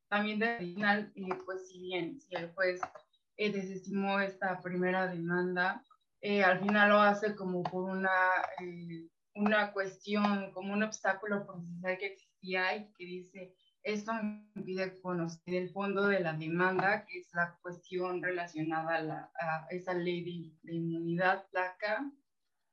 también 0.07 0.39
de 0.39 0.57
final, 0.57 1.11
eh, 1.15 1.27
pues 1.45 1.67
si 1.67 1.79
bien 1.81 2.19
si 2.21 2.35
el 2.35 2.51
juez 2.53 2.79
desestimó 3.37 4.19
esta 4.19 4.59
primera 4.61 5.07
demanda, 5.07 5.83
al 6.45 6.59
final 6.59 6.89
lo 6.89 6.99
hace 6.99 7.35
como 7.35 7.63
por 7.63 7.83
una 7.83 8.09
una 9.35 9.71
cuestión, 9.71 10.51
como 10.51 10.73
un 10.73 10.83
obstáculo 10.83 11.45
procesal 11.45 11.97
que 11.97 12.07
existía 12.07 12.75
y 12.75 12.91
que 12.93 13.05
dice, 13.05 13.55
esto 13.83 14.13
me 14.13 14.49
impide 14.55 14.99
conocer 15.01 15.55
el 15.55 15.69
fondo 15.69 16.07
de 16.07 16.19
la 16.19 16.33
demanda, 16.33 17.05
que 17.05 17.19
es 17.19 17.29
la 17.33 17.57
cuestión 17.61 18.21
relacionada 18.21 18.95
a, 18.95 19.01
la, 19.01 19.31
a 19.39 19.67
esa 19.69 19.93
ley 19.93 20.51
de, 20.63 20.73
inmunidad 20.73 21.47
placa, 21.49 22.11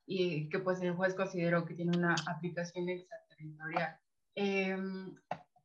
y 0.07 0.49
que 0.49 0.59
pues 0.61 0.81
el 0.83 0.95
juez 0.95 1.15
consideró 1.15 1.65
que 1.65 1.75
tiene 1.75 1.97
una 1.97 2.15
aplicación 2.27 2.89
extraterritorial. 2.89 3.99
Em, 4.35 5.15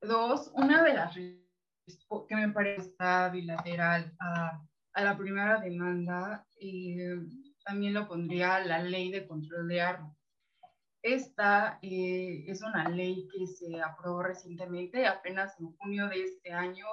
dos, 0.01 0.51
una 0.55 0.83
de 0.83 0.93
las 0.93 1.13
que 1.13 2.35
me 2.35 2.49
parece 2.49 2.95
bilateral 3.31 4.15
a, 4.19 4.61
a 4.93 5.03
la 5.03 5.17
primera 5.17 5.59
demanda, 5.59 6.45
eh, 6.59 7.19
también 7.65 7.93
lo 7.93 8.07
pondría 8.07 8.59
la 8.59 8.79
ley 8.81 9.11
de 9.11 9.27
control 9.27 9.67
de 9.67 9.81
armas. 9.81 10.20
Esta 11.03 11.79
eh, 11.81 12.43
es 12.47 12.61
una 12.61 12.87
ley 12.89 13.27
que 13.33 13.47
se 13.47 13.81
aprobó 13.81 14.21
recientemente, 14.23 15.07
apenas 15.07 15.59
en 15.59 15.75
junio 15.77 16.07
de 16.07 16.23
este 16.23 16.51
año, 16.51 16.85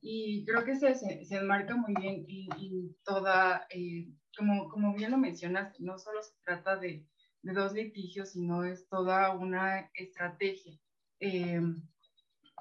y 0.00 0.44
creo 0.44 0.64
que 0.64 0.76
se, 0.76 0.94
se, 0.94 1.36
enmarca 1.36 1.74
muy 1.74 1.94
bien 1.94 2.24
y, 2.28 2.96
toda, 3.04 3.66
eh, 3.70 4.08
como, 4.36 4.68
como 4.68 4.94
bien 4.94 5.10
lo 5.10 5.18
mencionas, 5.18 5.78
no 5.80 5.98
solo 5.98 6.22
se 6.22 6.34
trata 6.44 6.76
de, 6.76 7.06
de 7.42 7.52
dos 7.52 7.72
litigios, 7.72 8.30
sino 8.30 8.64
es 8.64 8.88
toda 8.88 9.34
una 9.34 9.90
estrategia. 9.94 10.78
Eh, 11.20 11.60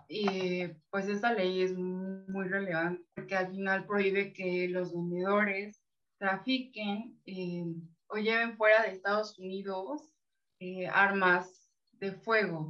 y 0.07 0.67
pues 0.91 1.07
esta 1.07 1.33
ley 1.33 1.61
es 1.61 1.73
muy 1.75 2.47
relevante 2.47 3.03
porque 3.15 3.35
al 3.35 3.49
final 3.49 3.85
prohíbe 3.85 4.33
que 4.33 4.67
los 4.69 4.93
vendedores 4.93 5.81
trafiquen 6.19 7.19
o 8.07 8.17
lleven 8.17 8.57
fuera 8.57 8.83
de 8.83 8.89
Estados 8.89 9.37
Unidos 9.39 10.11
eh, 10.59 10.87
armas 10.87 11.69
de 11.93 12.11
fuego. 12.13 12.67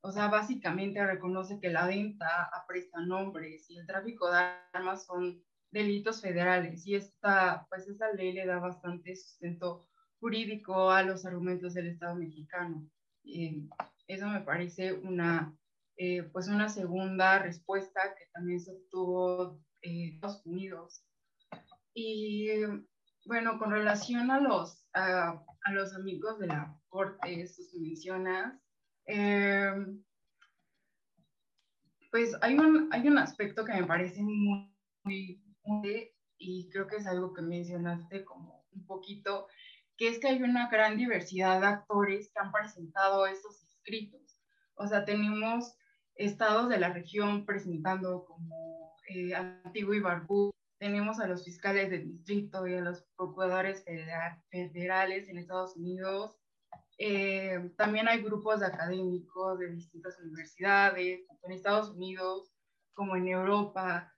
O 0.00 0.12
sea, 0.12 0.28
básicamente 0.28 1.04
reconoce 1.04 1.58
que 1.60 1.70
la 1.70 1.86
venta 1.86 2.44
a 2.44 2.66
prestanombres 2.66 3.68
y 3.70 3.78
el 3.78 3.86
tráfico 3.86 4.30
de 4.30 4.38
armas 4.72 5.04
son 5.04 5.42
delitos 5.70 6.20
federales 6.20 6.86
y 6.86 6.94
esta, 6.94 7.66
pues 7.68 7.88
esa 7.88 8.12
ley 8.12 8.32
le 8.32 8.46
da 8.46 8.58
bastante 8.58 9.16
sustento 9.16 9.88
jurídico 10.20 10.90
a 10.90 11.02
los 11.02 11.26
argumentos 11.26 11.74
del 11.74 11.88
Estado 11.88 12.14
mexicano. 12.14 12.88
eso 14.06 14.28
me 14.28 14.40
parece 14.40 14.92
una, 14.92 15.54
eh, 15.96 16.22
pues 16.32 16.48
una 16.48 16.68
segunda 16.68 17.38
respuesta 17.40 18.14
que 18.16 18.26
también 18.32 18.60
se 18.60 18.72
obtuvo 18.72 19.60
en 19.82 19.92
eh, 19.92 20.08
Estados 20.14 20.46
Unidos. 20.46 21.02
Y 21.92 22.48
bueno, 23.26 23.58
con 23.58 23.70
relación 23.70 24.30
a 24.30 24.40
los, 24.40 24.84
a, 24.94 25.42
los 25.72 25.94
amigos 25.94 26.38
de 26.38 26.46
la 26.46 26.74
corte, 26.88 27.42
estos 27.42 27.70
que 27.70 27.78
mencionas, 27.80 28.54
em, 29.06 30.02
pues 32.10 32.36
hay 32.40 32.54
un, 32.54 32.88
hay 32.92 33.06
un 33.08 33.18
aspecto 33.18 33.64
que 33.64 33.74
me 33.74 33.86
parece 33.86 34.22
muy, 34.22 34.72
muy, 35.02 35.42
muy, 35.64 36.10
y 36.38 36.68
creo 36.70 36.86
que 36.86 36.96
es 36.96 37.06
algo 37.06 37.34
que 37.34 37.42
mencionaste 37.42 38.24
como 38.24 38.64
un 38.72 38.86
poquito, 38.86 39.48
que 39.96 40.08
es 40.08 40.18
que 40.18 40.28
hay 40.28 40.42
una 40.42 40.68
gran 40.70 40.96
diversidad 40.96 41.60
de 41.60 41.66
actores 41.66 42.30
que 42.32 42.38
han 42.38 42.52
presentado 42.52 43.26
estos 43.26 43.62
escritos. 43.64 44.40
O 44.74 44.86
sea, 44.86 45.04
tenemos 45.04 45.76
estados 46.14 46.68
de 46.68 46.78
la 46.78 46.92
región 46.92 47.44
presentando 47.44 48.24
como 48.24 48.94
eh, 49.08 49.32
y 49.74 50.00
Barbú, 50.00 50.52
tenemos 50.78 51.20
a 51.20 51.26
los 51.26 51.44
fiscales 51.44 51.90
de 51.90 51.98
distrito 51.98 52.66
y 52.66 52.74
a 52.74 52.80
los 52.80 53.02
procuradores 53.16 53.84
federales 54.50 55.28
en 55.28 55.38
Estados 55.38 55.76
Unidos, 55.76 56.36
Eh, 56.98 57.72
también 57.76 58.08
hay 58.08 58.22
grupos 58.22 58.60
de 58.60 58.66
académicos 58.66 59.58
de 59.58 59.70
distintas 59.70 60.18
universidades, 60.18 61.26
tanto 61.26 61.46
en 61.46 61.52
Estados 61.52 61.90
Unidos 61.90 62.50
como 62.94 63.16
en 63.16 63.28
Europa, 63.28 64.14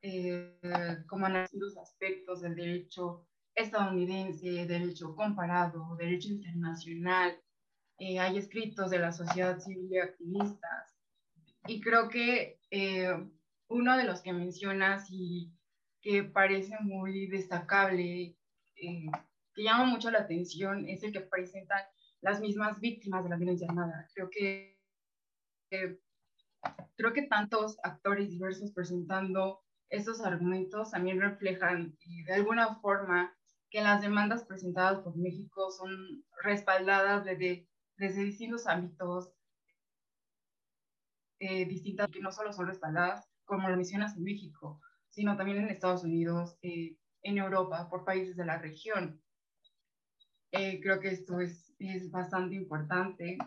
eh, 0.00 0.58
como 1.06 1.26
analizan 1.26 1.60
los 1.60 1.76
aspectos 1.76 2.40
del 2.40 2.54
derecho 2.54 3.26
estadounidense, 3.54 4.66
derecho 4.66 5.14
comparado, 5.14 5.94
derecho 5.96 6.28
internacional. 6.28 7.38
Eh, 7.98 8.18
hay 8.18 8.38
escritos 8.38 8.90
de 8.90 8.98
la 8.98 9.12
sociedad 9.12 9.58
civil 9.58 9.88
y 9.90 9.98
activistas. 9.98 10.96
Y 11.66 11.80
creo 11.80 12.08
que 12.08 12.58
uno 13.68 13.96
de 13.96 14.04
los 14.04 14.22
que 14.22 14.32
mencionas 14.32 15.10
y 15.10 15.52
que 16.02 16.24
parece 16.24 16.76
muy 16.80 17.28
destacable, 17.28 18.36
que 18.74 19.62
llama 19.62 19.84
mucho 19.84 20.10
la 20.10 20.20
atención, 20.20 20.88
es 20.88 21.02
el 21.04 21.12
que 21.12 21.20
presentan 21.20 21.82
las 22.20 22.40
mismas 22.40 22.80
víctimas 22.80 23.22
de 23.22 23.30
la 23.30 23.36
violencia 23.36 23.66
armada. 23.68 24.08
Creo 24.14 24.28
que, 24.28 24.80
creo 25.68 27.12
que 27.12 27.22
tantos 27.22 27.78
actores 27.82 28.28
diversos 28.28 28.72
presentando 28.72 29.62
estos 29.88 30.20
argumentos 30.20 30.90
también 30.90 31.20
reflejan 31.20 31.96
eh, 32.00 32.24
de 32.26 32.34
alguna 32.34 32.76
forma 32.76 33.34
que 33.70 33.82
las 33.82 34.00
demandas 34.00 34.44
presentadas 34.44 35.00
por 35.00 35.16
México 35.16 35.70
son 35.70 36.24
respaldadas 36.42 37.24
desde, 37.24 37.68
desde 37.96 38.24
distintos 38.24 38.66
ámbitos, 38.66 39.32
eh, 41.40 41.66
distintas, 41.66 42.10
que 42.10 42.20
no 42.20 42.32
solo 42.32 42.52
son 42.52 42.66
respaldadas, 42.66 43.28
como 43.44 43.68
lo 43.68 43.76
mencionas 43.76 44.16
en 44.16 44.24
México, 44.24 44.80
sino 45.12 45.36
también 45.36 45.58
en 45.58 45.68
Estados 45.68 46.02
Unidos, 46.02 46.58
eh, 46.62 46.96
en 47.22 47.38
Europa, 47.38 47.88
por 47.88 48.04
países 48.04 48.36
de 48.36 48.44
la 48.44 48.58
región. 48.58 49.22
creo 50.50 51.00
que 51.00 51.08
esto 51.08 51.40
es 51.40 51.72
es 51.88 52.10
bastante 52.10 52.54
importante. 52.54 53.38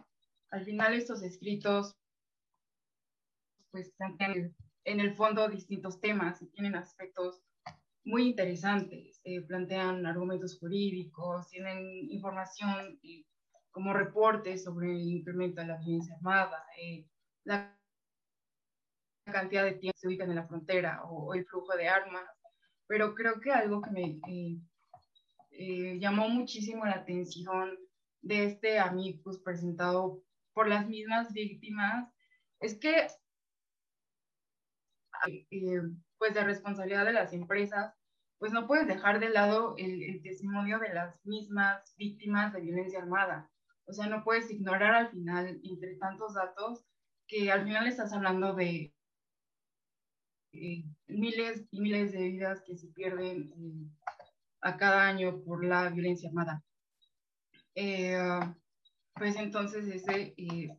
Al 0.52 0.66
final 0.66 0.94
estos 0.94 1.24
escritos 1.24 1.96
pues 3.72 3.92
plantean 3.98 4.56
en 4.86 5.00
el 5.00 5.16
fondo 5.16 5.48
distintos 5.50 6.00
temas 6.00 6.42
y 6.42 6.48
tienen 6.48 6.76
aspectos 6.76 7.42
muy 8.04 8.30
interesantes. 8.30 9.20
Eh, 9.24 9.42
plantean 9.42 10.06
argumentos 10.06 10.58
jurídicos, 10.60 11.50
tienen 11.50 12.10
información 12.10 13.00
como 13.72 13.94
reportes 13.94 14.64
sobre 14.64 14.92
el 14.92 15.08
incremento 15.10 15.62
de 15.62 15.68
la 15.68 15.78
violencia 15.78 16.16
armada, 16.16 16.66
eh, 16.80 17.06
la 17.44 17.78
cantidad 19.32 19.64
de 19.64 19.74
tiempo 19.74 19.98
se 19.98 20.08
ubican 20.08 20.30
en 20.30 20.36
la 20.36 20.48
frontera 20.48 21.04
o, 21.06 21.34
el 21.34 21.46
flujo 21.46 21.76
de 21.76 21.88
armas. 21.88 22.26
Pero 22.88 23.16
creo 23.16 23.40
que 23.42 23.52
algo 23.52 23.82
que 23.82 23.92
me 23.92 24.20
eh, 25.52 25.98
llamó 26.00 26.30
muchísimo 26.30 26.86
la 26.86 26.94
atención 26.94 27.78
de 28.22 28.46
este 28.46 28.80
amicus 28.80 29.40
presentado 29.40 30.22
por 30.54 30.68
las 30.68 30.88
mismas 30.88 31.32
víctimas 31.34 32.12
es 32.60 32.80
que 32.80 33.08
eh, 35.28 35.82
pues 36.18 36.34
de 36.34 36.44
responsabilidad 36.44 37.06
de 37.06 37.14
las 37.14 37.34
empresas 37.34 37.94
pues 38.38 38.52
no 38.52 38.68
puedes 38.68 38.88
dejar 38.88 39.20
de 39.20 39.30
lado 39.30 39.76
el, 39.78 40.22
testimonio 40.22 40.80
de 40.80 40.94
las 40.94 41.24
mismas 41.26 41.94
víctimas 41.98 42.54
de 42.54 42.62
violencia 42.62 43.00
armada 43.00 43.50
o 43.86 43.94
sea 43.94 44.08
no 44.08 44.24
puedes 44.24 44.50
ignorar 44.50 44.96
al 44.96 45.10
final 45.10 45.60
entre 45.64 45.96
tantos 45.98 46.34
datos 46.34 46.86
que 47.28 47.52
al 47.52 47.64
final 47.64 47.88
estás 47.88 48.14
hablando 48.14 48.54
de 48.54 48.95
eh, 50.56 50.86
miles 51.08 51.66
y 51.72 51.82
miles 51.82 52.12
de 52.12 52.30
vidas 52.30 52.62
que 52.66 52.78
se 52.78 52.88
pierden 52.88 53.52
eh, 53.58 53.90
a 54.62 54.78
cada 54.78 55.08
año 55.08 55.42
por 55.44 55.64
la 55.64 55.90
violencia 55.90 56.30
armada. 56.30 56.64
Eh, 57.76 58.18
pues 59.16 59.36
entonces 59.38 59.88
ese, 59.88 60.34
eh, 60.38 60.78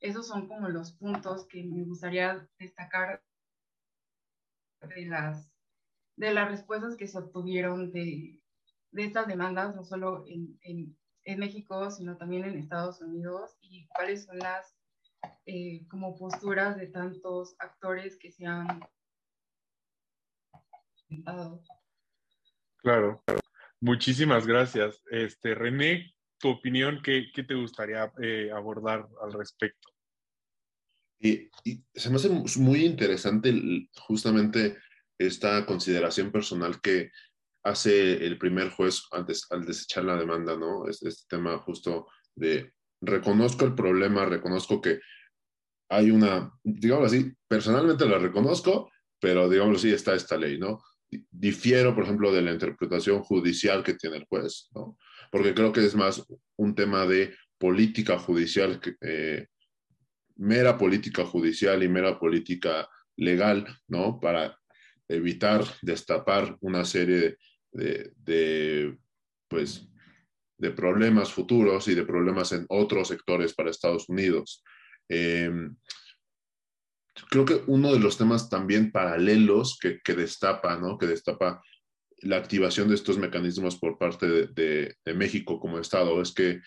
esos 0.00 0.26
son 0.26 0.48
como 0.48 0.68
los 0.68 0.92
puntos 0.92 1.46
que 1.46 1.64
me 1.64 1.84
gustaría 1.84 2.48
destacar 2.58 3.22
de 4.80 5.06
las, 5.06 5.52
de 6.16 6.32
las 6.32 6.50
respuestas 6.50 6.96
que 6.96 7.06
se 7.06 7.18
obtuvieron 7.18 7.92
de, 7.92 8.42
de 8.92 9.04
estas 9.04 9.28
demandas, 9.28 9.74
no 9.74 9.84
solo 9.84 10.24
en, 10.26 10.58
en, 10.62 10.96
en, 11.24 11.38
México, 11.38 11.90
sino 11.90 12.16
también 12.16 12.44
en 12.44 12.58
Estados 12.58 13.00
Unidos, 13.00 13.56
y 13.60 13.86
cuáles 13.88 14.24
son 14.24 14.38
las 14.38 14.76
eh, 15.46 15.86
como 15.88 16.16
posturas 16.16 16.76
de 16.76 16.88
tantos 16.88 17.56
actores 17.58 18.16
que 18.16 18.30
se 18.30 18.46
han 18.46 18.80
Claro, 22.78 23.24
muchísimas 23.80 24.46
gracias. 24.46 25.02
Este, 25.10 25.54
René, 25.54 26.14
tu 26.38 26.48
opinión, 26.50 27.00
¿qué, 27.02 27.30
te 27.34 27.54
gustaría 27.54 28.12
eh, 28.22 28.50
abordar 28.54 29.08
al 29.22 29.32
respecto? 29.32 29.88
Y, 31.20 31.50
se 31.94 32.10
me 32.10 32.16
hace 32.16 32.28
muy 32.58 32.84
interesante 32.84 33.52
justamente 33.98 34.78
esta 35.18 35.66
consideración 35.66 36.30
personal 36.30 36.80
que 36.80 37.10
hace 37.64 38.24
el 38.24 38.38
primer 38.38 38.70
juez 38.70 39.02
antes 39.10 39.46
al 39.50 39.66
desechar 39.66 40.04
la 40.04 40.16
demanda, 40.16 40.56
¿no? 40.56 40.86
Este, 40.88 41.08
este 41.08 41.24
tema 41.28 41.58
justo 41.58 42.06
de 42.36 42.72
reconozco 43.00 43.64
el 43.64 43.74
problema, 43.74 44.24
reconozco 44.24 44.80
que 44.80 45.00
hay 45.90 46.10
una, 46.10 46.52
digamos 46.62 47.06
así, 47.06 47.32
personalmente 47.48 48.06
la 48.06 48.18
reconozco, 48.18 48.90
pero 49.20 49.48
digamos 49.48 49.78
así 49.78 49.92
está 49.92 50.14
esta 50.14 50.36
ley, 50.36 50.58
¿no? 50.58 50.82
Difiero, 51.30 51.94
por 51.94 52.04
ejemplo, 52.04 52.32
de 52.32 52.42
la 52.42 52.52
interpretación 52.52 53.22
judicial 53.22 53.82
que 53.82 53.94
tiene 53.94 54.16
el 54.16 54.24
juez, 54.24 54.68
¿no? 54.74 54.98
porque 55.30 55.54
creo 55.54 55.72
que 55.72 55.84
es 55.84 55.94
más 55.94 56.24
un 56.56 56.74
tema 56.74 57.06
de 57.06 57.34
política 57.58 58.18
judicial, 58.18 58.80
eh, 59.00 59.46
mera 60.36 60.78
política 60.78 61.24
judicial 61.24 61.82
y 61.82 61.88
mera 61.88 62.18
política 62.18 62.88
legal, 63.16 63.66
¿no? 63.88 64.20
Para 64.20 64.56
evitar 65.08 65.64
destapar 65.82 66.56
una 66.60 66.84
serie 66.84 67.36
de, 67.72 68.96
pues, 69.48 69.88
de 70.58 70.70
problemas 70.70 71.32
futuros 71.32 71.88
y 71.88 71.94
de 71.94 72.04
problemas 72.04 72.52
en 72.52 72.66
otros 72.68 73.08
sectores 73.08 73.54
para 73.54 73.70
Estados 73.70 74.08
Unidos. 74.08 74.62
Em, 75.08 75.76
creo 77.30 77.44
que 77.44 77.62
uno 77.66 77.92
de 77.92 78.00
los 78.00 78.16
temas 78.16 78.48
también 78.48 78.92
paralelos 78.92 79.78
que, 79.78 80.14
destapa, 80.14 80.76
¿no? 80.76 80.98
Que 80.98 81.06
destapa 81.06 81.62
la 82.18 82.36
activación 82.36 82.88
de 82.88 82.94
estos 82.94 83.18
mecanismos 83.18 83.76
por 83.76 83.98
parte 83.98 84.26
de, 84.26 84.96
México 85.14 85.60
como 85.60 85.78
Estado 85.78 86.20
es 86.20 86.32
que, 86.32 86.60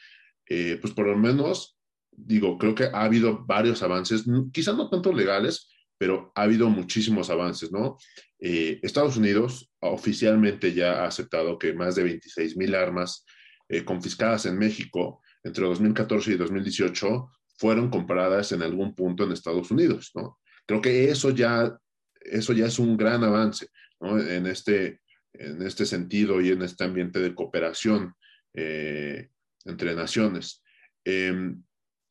eh, 0.47 0.77
pues 0.81 0.93
por 0.93 1.07
lo 1.07 1.17
menos, 1.17 1.77
digo, 2.11 2.57
creo 2.57 2.75
que 2.75 2.85
ha 2.85 3.03
habido 3.03 3.45
varios 3.45 3.83
avances, 3.83 4.25
quizás 4.51 4.75
no 4.75 4.89
tanto 4.89 5.13
legales, 5.13 5.69
pero 5.97 6.31
ha 6.35 6.43
habido 6.43 6.67
muchísimos 6.69 7.29
avances, 7.29 7.71
¿no? 7.71 7.97
Eh, 8.39 8.79
Estados 8.81 9.17
Unidos 9.17 9.71
oficialmente 9.79 10.73
ya 10.73 11.03
ha 11.03 11.07
aceptado 11.07 11.59
que 11.59 11.73
más 11.73 11.95
de 11.95 12.03
26 12.03 12.57
mil 12.57 12.73
armas 12.73 13.23
eh, 13.69 13.85
confiscadas 13.85 14.47
en 14.47 14.57
México 14.57 15.21
entre 15.43 15.63
2014 15.65 16.31
y 16.31 16.37
2018 16.37 17.29
fueron 17.57 17.91
compradas 17.91 18.51
en 18.51 18.63
algún 18.63 18.95
punto 18.95 19.23
en 19.23 19.31
Estados 19.31 19.69
Unidos, 19.69 20.11
¿no? 20.15 20.39
Creo 20.71 20.81
que 20.81 21.09
eso 21.09 21.31
ya, 21.31 21.77
eso 22.21 22.53
ya 22.53 22.67
es 22.67 22.79
un 22.79 22.95
gran 22.95 23.21
avance, 23.25 23.67
¿no? 23.99 24.17
En 24.17 24.47
este, 24.47 25.01
en 25.33 25.61
este 25.63 25.85
sentido 25.85 26.39
y 26.39 26.47
en 26.47 26.61
este 26.61 26.85
ambiente 26.85 27.19
de 27.19 27.35
cooperación 27.35 28.15
eh, 28.53 29.31
entre 29.65 29.93
naciones. 29.95 30.63
Em, 31.03 31.61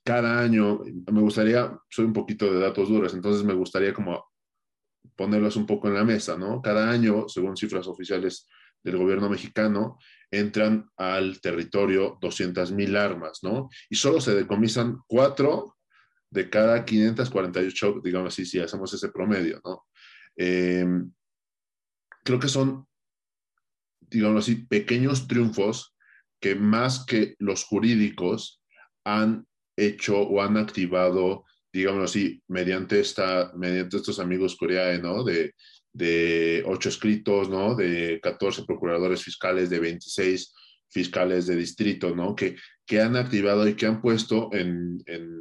cada 0.04 0.40
año, 0.40 0.80
me 1.10 1.22
gustaría, 1.22 1.74
soy 1.88 2.04
un 2.04 2.12
poquito 2.12 2.52
de 2.52 2.60
datos 2.60 2.90
duros, 2.90 3.14
entonces 3.14 3.44
me 3.44 3.54
gustaría 3.54 3.94
como 3.94 4.26
ponerlos 5.16 5.56
un 5.56 5.64
poco 5.64 5.88
en 5.88 5.94
la 5.94 6.04
mesa, 6.04 6.36
¿no? 6.36 6.60
Cada 6.60 6.90
año, 6.90 7.30
según 7.30 7.56
cifras 7.56 7.86
oficiales 7.86 8.46
del 8.84 8.98
gobierno 8.98 9.30
mexicano, 9.30 9.96
entran 10.30 10.86
al 10.98 11.40
territorio 11.40 12.18
200.000 12.20 12.94
armas, 12.98 13.38
¿no? 13.42 13.70
Y 13.88 13.96
solo 13.96 14.20
se 14.20 14.34
decomisan 14.34 14.98
cuatro 15.06 15.78
de 16.30 16.48
cada 16.48 16.84
548, 16.84 18.00
digamos 18.04 18.32
así, 18.32 18.46
si 18.46 18.60
hacemos 18.60 18.92
ese 18.94 19.08
promedio, 19.08 19.60
¿no? 19.64 19.84
Em, 20.36 21.12
creo 22.22 22.38
que 22.38 22.48
son 22.48 22.86
digamos 24.10 24.44
así, 24.44 24.56
pequeños 24.56 25.28
triunfos 25.28 25.94
que 26.40 26.54
más 26.54 27.04
que 27.06 27.34
los 27.38 27.64
jurídicos 27.64 28.62
han 29.04 29.46
hecho 29.76 30.20
o 30.20 30.42
han 30.42 30.56
activado, 30.56 31.44
digamos 31.72 32.10
así, 32.10 32.42
mediante, 32.48 33.00
esta, 33.00 33.52
mediante 33.56 33.96
estos 33.96 34.18
amigos 34.18 34.56
coreanos, 34.56 35.24
De, 35.24 35.54
de 35.92 36.62
ocho 36.66 36.88
escritos, 36.88 37.48
¿no? 37.48 37.74
De 37.74 38.20
14 38.22 38.64
procuradores 38.64 39.24
fiscales, 39.24 39.70
de 39.70 39.80
26 39.80 40.54
fiscales 40.88 41.46
de 41.46 41.56
distrito, 41.56 42.14
¿no? 42.14 42.34
Que, 42.34 42.56
que 42.86 43.00
han 43.00 43.16
activado 43.16 43.66
y 43.66 43.74
que 43.74 43.86
han 43.86 44.00
puesto 44.00 44.50
en, 44.52 45.02
en, 45.06 45.40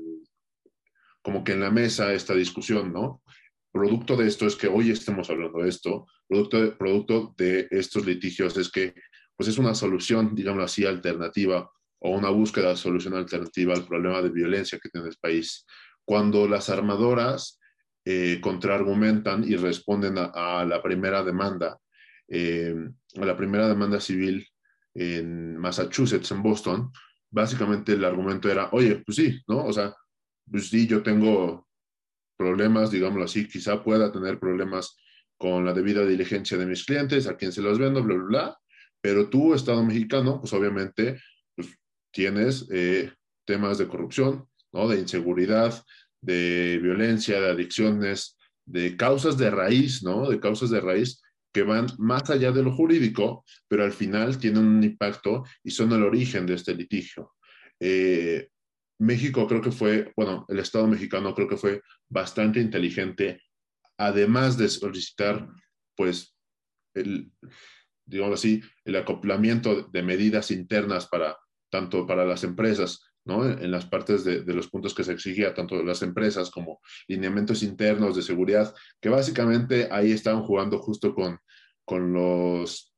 como 1.21 1.43
que 1.43 1.53
en 1.53 1.61
la 1.61 1.71
mesa 1.71 2.13
esta 2.13 2.33
discusión, 2.33 2.93
¿no? 2.93 3.21
Producto 3.71 4.15
de 4.15 4.27
esto 4.27 4.47
es 4.47 4.55
que 4.55 4.67
hoy 4.67 4.91
estemos 4.91 5.29
hablando 5.29 5.59
de 5.59 5.69
esto, 5.69 6.07
producto 6.27 6.61
de, 6.61 6.71
producto 6.71 7.35
de 7.37 7.67
estos 7.71 8.05
litigios 8.05 8.57
es 8.57 8.71
que 8.71 8.93
pues 9.35 9.47
es 9.47 9.57
una 9.57 9.73
solución, 9.73 10.35
digamos 10.35 10.63
así, 10.63 10.85
alternativa 10.85 11.69
o 11.99 12.09
una 12.11 12.29
búsqueda 12.29 12.69
de 12.69 12.75
solución 12.75 13.13
alternativa 13.13 13.73
al 13.73 13.85
problema 13.85 14.21
de 14.21 14.29
violencia 14.29 14.79
que 14.81 14.89
tiene 14.89 15.07
el 15.07 15.17
país. 15.21 15.65
Cuando 16.03 16.47
las 16.47 16.69
armadoras 16.69 17.59
eh, 18.05 18.39
contraargumentan 18.41 19.43
y 19.43 19.55
responden 19.55 20.15
a, 20.17 20.65
la 20.65 20.81
primera 20.81 21.23
demanda, 21.23 21.77
eh, 22.27 22.75
a 23.15 23.25
la 23.25 23.37
primera 23.37 23.67
demanda 23.67 23.99
civil 24.01 24.47
en 24.93 25.57
Massachusetts, 25.57 26.31
en 26.31 26.41
Boston, 26.41 26.91
básicamente 27.29 27.93
el 27.93 28.03
argumento 28.03 28.49
era, 28.49 28.69
oye, 28.71 29.03
pues 29.05 29.17
sí, 29.17 29.39
¿no? 29.47 29.65
O 29.65 29.71
sea, 29.71 29.95
pues 30.49 30.69
sí, 30.69 30.87
yo 30.87 31.01
tengo 31.03 31.67
problemas, 32.37 32.91
digámoslo 32.91 33.25
así, 33.25 33.47
quizá 33.47 33.83
pueda 33.83 34.11
tener 34.11 34.39
problemas 34.39 34.97
con 35.37 35.65
la 35.65 35.73
debida 35.73 36.05
diligencia 36.05 36.57
de 36.57 36.65
mis 36.65 36.85
clientes, 36.85 37.27
a 37.27 37.37
quien 37.37 37.51
se 37.51 37.61
los 37.61 37.79
vendo, 37.79 38.03
bla, 38.03 38.15
bla, 38.15 38.25
bla, 38.25 38.59
pero 39.01 39.29
tú, 39.29 39.53
Estado 39.53 39.83
mexicano, 39.83 40.39
pues 40.39 40.53
obviamente 40.53 41.21
pues, 41.55 41.69
tienes 42.11 42.67
eh, 42.71 43.11
temas 43.45 43.77
de 43.77 43.87
corrupción, 43.87 44.47
¿no? 44.73 44.87
De 44.87 44.99
inseguridad, 44.99 45.83
de 46.21 46.79
violencia, 46.81 47.39
de 47.39 47.49
adicciones, 47.49 48.37
de 48.65 48.95
causas 48.97 49.37
de 49.37 49.49
raíz, 49.49 50.03
¿no? 50.03 50.29
De 50.29 50.39
causas 50.39 50.69
de 50.69 50.81
raíz 50.81 51.21
que 51.51 51.63
van 51.63 51.87
más 51.97 52.29
allá 52.29 52.51
de 52.51 52.61
lo 52.61 52.71
jurídico, 52.71 53.43
pero 53.67 53.83
al 53.83 53.91
final 53.91 54.37
tienen 54.37 54.65
un 54.65 54.83
impacto 54.83 55.43
y 55.63 55.71
son 55.71 55.91
el 55.93 56.03
origen 56.03 56.45
de 56.45 56.53
este 56.53 56.75
litigio. 56.75 57.33
Eh, 57.79 58.49
México 58.99 59.47
creo 59.47 59.61
que 59.61 59.71
fue, 59.71 60.11
bueno, 60.15 60.45
el 60.49 60.59
Estado 60.59 60.87
mexicano 60.87 61.33
creo 61.33 61.47
que 61.47 61.57
fue 61.57 61.81
bastante 62.09 62.59
inteligente, 62.59 63.41
además 63.97 64.57
de 64.57 64.69
solicitar, 64.69 65.47
pues, 65.95 66.35
el, 66.93 67.31
digamos 68.05 68.39
así, 68.39 68.61
el 68.83 68.95
acoplamiento 68.97 69.83
de 69.83 70.03
medidas 70.03 70.51
internas 70.51 71.07
para 71.07 71.37
tanto 71.71 72.05
para 72.07 72.25
las 72.25 72.43
empresas, 72.43 73.01
¿no? 73.25 73.47
En 73.47 73.71
las 73.71 73.85
partes 73.85 74.23
de, 74.23 74.41
los 74.53 74.69
puntos 74.69 74.93
que 74.93 75.03
se 75.03 75.13
exigía, 75.13 75.53
tanto 75.53 75.81
las 75.83 76.01
empresas 76.01 76.49
como 76.49 76.79
lineamientos 77.07 77.63
internos 77.63 78.15
de 78.15 78.23
seguridad, 78.23 78.73
que 78.99 79.09
básicamente 79.09 79.87
ahí 79.91 80.11
estaban 80.11 80.43
jugando 80.43 80.79
justo 80.79 81.13
con, 81.13 81.37
con 81.85 82.11
los 82.11 82.93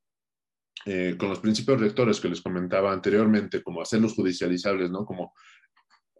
eh, 0.85 1.15
con 1.19 1.29
los 1.29 1.39
principios 1.39 1.79
rectores 1.79 2.19
que 2.19 2.29
les 2.29 2.41
comentaba 2.41 2.91
anteriormente, 2.91 3.61
como 3.61 3.81
hacerlos 3.81 4.15
judicializables, 4.15 4.89
¿no? 4.89 5.05
Como 5.05 5.33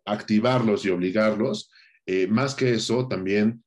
activarlos 0.06 0.86
y 0.86 0.89
obligarlos. 0.89 1.72
Eh, 2.06 2.28
más 2.28 2.56
que 2.56 2.74
eso, 2.74 3.08
también 3.08 3.64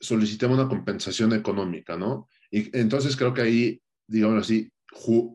solicitamos 0.00 0.58
una 0.58 0.68
compensación 0.68 1.32
económica, 1.32 1.96
¿no? 1.96 2.28
Y 2.50 2.76
entonces 2.76 3.16
creo 3.16 3.34
que 3.34 3.42
ahí, 3.42 3.82
digamos 4.06 4.42
así, 4.42 4.70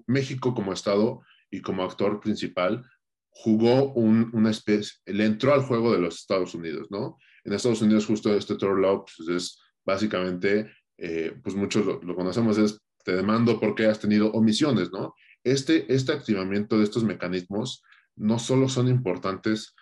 México 0.07 0.53
como 0.53 0.73
Estado 0.73 1.21
y 1.51 1.61
como 1.61 1.83
actor 1.83 2.19
principal 2.19 2.85
jugó 3.29 3.93
una 3.93 4.51
especie, 4.51 4.99
le 5.05 5.25
entró 5.25 5.53
al 5.53 5.63
juego 5.63 5.93
de 5.93 5.99
los 5.99 6.17
Estados 6.17 6.53
Unidos, 6.55 6.87
¿no? 6.89 7.17
En 7.43 7.53
Estados 7.53 7.81
Unidos 7.81 8.05
justo 8.05 8.33
este 8.35 8.55
Terror 8.55 8.79
Law 8.79 9.05
pues, 9.05 9.29
es 9.29 9.59
básicamente, 9.85 10.71
eh, 10.97 11.33
pues 11.41 11.55
muchos 11.55 11.85
lo, 11.85 12.15
conocemos, 12.15 12.57
es 12.57 12.79
te 13.03 13.15
demando 13.15 13.59
porque 13.59 13.85
has 13.85 13.99
tenido 13.99 14.31
omisiones, 14.31 14.91
¿no? 14.91 15.15
Este, 15.43 15.91
este 15.93 16.11
activamiento 16.11 16.77
de 16.77 16.83
estos 16.83 17.03
mecanismos 17.03 17.81
no 18.15 18.39
solo 18.39 18.67
son 18.67 18.89
importantes 18.89 19.73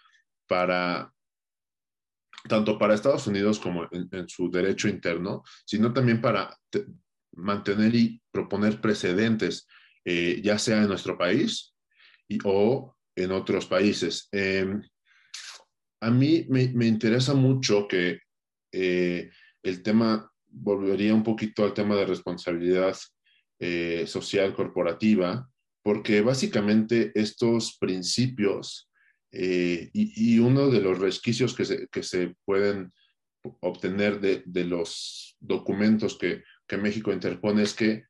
para, 0.48 1.14
tanto 2.48 2.78
para 2.78 2.94
Estados 2.94 3.28
Unidos 3.28 3.60
como 3.60 3.88
en, 3.92 4.30
su 4.30 4.50
derecho 4.50 4.88
interno, 4.88 5.44
sino 5.66 5.94
también 5.94 6.22
para 6.22 6.58
mantener 7.34 7.94
y 7.96 8.22
proponer 8.32 8.82
precedentes, 8.82 9.68
eh, 10.06 10.42
ya 10.44 10.58
sea 10.58 10.82
en 10.82 10.88
nuestro 10.88 11.18
país 11.18 11.76
y, 12.28 12.40
o 12.44 12.96
en 13.16 13.32
otros 13.32 13.66
países. 13.66 14.30
Em, 14.32 14.82
a 16.02 16.12
mí 16.12 16.46
me, 16.50 16.86
interesa 16.86 17.34
mucho 17.34 17.88
que 17.88 18.20
eh, 18.72 19.30
el 19.64 19.84
tema, 19.84 20.32
volvería 20.46 21.14
un 21.14 21.24
poquito 21.24 21.64
al 21.64 21.74
tema 21.74 21.96
de 21.96 22.06
responsabilidad 22.06 22.96
eh, 23.60 24.06
social 24.08 24.54
corporativa, 24.54 25.50
porque 25.84 26.22
básicamente 26.22 27.12
estos 27.16 27.78
principios 27.80 28.87
eh, 29.32 29.90
y, 29.94 30.40
uno 30.40 30.70
de 30.70 30.82
los 30.82 31.00
resquicios 31.00 31.54
que 31.54 31.66
se, 32.04 32.36
pueden 32.46 32.94
obtener 33.62 34.20
de, 34.20 34.66
los 34.66 35.36
documentos 35.40 36.18
que, 36.18 36.44
México 36.78 37.14
interpone 37.14 37.64
es 37.64 37.74
que 37.74 38.04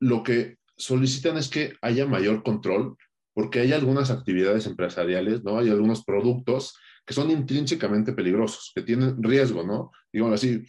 lo 0.00 0.22
que 0.22 0.58
solicitan 0.76 1.36
es 1.36 1.48
que 1.48 1.74
haya 1.80 2.06
mayor 2.06 2.42
control 2.42 2.96
porque 3.34 3.60
hay 3.60 3.72
algunas 3.72 4.10
actividades 4.10 4.66
empresariales, 4.66 5.42
¿no? 5.42 5.58
Hay 5.58 5.70
algunos 5.70 6.04
productos 6.04 6.76
que 7.06 7.14
son 7.14 7.30
intrínsecamente 7.30 8.12
peligrosos, 8.12 8.72
que 8.74 8.82
tienen 8.82 9.22
riesgo, 9.22 9.64
¿no? 9.64 9.90
Digo 10.12 10.32
así, 10.32 10.62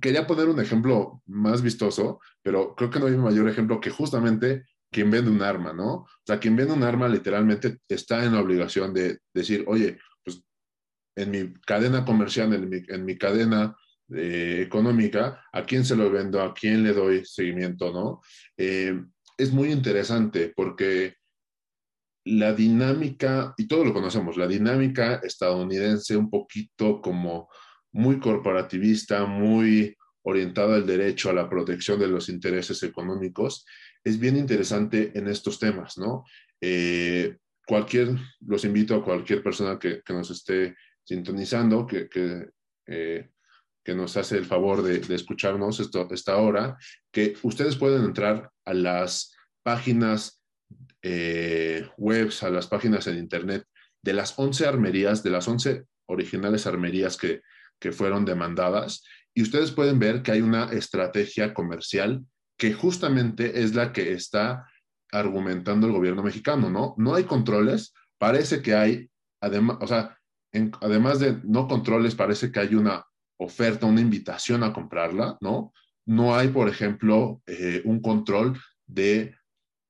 quería 0.00 0.26
poner 0.26 0.48
un 0.48 0.60
ejemplo 0.60 1.22
más 1.26 1.62
vistoso, 1.62 2.20
pero 2.42 2.74
creo 2.74 2.90
que 2.90 3.00
no 3.00 3.06
hay 3.06 3.16
mayor 3.16 3.48
ejemplo 3.48 3.80
que 3.80 3.90
justamente 3.90 4.64
quien 4.90 5.10
vende 5.10 5.30
un 5.30 5.42
arma, 5.42 5.72
¿no? 5.72 5.94
O 5.94 6.08
sea, 6.26 6.38
quien 6.38 6.56
vende 6.56 6.72
un 6.72 6.82
arma 6.82 7.08
literalmente 7.08 7.78
está 7.88 8.24
en 8.24 8.34
la 8.34 8.40
obligación 8.40 8.92
de 8.92 9.18
decir, 9.32 9.64
oye, 9.66 9.98
pues 10.24 10.42
en 11.16 11.30
mi 11.30 11.52
cadena 11.66 12.04
comercial, 12.04 12.52
en 12.54 13.04
mi, 13.04 13.16
cadena 13.16 13.76
eh, 14.12 14.62
económica, 14.66 15.44
¿a 15.52 15.64
quién 15.64 15.84
se 15.84 15.96
lo 15.96 16.10
vendo? 16.10 16.42
¿A 16.42 16.52
quién 16.52 16.82
le 16.82 16.92
doy 16.92 17.24
seguimiento, 17.24 17.92
no? 17.92 18.20
Eh, 18.56 19.00
es 19.38 19.52
muy 19.52 19.70
interesante 19.70 20.52
porque 20.54 21.14
la 22.24 22.52
dinámica, 22.52 23.54
y 23.56 23.66
todo 23.66 23.84
lo 23.84 23.94
conocemos, 23.94 24.36
la 24.36 24.46
dinámica 24.46 25.20
estadounidense 25.22 26.16
un 26.16 26.28
poquito 26.28 27.00
como 27.00 27.48
muy 27.92 28.20
corporativista, 28.20 29.24
muy 29.24 29.96
orientada 30.22 30.76
al 30.76 30.86
derecho, 30.86 31.30
a 31.30 31.32
la 31.32 31.48
protección 31.48 31.98
de 31.98 32.08
los 32.08 32.28
intereses 32.28 32.82
económicos, 32.82 33.64
es 34.04 34.18
bien 34.18 34.36
interesante 34.36 35.12
en 35.14 35.28
estos 35.28 35.58
temas, 35.58 35.98
¿no? 35.98 36.24
Eh, 36.60 37.36
cualquier, 37.66 38.16
los 38.40 38.64
invito 38.64 38.94
a 38.94 39.04
cualquier 39.04 39.42
persona 39.42 39.78
que, 39.78 40.02
nos 40.08 40.30
esté 40.30 40.76
sintonizando, 41.04 41.86
que, 41.86 42.08
que, 42.08 42.48
eh, 42.86 43.30
nos 43.94 44.16
hace 44.16 44.36
el 44.36 44.44
favor 44.44 44.82
de, 44.82 45.14
escucharnos 45.14 45.80
esto, 45.80 46.06
esta 46.12 46.36
hora, 46.36 46.76
que 47.10 47.36
ustedes 47.42 47.74
pueden 47.74 48.04
entrar 48.04 48.48
a 48.64 48.72
las 48.72 49.34
páginas 49.64 50.40
eh, 51.02 51.88
webs, 51.96 52.44
a 52.44 52.50
las 52.50 52.68
páginas 52.68 53.08
en 53.08 53.18
Internet 53.18 53.64
de 54.00 54.12
las 54.12 54.38
11 54.38 54.66
armerías, 54.66 55.24
de 55.24 55.30
las 55.30 55.48
11 55.48 55.84
originales 56.06 56.68
armerías 56.68 57.16
que, 57.16 57.40
que 57.80 57.90
fueron 57.90 58.24
demandadas, 58.24 59.02
y 59.34 59.42
ustedes 59.42 59.72
pueden 59.72 59.98
ver 59.98 60.22
que 60.22 60.32
hay 60.32 60.40
una 60.40 60.66
estrategia 60.66 61.52
comercial 61.52 62.24
que 62.60 62.74
justamente 62.74 63.62
es 63.62 63.74
la 63.74 63.90
que 63.90 64.12
está 64.12 64.68
argumentando 65.10 65.86
el 65.86 65.94
gobierno 65.94 66.22
mexicano, 66.22 66.68
¿no? 66.68 66.94
No 66.98 67.14
hay 67.14 67.24
controles, 67.24 67.94
parece 68.18 68.60
que 68.60 68.74
hay, 68.74 69.10
además, 69.40 69.78
o 69.80 69.86
sea, 69.86 70.18
además 70.82 71.20
de 71.20 71.40
no 71.42 71.66
controles, 71.66 72.14
parece 72.14 72.52
que 72.52 72.60
hay 72.60 72.74
una 72.74 73.02
oferta, 73.38 73.86
una 73.86 74.02
invitación 74.02 74.62
a 74.62 74.74
comprarla, 74.74 75.38
¿no? 75.40 75.72
No 76.04 76.34
hay, 76.34 76.48
por 76.48 76.68
ejemplo, 76.68 77.40
eh, 77.46 77.80
un 77.86 78.00
control 78.02 78.60
de 78.86 79.34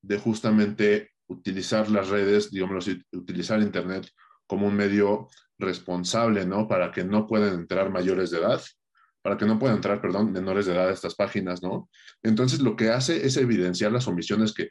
de 0.02 0.18
justamente 0.18 1.10
utilizar 1.28 1.90
las 1.90 2.08
redes, 2.08 2.50
digamos, 2.50 2.88
utilizar 3.12 3.60
Internet 3.60 4.08
como 4.46 4.66
un 4.66 4.74
medio 4.74 5.28
responsable, 5.58 6.46
¿no? 6.46 6.66
Para 6.66 6.90
que 6.90 7.04
no 7.04 7.26
puedan 7.26 7.54
entrar 7.54 7.90
mayores 7.90 8.30
de 8.30 8.38
edad, 8.38 8.62
para 9.22 9.36
que 9.36 9.44
no 9.44 9.58
puedan 9.58 9.76
entrar, 9.76 10.00
perdón, 10.00 10.32
menores 10.32 10.66
de 10.66 10.74
edad 10.74 10.88
a 10.88 10.92
estas 10.92 11.14
páginas, 11.14 11.62
¿no? 11.62 11.88
Entonces, 12.22 12.60
lo 12.60 12.76
que 12.76 12.90
hace 12.90 13.26
es 13.26 13.36
evidenciar 13.36 13.92
las 13.92 14.08
omisiones 14.08 14.52
que 14.52 14.70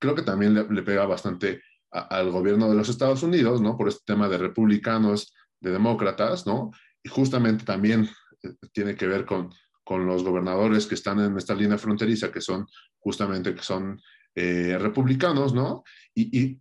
creo 0.00 0.14
que 0.14 0.22
también 0.22 0.54
le, 0.54 0.82
pega 0.82 1.06
bastante 1.06 1.60
al 1.90 2.30
gobierno 2.30 2.68
de 2.68 2.76
los 2.76 2.88
Estados 2.88 3.22
Unidos, 3.22 3.60
¿no? 3.60 3.76
Por 3.76 3.88
este 3.88 4.02
tema 4.06 4.28
de 4.28 4.38
republicanos, 4.38 5.34
de 5.60 5.72
demócratas, 5.72 6.46
¿no? 6.46 6.70
Y 7.02 7.08
justamente 7.08 7.64
también 7.64 8.08
eh, 8.42 8.54
tiene 8.72 8.94
que 8.94 9.06
ver 9.06 9.24
con, 9.24 9.50
con 9.82 10.06
los 10.06 10.22
gobernadores 10.22 10.86
que 10.86 10.94
están 10.94 11.18
en 11.18 11.36
esta 11.36 11.54
línea 11.54 11.78
fronteriza, 11.78 12.30
que 12.30 12.40
son 12.40 12.66
justamente, 12.98 13.54
que 13.54 13.62
son 13.62 14.00
eh, 14.34 14.76
republicanos, 14.78 15.54
¿no? 15.54 15.82
Y, 16.14 16.60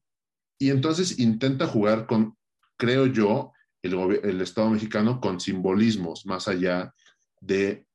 entonces 0.59 1.19
intenta 1.19 1.67
jugar 1.67 2.07
con, 2.07 2.35
creo 2.77 3.05
yo, 3.05 3.51
el, 3.83 3.93
el 4.23 4.41
Estado 4.41 4.71
mexicano 4.71 5.21
con 5.21 5.39
simbolismos 5.39 6.25
más 6.25 6.47
allá 6.47 6.91
de 7.39 7.85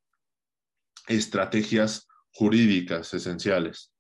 estrategias 1.09 2.09
jurídicas 2.33 3.13
esenciales. 3.15 3.93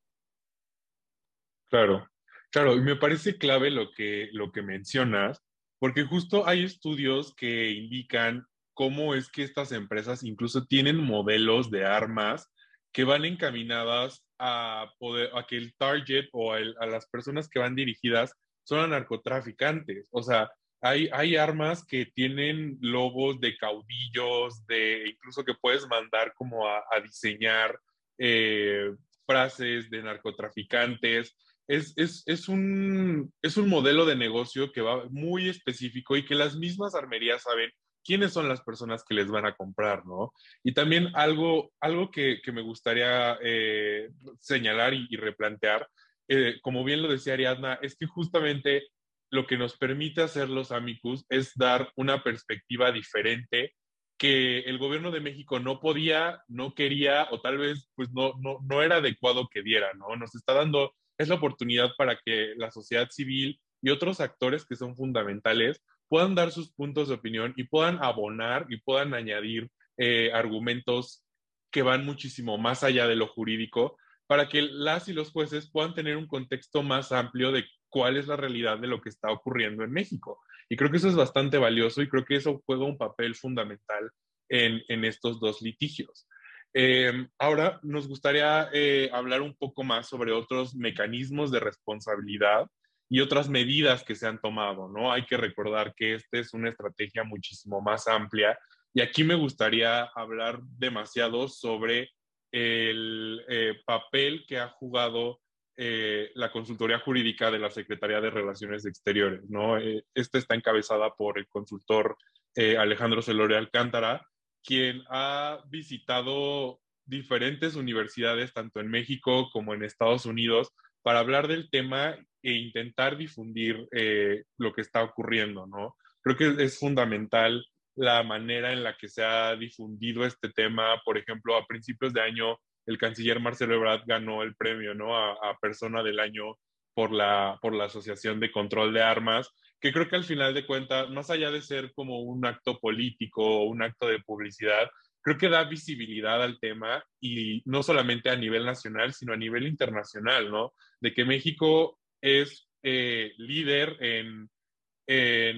Claro, 1.70 2.08
claro, 2.50 2.74
y 2.74 2.80
me 2.80 2.96
parece 2.96 3.38
clave 3.38 3.70
lo 3.70 3.90
que, 3.92 4.28
lo 4.32 4.52
que 4.52 4.62
mencionas, 4.62 5.42
porque 5.78 6.04
justo 6.04 6.46
hay 6.46 6.64
estudios 6.64 7.34
que 7.34 7.70
indican 7.70 8.46
cómo 8.74 9.14
es 9.14 9.30
que 9.30 9.42
estas 9.42 9.72
empresas 9.72 10.22
incluso 10.22 10.64
tienen 10.66 10.96
modelos 10.96 11.70
de 11.70 11.84
armas 11.84 12.50
que 12.92 13.04
van 13.04 13.24
encaminadas 13.24 14.24
a, 14.38 14.92
poder, 14.98 15.30
a 15.34 15.46
que 15.46 15.56
el 15.56 15.74
target 15.76 16.26
o 16.32 16.52
a 16.52 16.86
las 16.86 17.06
personas 17.08 17.48
que 17.48 17.58
van 17.58 17.74
dirigidas 17.74 18.34
son 18.64 18.90
narcotraficantes. 18.90 20.08
O 20.10 20.22
sea, 20.22 20.50
hay, 20.82 21.36
armas 21.36 21.84
que 21.86 22.06
tienen 22.06 22.76
logos 22.80 23.40
de 23.40 23.56
caudillos, 23.56 24.66
de 24.66 25.10
incluso 25.10 25.44
que 25.44 25.54
puedes 25.54 25.86
mandar 25.86 26.34
como 26.34 26.66
a, 26.66 26.82
diseñar 27.02 27.78
eh, 28.18 28.92
frases 29.24 29.88
de 29.90 30.02
narcotraficantes. 30.02 31.36
Es, 31.68 31.92
es, 31.96 32.24
es, 32.26 32.48
un, 32.48 33.32
es 33.40 33.56
un 33.56 33.68
modelo 33.68 34.04
de 34.04 34.16
negocio 34.16 34.72
que 34.72 34.80
va 34.80 35.06
muy 35.08 35.48
específico 35.48 36.16
y 36.16 36.24
que 36.24 36.34
las 36.34 36.56
mismas 36.56 36.96
armerías 36.96 37.42
saben 37.42 37.70
quiénes 38.04 38.32
son 38.32 38.48
las 38.48 38.60
personas 38.62 39.04
que 39.04 39.14
les 39.14 39.30
van 39.30 39.46
a 39.46 39.54
comprar, 39.54 40.04
¿no? 40.04 40.32
Y 40.64 40.74
también 40.74 41.10
algo, 41.14 41.72
algo 41.80 42.10
que, 42.10 42.40
que 42.42 42.50
me 42.50 42.62
gustaría 42.62 43.38
eh, 43.40 44.10
señalar 44.40 44.94
y, 44.94 45.14
replantear, 45.14 45.88
eh, 46.26 46.58
como 46.60 46.82
bien 46.82 47.02
lo 47.02 47.08
decía 47.08 47.34
Ariadna, 47.34 47.78
es 47.82 47.96
que 47.96 48.06
justamente 48.06 48.88
lo 49.32 49.46
que 49.46 49.56
nos 49.56 49.76
permite 49.78 50.22
hacer 50.22 50.50
los 50.50 50.72
amicus 50.72 51.24
es 51.30 51.54
dar 51.56 51.90
una 51.96 52.22
perspectiva 52.22 52.92
diferente 52.92 53.74
que 54.18 54.60
el 54.60 54.76
gobierno 54.76 55.10
de 55.10 55.20
México 55.20 55.58
no 55.58 55.80
podía, 55.80 56.42
no 56.48 56.74
quería 56.74 57.26
o 57.30 57.40
tal 57.40 57.56
vez 57.56 57.90
pues 57.94 58.10
no, 58.12 58.34
no, 58.40 58.58
no 58.62 58.82
era 58.82 58.96
adecuado 58.96 59.48
que 59.48 59.62
diera, 59.62 59.94
¿no? 59.94 60.14
Nos 60.16 60.34
está 60.34 60.52
dando, 60.52 60.94
es 61.16 61.28
la 61.28 61.36
oportunidad 61.36 61.92
para 61.96 62.18
que 62.22 62.52
la 62.56 62.70
sociedad 62.70 63.08
civil 63.10 63.58
y 63.80 63.88
otros 63.88 64.20
actores 64.20 64.66
que 64.66 64.76
son 64.76 64.94
fundamentales 64.96 65.82
puedan 66.08 66.34
dar 66.34 66.52
sus 66.52 66.70
puntos 66.70 67.08
de 67.08 67.14
opinión 67.14 67.54
y 67.56 67.64
puedan 67.64 68.04
abonar 68.04 68.66
y 68.68 68.82
puedan 68.82 69.14
añadir 69.14 69.70
eh, 69.96 70.30
argumentos 70.34 71.24
que 71.70 71.80
van 71.80 72.04
muchísimo 72.04 72.58
más 72.58 72.84
allá 72.84 73.08
de 73.08 73.16
lo 73.16 73.28
jurídico 73.28 73.96
para 74.26 74.50
que 74.50 74.60
las 74.60 75.08
y 75.08 75.14
los 75.14 75.30
jueces 75.30 75.70
puedan 75.70 75.94
tener 75.94 76.18
un 76.18 76.26
contexto 76.26 76.82
más 76.82 77.12
amplio 77.12 77.50
de 77.50 77.64
cuál 77.92 78.16
es 78.16 78.26
la 78.26 78.36
realidad 78.36 78.78
de 78.78 78.88
lo 78.88 79.02
que 79.02 79.10
está 79.10 79.30
ocurriendo 79.30 79.84
en 79.84 79.92
México. 79.92 80.40
Y 80.68 80.76
creo 80.76 80.90
que 80.90 80.96
eso 80.96 81.08
es 81.08 81.14
bastante 81.14 81.58
valioso 81.58 82.00
y 82.00 82.08
creo 82.08 82.24
que 82.24 82.36
eso 82.36 82.62
juega 82.64 82.84
un 82.84 82.96
papel 82.96 83.34
fundamental 83.34 84.10
en, 84.48 84.82
en 84.88 85.04
estos 85.04 85.38
dos 85.38 85.60
litigios. 85.60 86.26
Eh, 86.74 87.28
ahora 87.38 87.78
nos 87.82 88.08
gustaría 88.08 88.70
eh, 88.72 89.10
hablar 89.12 89.42
un 89.42 89.54
poco 89.54 89.84
más 89.84 90.08
sobre 90.08 90.32
otros 90.32 90.74
mecanismos 90.74 91.50
de 91.50 91.60
responsabilidad 91.60 92.66
y 93.10 93.20
otras 93.20 93.50
medidas 93.50 94.04
que 94.04 94.14
se 94.14 94.26
han 94.26 94.40
tomado, 94.40 94.88
¿no? 94.88 95.12
Hay 95.12 95.26
que 95.26 95.36
recordar 95.36 95.92
que 95.94 96.14
esta 96.14 96.38
es 96.38 96.54
una 96.54 96.70
estrategia 96.70 97.24
muchísimo 97.24 97.82
más 97.82 98.08
amplia 98.08 98.58
y 98.94 99.02
aquí 99.02 99.22
me 99.22 99.34
gustaría 99.34 100.04
hablar 100.14 100.60
demasiado 100.62 101.46
sobre 101.48 102.10
el 102.52 103.44
eh, 103.48 103.74
papel 103.84 104.46
que 104.48 104.58
ha 104.58 104.68
jugado 104.68 105.41
eh, 105.76 106.30
la 106.34 106.50
consultoría 106.50 106.98
jurídica 106.98 107.50
de 107.50 107.58
la 107.58 107.70
Secretaría 107.70 108.20
de 108.20 108.30
Relaciones 108.30 108.84
Exteriores, 108.86 109.48
¿no? 109.48 109.78
Eh, 109.78 110.04
esta 110.14 110.38
está 110.38 110.54
encabezada 110.54 111.10
por 111.14 111.38
el 111.38 111.48
consultor 111.48 112.16
Alejandro 112.54 113.22
Celorio 113.22 113.56
Alcántara, 113.56 114.26
quien 114.62 115.02
ha 115.08 115.64
visitado 115.70 116.82
diferentes 117.06 117.76
universidades, 117.76 118.52
tanto 118.52 118.80
en 118.80 118.88
México 118.88 119.50
como 119.52 119.74
en 119.74 119.84
Estados 119.84 120.26
Unidos, 120.26 120.72
para 121.02 121.20
hablar 121.20 121.48
del 121.48 121.68
tema 121.70 122.16
e 122.42 122.52
intentar 122.52 123.16
difundir 123.16 123.88
eh, 123.92 124.44
lo 124.58 124.72
que 124.72 124.80
está 124.80 125.02
ocurriendo, 125.02 125.66
¿no? 125.66 125.96
Creo 126.22 126.36
que 126.36 126.64
es 126.64 126.78
fundamental 126.78 127.64
la 127.94 128.22
manera 128.22 128.72
en 128.72 128.82
la 128.82 128.96
que 128.96 129.08
se 129.08 129.24
ha 129.24 129.54
difundido 129.56 130.24
este 130.24 130.48
tema. 130.50 131.00
Por 131.04 131.18
ejemplo, 131.18 131.56
a 131.56 131.66
principios 131.66 132.12
de 132.12 132.22
año, 132.22 132.58
el 132.86 132.98
canciller 132.98 133.40
Marcelo 133.40 133.74
Ebrard 133.74 134.02
ganó 134.06 134.42
el 134.42 134.54
premio, 134.54 134.94
¿no? 134.94 135.16
A, 135.16 135.56
Persona 135.60 136.02
del 136.02 136.20
Año 136.20 136.56
por 136.94 137.12
la, 137.12 137.58
por 137.62 137.74
la 137.74 137.84
Asociación 137.84 138.40
de 138.40 138.50
Control 138.50 138.92
de 138.92 139.02
Armas, 139.02 139.50
que 139.80 139.92
creo 139.92 140.08
que 140.08 140.16
al 140.16 140.24
final 140.24 140.54
de 140.54 140.66
cuentas, 140.66 141.10
más 141.10 141.30
allá 141.30 141.50
de 141.50 141.62
ser 141.62 141.92
como 141.92 142.20
un 142.20 142.44
acto 142.44 142.78
político 142.78 143.42
o 143.42 143.64
un 143.64 143.82
acto 143.82 144.06
de 144.06 144.20
publicidad, 144.20 144.88
creo 145.22 145.38
que 145.38 145.48
da 145.48 145.64
visibilidad 145.64 146.42
al 146.42 146.58
tema 146.58 147.02
y 147.20 147.62
no 147.64 147.82
solamente 147.82 148.28
a 148.28 148.36
nivel 148.36 148.66
nacional, 148.66 149.12
sino 149.14 149.32
a 149.32 149.36
nivel 149.36 149.66
internacional, 149.66 150.50
¿no? 150.50 150.74
De 151.00 151.14
que 151.14 151.24
México 151.24 151.98
es 152.20 152.68
eh, 152.82 153.32
líder 153.38 153.96
en, 154.00 154.50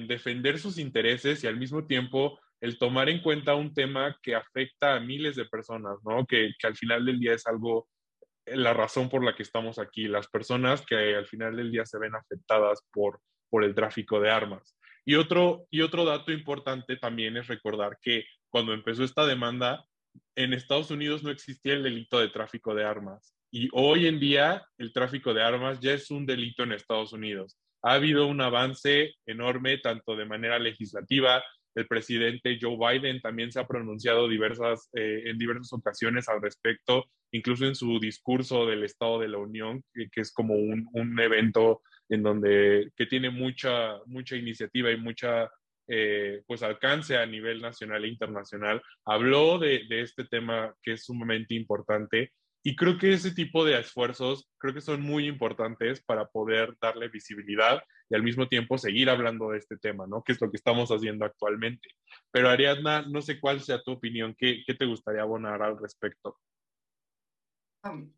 defender 0.09 0.59
sus 0.59 0.79
intereses 0.79 1.45
y 1.45 1.47
al 1.47 1.57
mismo 1.57 1.87
tiempo 1.87 2.41
el 2.64 2.78
tomar 2.78 3.10
en 3.10 3.20
cuenta 3.20 3.54
un 3.54 3.74
tema 3.74 4.18
que 4.22 4.34
afecta 4.34 4.94
a 4.94 5.00
miles 5.00 5.36
de 5.36 5.44
personas, 5.44 5.98
¿no? 6.02 6.24
Que, 6.24 6.50
al 6.62 6.74
final 6.74 7.04
del 7.04 7.20
día 7.20 7.34
es 7.34 7.46
algo, 7.46 7.90
eh, 8.46 8.56
la 8.56 8.72
razón 8.72 9.10
por 9.10 9.22
la 9.22 9.36
que 9.36 9.42
estamos 9.42 9.78
aquí, 9.78 10.08
las 10.08 10.28
personas 10.28 10.80
que 10.80 11.14
al 11.14 11.26
final 11.26 11.56
del 11.56 11.70
día 11.70 11.84
se 11.84 11.98
ven 11.98 12.14
afectadas 12.14 12.80
por, 12.90 13.20
por 13.50 13.64
el 13.64 13.74
tráfico 13.74 14.18
de 14.18 14.30
armas. 14.30 14.78
Y 15.04 15.16
otro, 15.16 15.66
y 15.70 15.82
otro 15.82 16.06
dato 16.06 16.32
importante 16.32 16.96
también 16.96 17.36
es 17.36 17.48
recordar 17.48 17.98
que 18.00 18.24
cuando 18.48 18.72
empezó 18.72 19.04
esta 19.04 19.26
demanda, 19.26 19.84
en 20.34 20.54
Estados 20.54 20.90
Unidos 20.90 21.22
no 21.22 21.30
existía 21.30 21.74
el 21.74 21.82
delito 21.82 22.18
de 22.18 22.28
tráfico 22.28 22.74
de 22.74 22.84
armas. 22.84 23.34
Y 23.50 23.68
hoy 23.72 24.06
en 24.06 24.18
día 24.18 24.66
el 24.78 24.90
tráfico 24.94 25.34
de 25.34 25.42
armas 25.42 25.80
ya 25.80 25.92
es 25.92 26.10
un 26.10 26.24
delito 26.24 26.62
en 26.62 26.72
Estados 26.72 27.12
Unidos. 27.12 27.58
Ha 27.82 27.92
habido 27.92 28.26
un 28.26 28.40
avance 28.40 29.16
enorme, 29.26 29.76
tanto 29.76 30.16
de 30.16 30.24
manera 30.24 30.58
legislativa, 30.58 31.44
el 31.75 31.87
presidente 31.87 32.59
Joe 32.61 32.77
Biden 32.77 33.20
también 33.20 33.51
se 33.51 33.61
ha 33.61 33.66
pronunciado 33.66 34.29
diversas, 34.29 34.89
eh, 34.95 35.22
en 35.27 35.39
diversas 35.39 35.72
ocasiones 35.72 36.29
al 36.29 36.41
respecto, 36.41 37.05
incluso 37.33 37.66
en 37.66 37.75
su 37.75 37.99
discurso 37.99 38.66
del 38.66 38.85
Estado 38.85 39.18
de 39.18 39.29
la 39.29 39.39
Unión, 39.39 39.83
que, 39.93 40.20
es 40.20 40.33
como 40.33 40.55
un, 40.55 40.89
un, 40.93 41.18
evento 41.20 41.83
en 42.09 42.22
donde 42.22 42.91
que 42.97 43.07
tiene 43.07 43.31
mucha, 43.31 43.99
mucha 44.07 44.37
iniciativa 44.37 44.91
y 44.91 44.97
mucha 44.97 45.51
eh, 45.89 46.43
pues 46.47 46.62
alcance 46.62 47.16
a 47.16 47.27
nivel 47.27 47.61
nacional 47.61 48.05
e 48.05 48.09
internacional. 48.09 48.81
Habló 49.05 49.59
de, 49.59 49.85
de 49.89 50.03
este 50.03 50.25
tema 50.25 50.75
que 50.83 50.93
es 50.93 51.05
sumamente 51.05 51.55
importante 51.55 52.33
y 52.62 52.77
creo 52.77 52.97
que 52.97 53.12
ese 53.12 53.33
tipo 53.33 53.64
de 53.64 53.79
esfuerzos 53.79 54.49
creo 54.59 54.72
que 54.72 54.81
son 54.81 55.03
muy 55.03 55.27
importantes 55.27 56.03
para 56.03 56.27
poder 56.27 56.75
darle 56.81 57.09
visibilidad 57.09 57.83
y 58.09 58.14
al 58.14 58.22
mismo 58.22 58.48
tiempo 58.48 58.78
seguir 58.78 59.09
hablando 59.11 59.50
de 59.50 59.59
este 59.59 59.76
tema, 59.76 60.07
¿no? 60.07 60.22
Que 60.22 60.32
es 60.32 60.40
lo 60.40 60.50
que 60.50 60.57
estamos 60.57 60.90
haciendo 60.90 61.24
actualmente. 61.24 61.88
Pero 62.30 62.48
Ariadna, 62.48 63.02
no 63.02 63.22
sé 63.22 63.40
cuál 63.40 63.61
sea 63.61 63.82
tu 63.82 63.92
opinión, 63.92 64.34
¿qué, 64.38 64.62
qué 64.66 64.74
te 64.74 64.86
gustaría 64.86 65.22
abonar 65.22 65.62
al 65.62 65.78
respecto? 65.78 66.38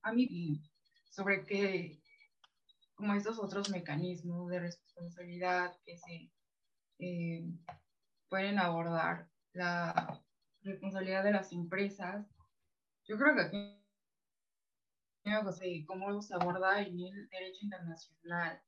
a 0.03 0.13
mí, 0.13 0.63
sobre 1.11 1.45
que, 1.45 2.01
como 2.95 3.15
estos 3.15 3.39
otros 3.41 3.69
mecanismos 3.69 4.49
de 4.49 4.61
responsabilidad 4.61 5.77
que 5.85 5.99
se 5.99 6.31
eh, 7.01 7.45
pueden 8.29 8.61
abordar, 8.61 9.29
la 9.53 10.23
responsabilidad 10.63 11.25
de 11.25 11.33
las 11.33 11.51
empresas, 11.53 12.27
yo 13.09 13.19
creo 13.19 13.35
que 13.35 13.41
aquí 13.43 13.87
cómo 15.87 16.23
se 16.23 16.35
aborda 16.35 16.81
en 16.81 17.01
el 17.01 17.29
derecho 17.29 17.59
internacional. 17.63 18.63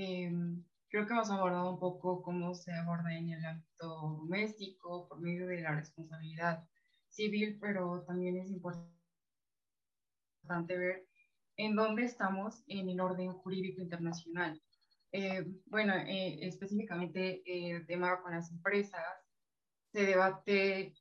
Em, 0.00 0.62
creo 0.90 1.06
que 1.06 1.12
hemos 1.12 1.28
abordado 1.28 1.72
un 1.72 1.80
poco 1.80 2.22
cómo 2.22 2.54
se 2.54 2.72
aborda 2.72 3.12
en 3.16 3.30
el 3.30 3.44
ámbito 3.44 3.86
doméstico 4.20 5.08
por 5.08 5.18
medio 5.20 5.48
de 5.48 5.60
la 5.60 5.74
responsabilidad 5.74 6.64
civil, 7.08 7.58
pero 7.60 8.04
también 8.06 8.36
es 8.36 8.48
importante 8.48 8.92
ver 10.68 11.04
en 11.56 11.74
dónde 11.74 12.04
estamos 12.04 12.62
en 12.68 12.88
el 12.88 13.00
orden 13.00 13.32
jurídico 13.32 13.82
internacional. 13.82 14.62
Eh, 15.10 15.44
bueno, 15.66 15.94
eh, 15.94 16.46
específicamente 16.46 17.42
el 17.44 17.84
tema 17.84 18.22
con 18.22 18.30
las 18.30 18.52
empresas 18.52 19.02
se 19.92 20.06
debate 20.06 20.94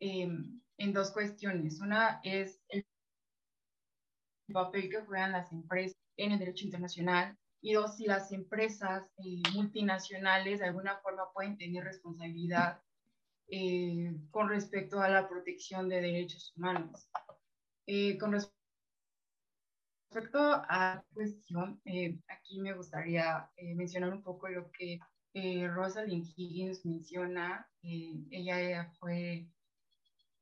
em, 0.00 0.60
en 0.78 0.92
dos 0.92 1.12
cuestiones. 1.12 1.80
Una 1.80 2.20
es 2.24 2.60
el 2.68 2.84
papel 4.52 4.90
que 4.90 5.02
juegan 5.02 5.30
las 5.30 5.52
empresas 5.52 5.96
en 6.16 6.32
el 6.32 6.40
derecho 6.40 6.64
internacional 6.64 7.38
y 7.64 7.72
dos, 7.72 7.96
si 7.96 8.04
las 8.04 8.30
empresas 8.30 9.10
eh, 9.24 9.42
multinacionales 9.54 10.58
de 10.58 10.66
alguna 10.66 10.98
forma 10.98 11.32
pueden 11.32 11.56
tener 11.56 11.82
responsabilidad 11.82 12.82
eh, 13.48 14.14
con 14.30 14.50
respecto 14.50 15.00
a 15.00 15.08
la 15.08 15.26
protección 15.26 15.88
de 15.88 16.02
derechos 16.02 16.52
humanos. 16.54 17.08
Eh, 17.86 18.18
con 18.18 18.32
respecto 18.32 18.52
a 20.68 20.96
la 20.96 21.04
cuestión, 21.14 21.80
aquí 22.28 22.60
me 22.60 22.74
gustaría 22.74 23.50
mencionar 23.74 24.12
un 24.12 24.22
poco 24.22 24.46
lo 24.48 24.70
que 24.70 25.00
Rosalind 25.66 26.34
Higgins 26.36 26.84
menciona. 26.84 27.66
ella 27.80 28.92
fue 29.00 29.48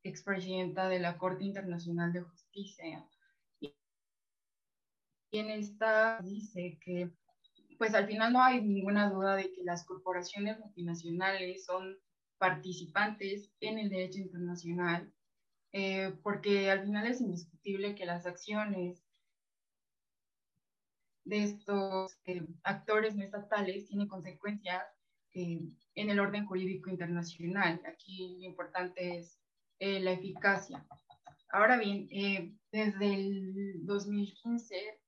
expresidenta 0.03 0.89
de 0.89 0.99
la 0.99 1.16
Corte 1.16 1.45
Internacional 1.45 2.12
de 2.12 2.23
Justicia 2.23 3.07
en 5.33 5.51
esta 5.51 6.20
dice 6.22 6.78
que 6.85 7.11
pues 7.78 7.95
al 7.95 8.07
final 8.07 8.33
no 8.33 8.43
hay 8.43 8.62
ninguna 8.62 9.11
duda 9.11 9.35
de 9.35 9.53
que 9.53 9.64
las 9.64 9.85
corporaciones 9.85 10.59
multinacionales 10.59 11.64
son 11.64 11.99
participantes 12.39 13.51
en 13.61 13.78
el 13.78 13.91
derecho 13.91 14.20
internacional, 14.20 15.12
eh, 15.72 16.14
porque 16.22 16.70
al 16.70 16.85
final 16.85 17.07
es 17.07 17.20
indiscutible 17.20 17.95
que 17.95 18.07
las 18.07 18.26
acciones 18.26 19.03
de 21.24 21.45
estos 21.45 22.18
eh, 22.24 22.43
actores 22.64 23.14
no 23.14 23.22
estatales 23.22 23.87
tiene 23.87 24.09
consecuencias 24.09 24.83
eh, 25.35 25.61
en 25.95 26.11
el 26.11 26.20
orden 26.20 26.47
jurídico 26.47 26.91
internacional. 26.91 27.80
Aquí 27.87 28.39
lo 28.41 28.47
importante 28.47 29.18
es 29.18 29.39
eh, 29.78 30.01
la 30.01 30.12
eficacia. 30.12 30.87
Ahora 31.51 31.76
bien, 31.76 32.09
desde 32.70 33.14
el 33.14 33.85
2015 33.85 35.01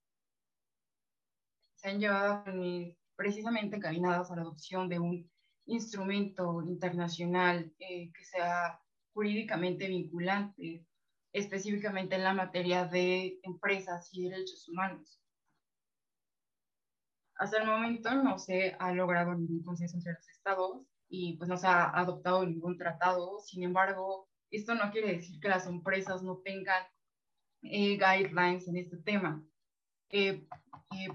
se 1.85 1.91
han 1.91 2.01
llevado 2.01 2.45
precisamente 3.14 3.76
encaminadas 3.76 4.30
a 4.30 4.37
la 4.37 4.41
adopción 4.41 4.89
de 4.89 4.99
un 4.99 5.30
instrumento 5.66 6.62
internacional 6.62 7.70
que 7.78 8.11
sea 8.24 8.80
jurídicamente 9.12 9.87
vinculante, 9.89 10.87
específicamente 11.30 12.14
en 12.14 12.24
la 12.24 12.32
materia 12.32 12.87
de 12.87 13.39
empresas 13.43 14.09
y 14.14 14.30
derechos 14.30 14.66
humanos. 14.66 15.20
Hasta 17.37 17.59
el 17.59 17.66
momento 17.66 18.14
no 18.14 18.39
se 18.39 18.74
ha 18.78 18.91
logrado 18.93 19.35
ningún 19.35 19.62
consenso 19.62 19.99
entre 19.99 20.14
los 20.14 20.28
estados 20.30 20.87
y 21.11 21.37
pues 21.37 21.51
no 21.51 21.59
se 21.59 21.66
ha 21.66 21.91
adoptado 21.91 22.47
ningún 22.47 22.78
tratado. 22.78 23.41
Sin 23.41 23.62
embargo, 23.62 24.30
esto 24.51 24.74
no 24.74 24.91
quiere 24.91 25.16
decir 25.16 25.39
que 25.39 25.51
las 25.51 25.66
empresas 25.66 26.22
no 26.22 26.39
tengan 26.39 26.82
eh, 27.61 27.99
guidelines 27.99 28.66
en 28.68 28.78
este 28.78 28.97
tema. 28.97 29.45
Eh, 30.09 30.47
eh, 30.93 31.09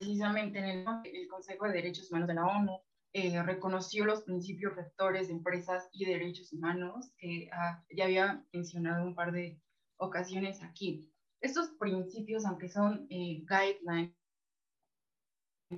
precisamente 0.00 0.58
en 0.58 0.64
el, 0.64 0.86
el, 1.04 1.28
Consejo 1.28 1.66
de 1.66 1.74
Derechos 1.74 2.10
Humanos 2.10 2.28
de 2.28 2.34
la 2.34 2.46
ONU 2.46 2.80
reconoció 3.44 4.06
los 4.06 4.22
principios 4.22 4.74
rectores 4.74 5.28
de 5.28 5.34
empresas 5.34 5.88
y 5.92 6.06
derechos 6.06 6.52
humanos 6.52 7.12
que 7.18 7.50
ah, 7.52 7.84
ya 7.94 8.04
había 8.04 8.44
mencionado 8.52 9.04
un 9.04 9.14
par 9.14 9.32
de 9.32 9.60
ocasiones 9.98 10.62
aquí. 10.62 11.12
Estos 11.42 11.70
principios, 11.78 12.46
aunque 12.46 12.68
son 12.68 13.06
guidelines, 13.08 14.14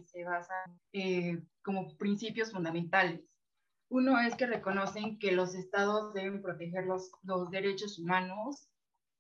se 0.07 0.25
basan 0.25 0.81
eh, 0.93 1.43
como 1.63 1.97
principios 1.97 2.53
fundamentales. 2.53 3.21
Uno 3.89 4.21
es 4.21 4.37
que 4.37 4.47
reconocen 4.47 5.19
que 5.19 5.33
los 5.33 5.55
estados 5.55 6.15
deben 6.15 6.43
proteger 6.43 6.87
los, 6.87 7.11
los 7.23 7.51
derechos 7.51 7.99
humanos, 7.99 8.69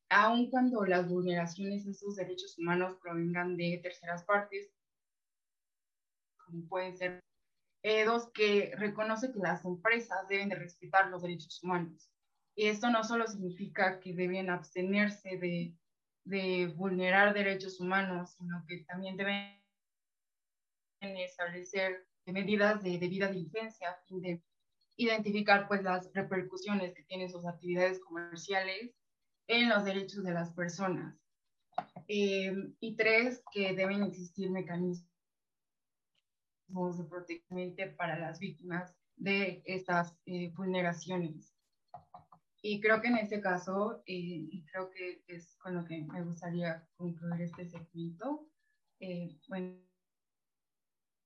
aun 0.08 0.48
cuando 0.50 0.84
las 0.84 1.08
vulneraciones 1.08 1.84
de 1.84 1.90
esos 1.90 2.16
derechos 2.16 2.56
humanos 2.58 2.96
provengan 3.02 3.56
de 3.56 3.80
terceras 3.82 4.24
partes, 4.24 4.70
como 6.52 6.68
pueden 6.68 6.96
ser. 6.96 7.20
Eh, 7.84 8.04
dos, 8.04 8.30
que 8.32 8.72
reconoce 8.76 9.32
que 9.32 9.40
las 9.40 9.64
empresas 9.64 10.28
deben 10.28 10.48
de 10.48 10.54
respetar 10.54 11.08
los 11.08 11.22
derechos 11.22 11.60
humanos. 11.64 12.08
Y 12.54 12.66
esto 12.68 12.90
no 12.90 13.02
solo 13.02 13.26
significa 13.26 13.98
que 13.98 14.14
deben 14.14 14.50
abstenerse 14.50 15.36
de, 15.38 15.74
de 16.24 16.66
vulnerar 16.76 17.34
derechos 17.34 17.80
humanos, 17.80 18.34
sino 18.38 18.64
que 18.68 18.84
también 18.84 19.16
deben 19.16 19.58
establecer 21.00 22.06
medidas 22.26 22.84
de 22.84 22.98
debida 22.98 23.26
diligencia 23.28 23.90
a 23.90 24.02
fin 24.04 24.20
de 24.20 24.42
identificar 24.96 25.66
pues 25.66 25.82
las 25.82 26.12
repercusiones 26.12 26.94
que 26.94 27.02
tienen 27.02 27.30
sus 27.30 27.44
actividades 27.44 27.98
comerciales 27.98 28.94
en 29.48 29.68
los 29.68 29.84
derechos 29.84 30.22
de 30.22 30.32
las 30.32 30.52
personas. 30.52 31.16
Eh, 32.06 32.52
y 32.78 32.96
tres, 32.96 33.42
que 33.52 33.74
deben 33.74 34.04
existir 34.04 34.50
mecanismos 34.50 35.11
de 36.72 37.04
protección 37.04 37.74
para 37.96 38.18
las 38.18 38.38
víctimas 38.38 38.94
de 39.16 39.62
estas 39.66 40.16
eh, 40.26 40.52
vulneraciones. 40.56 41.54
Y 42.62 42.80
creo 42.80 43.00
que 43.00 43.08
en 43.08 43.18
este 43.18 43.40
caso, 43.40 44.02
eh, 44.06 44.48
creo 44.72 44.90
que 44.90 45.22
es 45.26 45.56
con 45.58 45.74
lo 45.74 45.84
que 45.84 46.02
me 46.04 46.22
gustaría 46.22 46.86
concluir 46.96 47.42
este 47.42 47.68
segmento, 47.68 48.48
bueno, 49.48 49.76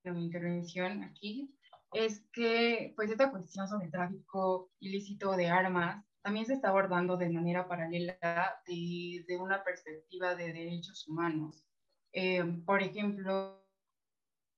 mi 0.04 0.24
intervención 0.24 1.02
aquí 1.04 1.54
es 1.92 2.24
que 2.32 2.92
pues 2.96 3.10
esta 3.10 3.30
cuestión 3.30 3.68
sobre 3.68 3.86
el 3.86 3.92
tráfico 3.92 4.70
ilícito 4.80 5.32
de 5.36 5.48
armas 5.48 6.04
también 6.22 6.46
se 6.46 6.54
está 6.54 6.70
abordando 6.70 7.16
de 7.16 7.30
manera 7.30 7.68
paralela 7.68 8.18
desde 8.66 9.38
una 9.38 9.62
perspectiva 9.62 10.34
de 10.34 10.52
derechos 10.52 11.06
humanos. 11.06 11.64
Eh, 12.12 12.42
por 12.64 12.82
ejemplo, 12.82 13.65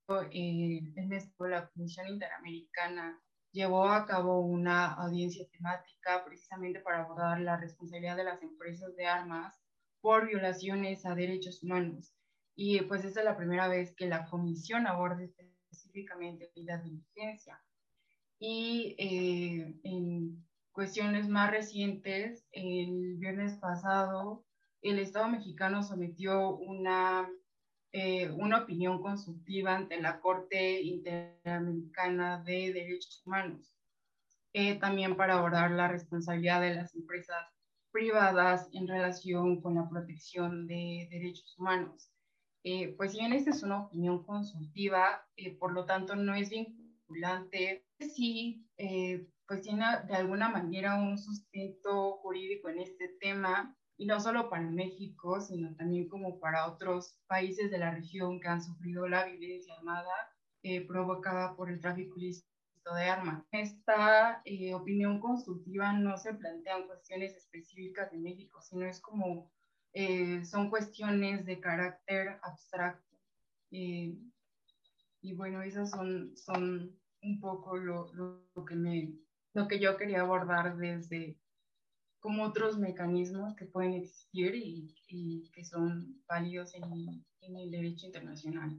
eh, 0.08 0.92
en 0.96 1.12
esto 1.12 1.46
la 1.46 1.68
Comisión 1.68 2.08
Interamericana 2.08 3.20
llevó 3.52 3.88
a 3.88 4.06
cabo 4.06 4.40
una 4.40 4.94
audiencia 4.94 5.46
temática 5.50 6.24
precisamente 6.24 6.80
para 6.80 7.02
abordar 7.02 7.40
la 7.40 7.56
responsabilidad 7.56 8.16
de 8.16 8.24
las 8.24 8.42
empresas 8.42 8.94
de 8.96 9.06
armas 9.06 9.54
por 10.00 10.26
violaciones 10.26 11.04
a 11.04 11.14
derechos 11.14 11.62
humanos. 11.62 12.14
Y 12.54 12.80
pues 12.82 13.04
esa 13.04 13.20
es 13.20 13.26
la 13.26 13.36
primera 13.36 13.68
vez 13.68 13.94
que 13.94 14.06
la 14.06 14.26
comisión 14.26 14.86
aborda 14.86 15.22
específicamente 15.22 16.50
la 16.54 16.78
diligencia. 16.78 17.62
Y 18.38 18.96
eh, 18.98 19.78
en 19.84 20.44
cuestiones 20.72 21.28
más 21.28 21.50
recientes, 21.50 22.46
el 22.52 23.16
viernes 23.18 23.56
pasado, 23.56 24.44
el 24.82 24.98
Estado 24.98 25.28
mexicano 25.28 25.82
sometió 25.82 26.56
una, 26.56 27.28
eh, 27.92 28.30
una 28.30 28.62
opinión 28.62 29.00
consultiva 29.00 29.74
ante 29.74 30.00
la 30.00 30.20
Corte 30.20 30.80
Interamericana 30.82 32.42
de 32.44 32.72
Derechos 32.72 33.22
Humanos, 33.24 33.74
eh, 34.52 34.78
también 34.78 35.16
para 35.16 35.38
abordar 35.38 35.70
la 35.70 35.88
responsabilidad 35.88 36.60
de 36.60 36.74
las 36.74 36.94
empresas 36.94 37.46
privadas 37.90 38.68
en 38.72 38.88
relación 38.88 39.60
con 39.62 39.76
la 39.76 39.88
protección 39.88 40.66
de 40.66 41.08
derechos 41.10 41.56
humanos. 41.58 42.10
Eh, 42.64 42.94
pues 42.96 43.14
bien 43.14 43.32
esta 43.32 43.50
es 43.50 43.62
una 43.62 43.84
opinión 43.84 44.24
consultiva, 44.24 45.26
eh, 45.36 45.56
por 45.56 45.72
lo 45.72 45.84
tanto 45.84 46.16
no 46.16 46.34
es 46.34 46.50
vinculante, 46.50 47.86
sí, 48.00 48.66
pues 49.46 49.62
tiene 49.62 49.84
de 50.06 50.14
alguna 50.14 50.50
manera 50.50 50.96
un 50.96 51.16
sustento 51.16 52.18
jurídico 52.18 52.68
en 52.68 52.80
este 52.80 53.08
tema, 53.20 53.77
y 53.98 54.06
no 54.06 54.20
solo 54.20 54.48
para 54.48 54.70
México, 54.70 55.40
sino 55.40 55.74
también 55.74 56.08
como 56.08 56.40
para 56.40 56.66
otros 56.66 57.18
países 57.26 57.70
de 57.70 57.78
la 57.78 57.90
región 57.90 58.40
que 58.40 58.48
han 58.48 58.62
sufrido 58.62 59.06
la 59.08 59.26
violencia 59.26 59.74
armada 59.74 60.32
provocada 60.86 61.56
por 61.56 61.70
el 61.70 61.80
tráfico 61.80 62.18
ilícito 62.18 62.94
de 62.94 63.04
armas. 63.04 63.42
Esta 63.52 64.42
opinión 64.74 65.18
consultiva 65.20 65.92
no 65.92 66.16
se 66.16 66.34
plantean 66.34 66.86
cuestiones 66.86 67.34
específicas 67.34 68.10
de 68.12 68.18
México, 68.18 68.60
sino 68.62 68.86
es 68.86 69.00
como 69.00 69.50
eh, 69.92 70.44
son 70.44 70.70
cuestiones 70.70 71.44
de 71.44 71.60
carácter 71.60 72.38
abstracto. 72.42 73.16
Eh, 73.70 74.16
y 75.20 75.34
bueno, 75.34 75.62
esas 75.62 75.90
son, 75.90 76.36
son 76.36 76.96
un 77.22 77.40
poco 77.40 77.76
lo, 77.76 78.12
lo, 78.14 78.64
que 78.64 78.76
me, 78.76 79.12
lo 79.54 79.66
que 79.66 79.80
yo 79.80 79.96
quería 79.96 80.20
abordar 80.20 80.76
desde 80.76 81.36
como 82.28 82.44
otros 82.44 82.76
mecanismos 82.76 83.56
que 83.56 83.64
pueden 83.64 83.94
existir 83.94 84.54
y, 84.54 84.94
y 85.06 85.50
que 85.50 85.64
son 85.64 86.22
válidos 86.28 86.74
en, 86.74 86.84
en, 87.40 87.56
el 87.56 87.70
derecho 87.70 88.04
internacional. 88.04 88.78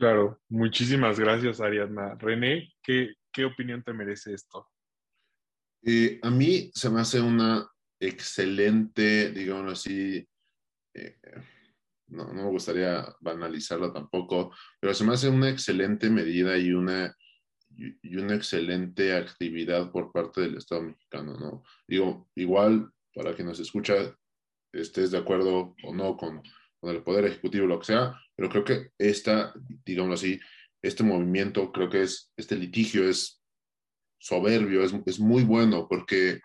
Claro, 0.00 0.40
muchísimas 0.48 1.20
gracias 1.20 1.60
Ariadna. 1.60 2.16
René, 2.16 2.72
¿qué, 2.82 3.14
qué 3.32 3.44
opinión 3.44 3.84
te 3.84 3.92
merece 3.92 4.34
esto? 4.34 4.68
Eh, 5.84 6.18
a 6.24 6.30
mí 6.30 6.72
se 6.74 6.90
me 6.90 7.02
hace 7.02 7.20
una 7.20 7.70
excelente, 8.00 9.30
digamos 9.30 9.74
así, 9.74 10.26
eh, 10.94 11.20
no, 12.08 12.32
no, 12.32 12.42
me 12.42 12.50
gustaría 12.50 13.06
banalizarlo 13.20 13.92
tampoco, 13.92 14.52
pero 14.80 14.92
se 14.92 15.04
me 15.04 15.12
hace 15.12 15.28
una 15.28 15.50
excelente 15.50 16.10
medida 16.10 16.58
y 16.58 16.72
una, 16.72 17.14
y 17.76 18.16
una 18.16 18.34
excelente 18.34 19.14
actividad 19.14 19.90
por 19.90 20.12
parte 20.12 20.40
del 20.40 20.56
Estado 20.56 20.82
mexicano, 20.82 21.34
¿no? 21.34 21.64
Digo, 21.86 22.28
igual, 22.34 22.90
para 23.14 23.34
quien 23.34 23.48
nos 23.48 23.60
escucha, 23.60 23.94
estés 24.72 25.10
de 25.10 25.18
acuerdo 25.18 25.74
o 25.82 25.94
no 25.94 26.16
con, 26.16 26.42
con 26.80 26.90
el 26.94 27.02
Poder 27.02 27.26
Ejecutivo, 27.26 27.66
lo 27.66 27.78
que 27.78 27.86
sea, 27.86 28.18
pero 28.34 28.48
creo 28.48 28.64
que 28.64 28.90
esta, 28.98 29.54
digamos 29.84 30.20
así, 30.20 30.40
este 30.82 31.04
movimiento, 31.04 31.70
creo 31.72 31.88
que 31.88 32.02
es, 32.02 32.32
este 32.36 32.56
litigio 32.56 33.08
es 33.08 33.40
soberbio, 34.18 34.82
es, 34.82 34.94
es 35.06 35.20
muy 35.20 35.44
bueno 35.44 35.86
porque 35.88 36.40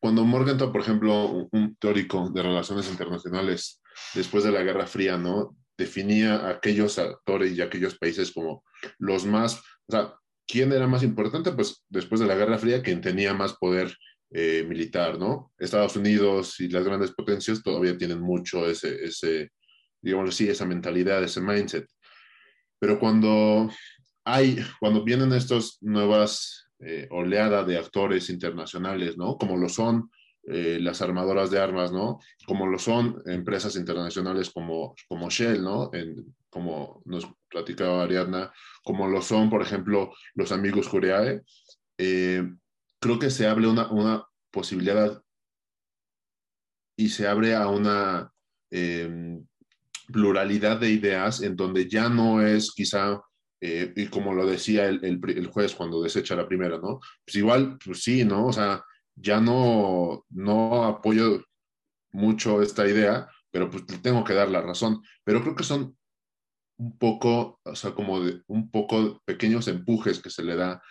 cuando 0.00 0.24
Morgenthau, 0.24 0.72
por 0.72 0.80
ejemplo, 0.80 1.48
un 1.52 1.76
teórico 1.76 2.30
de 2.30 2.42
relaciones 2.42 2.90
internacionales 2.90 3.82
después 4.14 4.44
de 4.44 4.52
la 4.52 4.62
Guerra 4.62 4.86
Fría, 4.86 5.18
¿no? 5.18 5.56
Definía 5.76 6.36
a 6.36 6.50
aquellos 6.50 6.98
actores 6.98 7.52
y 7.52 7.60
aquellos 7.60 7.98
países 7.98 8.32
como 8.32 8.64
los 8.98 9.26
más, 9.26 9.58
o 9.86 9.92
sea, 9.92 10.14
¿quién 10.50 10.72
era 10.72 10.86
más 10.86 11.02
importante? 11.02 11.52
Pues 11.52 11.84
después 11.88 12.20
de 12.20 12.26
la 12.26 12.34
Guerra 12.34 12.58
Fría, 12.58 12.82
quien 12.82 13.00
tenía 13.00 13.34
más 13.34 13.54
poder 13.54 13.94
eh, 14.30 14.64
militar, 14.68 15.18
¿no? 15.18 15.52
Estados 15.58 15.96
Unidos 15.96 16.58
y 16.60 16.68
las 16.68 16.84
grandes 16.84 17.12
potencias 17.12 17.62
todavía 17.62 17.96
tienen 17.96 18.20
mucho 18.20 18.68
ese, 18.68 19.04
ese, 19.04 19.50
digamos 20.00 20.30
así, 20.30 20.48
esa 20.48 20.66
mentalidad, 20.66 21.22
ese 21.22 21.40
mindset. 21.40 21.86
Pero 22.78 22.98
cuando 22.98 23.70
hay, 24.24 24.64
cuando 24.80 25.04
vienen 25.04 25.32
estas 25.32 25.78
nuevas 25.80 26.66
eh, 26.80 27.06
oleada 27.10 27.64
de 27.64 27.78
actores 27.78 28.30
internacionales, 28.30 29.16
¿no? 29.16 29.36
Como 29.36 29.56
lo 29.56 29.68
son 29.68 30.10
eh, 30.44 30.78
las 30.80 31.02
armadoras 31.02 31.50
de 31.50 31.60
armas, 31.60 31.92
¿no? 31.92 32.18
Como 32.46 32.66
lo 32.66 32.78
son 32.78 33.22
empresas 33.26 33.76
internacionales 33.76 34.50
como, 34.50 34.94
como 35.08 35.28
Shell, 35.28 35.62
¿no? 35.62 35.90
como 36.48 37.00
nos 37.04 37.28
platicaba 37.50 38.02
Ariadna, 38.02 38.52
como 38.82 39.08
lo 39.08 39.20
son, 39.20 39.50
por 39.50 39.62
ejemplo, 39.62 40.12
los 40.34 40.52
amigos 40.52 40.88
Coreae, 40.88 41.42
eh, 41.98 42.42
creo 42.98 43.18
que 43.18 43.30
se 43.30 43.46
abre 43.46 43.66
una, 43.66 43.90
una, 43.90 44.24
posibilidad 44.52 45.22
y 46.96 47.08
se 47.08 47.28
abre 47.28 47.54
a 47.54 47.68
una 47.68 48.32
em, 48.70 49.46
pluralidad 50.12 50.80
de 50.80 50.90
ideas 50.90 51.40
en 51.40 51.54
donde 51.54 51.88
ya 51.88 52.08
no 52.08 52.44
es 52.44 52.72
quizá, 52.72 53.22
eh, 53.60 53.92
y 53.94 54.08
como 54.08 54.34
lo 54.34 54.44
decía 54.44 54.86
el, 54.86 55.04
el, 55.04 55.46
juez 55.46 55.74
cuando 55.76 56.02
desecha 56.02 56.34
la 56.34 56.48
primera, 56.48 56.78
¿no? 56.78 56.98
Pues 57.24 57.36
igual, 57.36 57.78
pues 57.84 58.02
sí, 58.02 58.24
¿no? 58.24 58.46
O 58.46 58.52
sea, 58.52 58.84
ya 59.14 59.40
no, 59.40 60.26
no 60.30 60.84
apoyo 60.84 61.44
mucho 62.12 62.62
esta 62.62 62.88
idea, 62.88 63.28
pero 63.50 63.70
pues 63.70 63.86
tengo 64.02 64.24
que 64.24 64.34
dar 64.34 64.50
la 64.50 64.62
razón. 64.62 65.02
Pero 65.24 65.42
creo 65.42 65.54
que 65.54 65.64
son 65.64 65.96
un 66.80 66.96
poco, 66.96 67.60
o 67.62 67.74
sea, 67.74 67.92
como 67.92 68.20
de, 68.24 68.40
un 68.46 68.70
poco 68.70 69.22
pequeños 69.26 69.68
empujes 69.68 70.18
que 70.18 70.30
se 70.30 70.42
le 70.42 70.56
da 70.56 70.82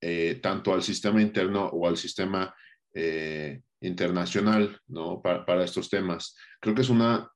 eh, 0.00 0.38
tanto 0.40 0.72
al 0.72 0.84
sistema 0.84 1.20
interno 1.20 1.66
o 1.66 1.88
al 1.88 1.96
sistema 1.96 2.54
eh, 2.94 3.60
internacional, 3.80 4.80
¿no? 4.86 5.20
Para, 5.20 5.44
para, 5.44 5.64
estos 5.64 5.90
temas. 5.90 6.36
Creo 6.60 6.76
que 6.76 6.82
es 6.82 6.90
una 6.90 7.28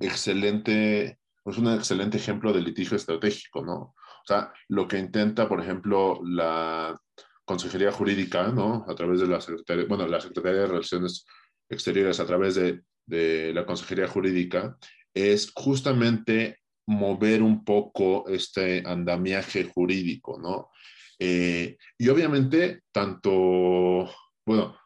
excelente, 0.00 1.18
es 1.44 1.58
un 1.58 1.68
excelente 1.68 2.16
ejemplo 2.16 2.54
de 2.54 2.62
litigio 2.62 2.96
estratégico, 2.96 3.62
¿no? 3.62 3.74
O 3.74 4.26
sea, 4.26 4.50
lo 4.68 4.88
que 4.88 4.98
intenta, 4.98 5.46
por 5.46 5.60
ejemplo, 5.60 6.20
la 6.24 6.98
Consejería 7.44 7.92
Jurídica, 7.92 8.48
¿no? 8.48 8.86
A 8.88 8.94
través 8.94 9.20
de 9.20 9.26
la 9.26 9.42
Secretaría, 9.42 9.84
bueno, 9.86 10.06
la 10.06 10.22
Secretaría 10.22 10.62
de 10.62 10.68
Relaciones 10.68 11.26
Exteriores, 11.68 12.18
a 12.18 12.26
través 12.26 12.54
de, 12.54 12.80
de 13.04 13.52
la 13.52 13.66
Consejería 13.66 14.08
Jurídica, 14.08 14.78
es 15.12 15.52
justamente 15.54 16.61
mover 16.92 17.42
un 17.42 17.64
poco 17.64 18.28
este 18.28 18.82
andamiaje 18.86 19.64
jurídico, 19.64 20.38
¿no? 20.40 20.70
Eh, 21.18 21.76
y 21.98 22.08
obviamente, 22.08 22.82
tanto, 22.92 24.10
bueno, 24.46 24.76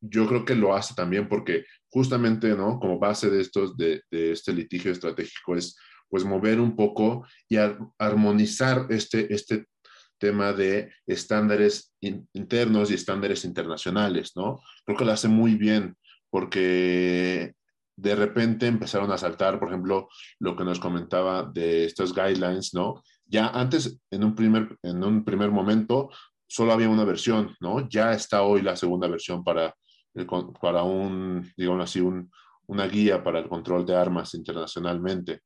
yo 0.00 0.26
creo 0.26 0.44
que 0.44 0.54
lo 0.54 0.74
hace 0.74 0.94
también 0.94 1.28
porque 1.28 1.64
justamente, 1.90 2.48
¿no? 2.56 2.78
Como 2.78 2.98
base 2.98 3.28
de, 3.28 3.40
estos, 3.40 3.76
de, 3.76 4.02
este 4.10 4.52
litigio 4.52 4.92
estratégico 4.92 5.56
es, 5.56 5.76
pues, 6.08 6.24
mover 6.24 6.60
un 6.60 6.74
poco 6.74 7.26
y 7.48 7.56
armonizar 7.98 8.86
este, 8.90 9.32
este 9.32 9.66
tema 10.18 10.52
de 10.52 10.92
estándares 11.06 11.94
internos 12.00 12.90
y 12.90 12.94
estándares 12.94 13.44
internacionales, 13.44 14.32
¿no? 14.36 14.60
Creo 14.84 14.98
que 14.98 15.04
lo 15.04 15.12
hace 15.12 15.28
muy 15.28 15.54
bien 15.54 15.96
porque 16.30 17.54
de 18.00 18.14
repente 18.14 18.66
empezaron 18.66 19.10
a 19.12 19.18
saltar, 19.18 19.58
por 19.58 19.68
ejemplo, 19.68 20.08
lo 20.38 20.56
que 20.56 20.64
nos 20.64 20.80
comentaba 20.80 21.44
de 21.44 21.84
estos 21.84 22.14
guidelines, 22.14 22.74
¿no? 22.74 23.02
Ya 23.26 23.48
antes, 23.48 24.00
en 24.10 24.24
un 24.24 24.34
primer, 24.34 24.78
en 24.82 25.04
un 25.04 25.24
primer 25.24 25.50
momento, 25.50 26.10
solo 26.46 26.72
había 26.72 26.88
una 26.88 27.04
versión, 27.04 27.54
¿no? 27.60 27.88
Ya 27.88 28.12
está 28.12 28.42
hoy 28.42 28.62
la 28.62 28.76
segunda 28.76 29.06
versión 29.06 29.44
para, 29.44 29.74
para 30.60 30.82
un, 30.82 31.52
digamos 31.56 31.84
así, 31.84 32.00
un, 32.00 32.30
una 32.66 32.86
guía 32.86 33.22
para 33.22 33.38
el 33.38 33.48
control 33.48 33.84
de 33.84 33.96
armas 33.96 34.34
internacionalmente. 34.34 35.42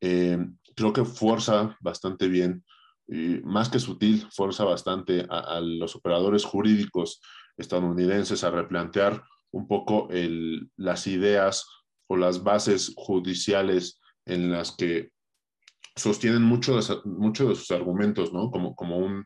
Eh, 0.00 0.38
creo 0.74 0.92
que 0.92 1.04
fuerza 1.04 1.76
bastante 1.80 2.28
bien 2.28 2.64
más 3.44 3.68
que 3.68 3.78
sutil, 3.78 4.26
fuerza 4.32 4.64
bastante 4.64 5.26
a, 5.30 5.60
los 5.60 5.94
operadores 5.94 6.44
jurídicos 6.44 7.20
estadounidenses 7.56 8.42
a 8.44 8.50
replantear 8.50 9.22
un 9.52 9.68
poco 9.68 10.08
el, 10.10 10.70
las 10.76 11.06
ideas 11.06 11.66
o 12.06 12.16
las 12.16 12.42
bases 12.42 12.92
judiciales 12.96 14.00
en 14.24 14.50
las 14.50 14.72
que 14.72 15.10
sostienen 15.94 16.42
mucho 16.42 16.76
de, 16.76 17.00
mucho 17.04 17.48
de 17.48 17.54
sus 17.54 17.70
argumentos, 17.70 18.32
¿no? 18.32 18.50
Como, 18.50 18.74
como 18.74 18.98
un 18.98 19.24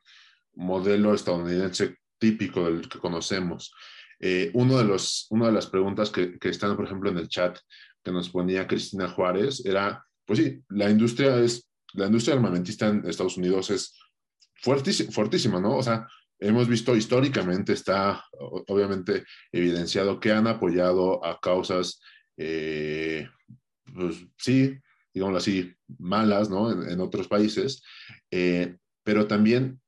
modelo 0.55 1.15
estadounidense 1.15 1.97
típico 2.19 2.65
del 2.65 2.89
que 2.89 2.99
conocemos. 2.99 3.73
Eh, 4.21 4.51
uno 4.55 4.77
de 4.79 4.85
los, 4.85 5.27
una 5.31 5.47
de 5.47 5.53
las 5.53 5.67
preguntas 5.67 6.11
que, 6.11 6.39
que, 6.39 6.51
están, 6.51 6.77
por 6.77 6.85
ejemplo, 6.85 7.11
en 7.11 7.19
el 7.19 7.29
chat 7.29 7.59
que 8.05 8.13
nos 8.13 8.29
ponía 8.29 8.67
Cristina 8.67 9.09
Juárez 9.09 9.65
era, 9.65 10.05
pues 10.27 10.39
sí, 10.39 10.63
la 10.69 10.91
industria 10.91 11.37
es 11.39 11.71
la 11.95 12.07
industria 12.07 12.35
armamentista 12.35 12.89
en 12.89 13.07
Estados 13.07 13.37
Unidos 13.37 13.71
es 13.71 13.99
fuertísima, 14.55 15.11
fuertísima, 15.11 15.61
¿no? 15.61 15.77
O 15.77 15.83
sea, 15.83 16.07
hemos 16.39 16.69
visto 16.69 16.97
históricamente, 16.97 17.73
está 17.73 18.25
obviamente 18.69 19.25
evidenciado 19.53 20.21
que 20.21 20.33
han 20.33 20.47
apoyado 20.47 21.25
a 21.25 21.39
causas, 21.41 22.01
eh, 22.43 23.29
pues 23.95 24.25
sí, 24.39 24.75
digámoslo 25.13 25.39
así, 25.39 25.75
malas, 25.99 26.49
¿no? 26.49 26.71
En, 26.71 26.99
otros 27.01 27.29
países, 27.29 27.83
eh, 28.31 28.79
pero 29.05 29.27
también 29.27 29.79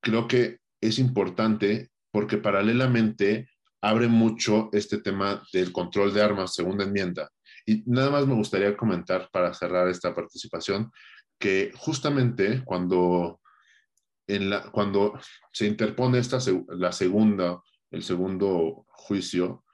creo 0.00 0.28
que 0.28 0.58
es 0.80 1.00
importante 1.00 1.90
porque 2.12 2.38
paralelamente 2.38 3.48
abre 3.80 4.06
mucho 4.06 4.68
este 4.72 4.98
tema 4.98 5.42
del 5.52 5.72
control 5.72 6.14
de 6.14 6.22
armas, 6.22 6.54
segunda 6.54 6.84
enmienda, 6.84 7.28
y 7.66 7.82
nada 7.86 8.10
más 8.10 8.24
me 8.24 8.34
gustaría 8.34 8.76
comentar 8.76 9.28
para 9.32 9.52
cerrar 9.52 9.88
esta 9.88 10.14
participación 10.14 10.92
que 11.40 11.72
justamente 11.76 12.62
cuando, 12.64 13.40
en 14.28 14.48
la, 14.48 14.70
cuando 14.70 15.18
se 15.52 15.66
interpone 15.66 16.18
esta, 16.18 16.38
la 16.68 16.92
segunda, 16.92 17.60
el 17.90 18.04
segundo 18.04 18.84
juicio, 18.86 19.64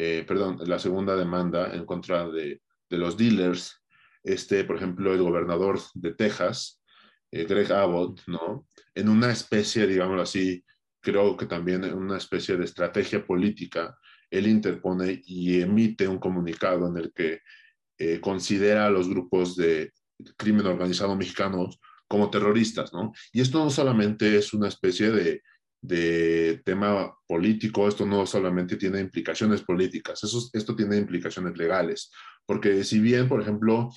eh, 0.00 0.24
perdón, 0.24 0.58
la 0.64 0.78
segunda 0.78 1.16
demanda 1.16 1.74
en 1.74 1.84
contra 1.84 2.28
de, 2.28 2.62
de, 2.88 2.98
los 2.98 3.16
dealers, 3.16 3.82
este, 4.22 4.62
por 4.62 4.76
ejemplo, 4.76 5.12
el 5.12 5.20
gobernador 5.20 5.80
de 5.94 6.14
Texas, 6.14 6.80
eh, 7.32 7.44
Greg 7.46 7.72
Abbott, 7.72 8.22
¿no? 8.28 8.68
En 8.94 9.08
una 9.08 9.32
especie, 9.32 9.88
digámoslo 9.88 10.22
así, 10.22 10.64
creo 11.00 11.36
que 11.36 11.46
también 11.46 11.82
en 11.82 11.94
una 11.94 12.16
especie 12.16 12.56
de 12.56 12.64
estrategia 12.64 13.26
política 13.26 13.98
él 14.30 14.46
interpone 14.46 15.20
y 15.26 15.60
emite 15.60 16.06
un 16.06 16.20
comunicado 16.20 16.86
en 16.86 16.96
el 16.96 17.12
que 17.12 17.40
eh, 17.98 18.20
considera 18.20 18.86
a 18.86 18.90
los 18.90 19.08
grupos 19.08 19.56
de 19.56 19.92
crimen 20.36 20.66
organizado 20.66 21.16
mexicanos 21.16 21.80
como 22.06 22.30
terroristas, 22.30 22.92
¿no? 22.92 23.12
Y 23.32 23.40
esto 23.40 23.58
no 23.58 23.70
solamente 23.70 24.36
es 24.36 24.54
una 24.54 24.68
especie 24.68 25.10
de, 25.10 25.42
de 25.80 26.60
tema 26.64 27.14
político, 27.26 27.86
esto 27.86 28.04
no 28.04 28.26
solamente 28.26 28.76
tiene 28.76 29.00
implicaciones 29.00 29.62
políticas, 29.62 30.22
eso, 30.24 30.48
esto 30.52 30.74
tiene 30.74 30.96
implicaciones 30.96 31.56
legales, 31.56 32.10
porque 32.46 32.82
si 32.84 32.98
bien, 32.98 33.28
por 33.28 33.40
ejemplo, 33.40 33.90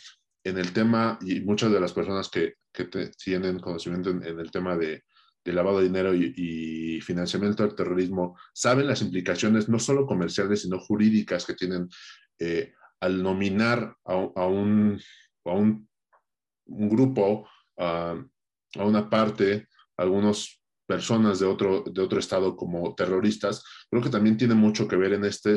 en 0.44 0.58
el 0.58 0.74
tema, 0.74 1.18
y 1.22 1.42
muchas 1.42 1.72
de 1.72 1.80
las 1.80 1.94
personas 1.94 2.30
que, 2.30 2.56
que 2.74 2.86
tienen 3.24 3.60
conocimiento 3.60 4.10
en, 4.10 4.24
el 4.24 4.52
tema 4.52 4.76
de, 4.78 5.04
de 5.44 5.54
lavado 5.54 5.80
de 5.80 5.86
dinero 5.86 6.14
y, 6.14 7.00
financiamiento 7.02 7.64
del 7.64 7.76
terrorismo 7.76 8.38
saben 8.54 8.88
las 8.88 9.02
implicaciones 9.02 9.68
no 9.68 9.80
solo 9.80 10.06
comerciales, 10.06 10.62
sino 10.62 10.80
jurídicas 10.80 11.46
que 11.46 11.56
tienen 11.56 11.90
eh, 12.40 12.74
al 13.00 13.24
nominar 13.24 13.96
a, 14.06 14.16
un, 14.16 15.02
a 15.46 15.52
un, 15.52 15.90
grupo, 16.66 17.50
a, 17.78 18.16
una 18.76 19.10
parte, 19.10 19.68
a 19.98 20.04
algunas 20.04 20.61
personas 20.92 21.40
de 21.40 21.46
otro, 21.46 21.86
de 21.90 22.02
otro 22.02 22.20
estado 22.20 22.58
como 22.58 22.94
terroristas, 22.96 23.64
creo 23.90 24.04
que 24.04 24.10
también 24.10 24.36
tiene 24.36 24.56
mucho 24.56 24.90
que 24.90 24.98
ver 24.98 25.14
en, 25.14 25.24
este, 25.24 25.56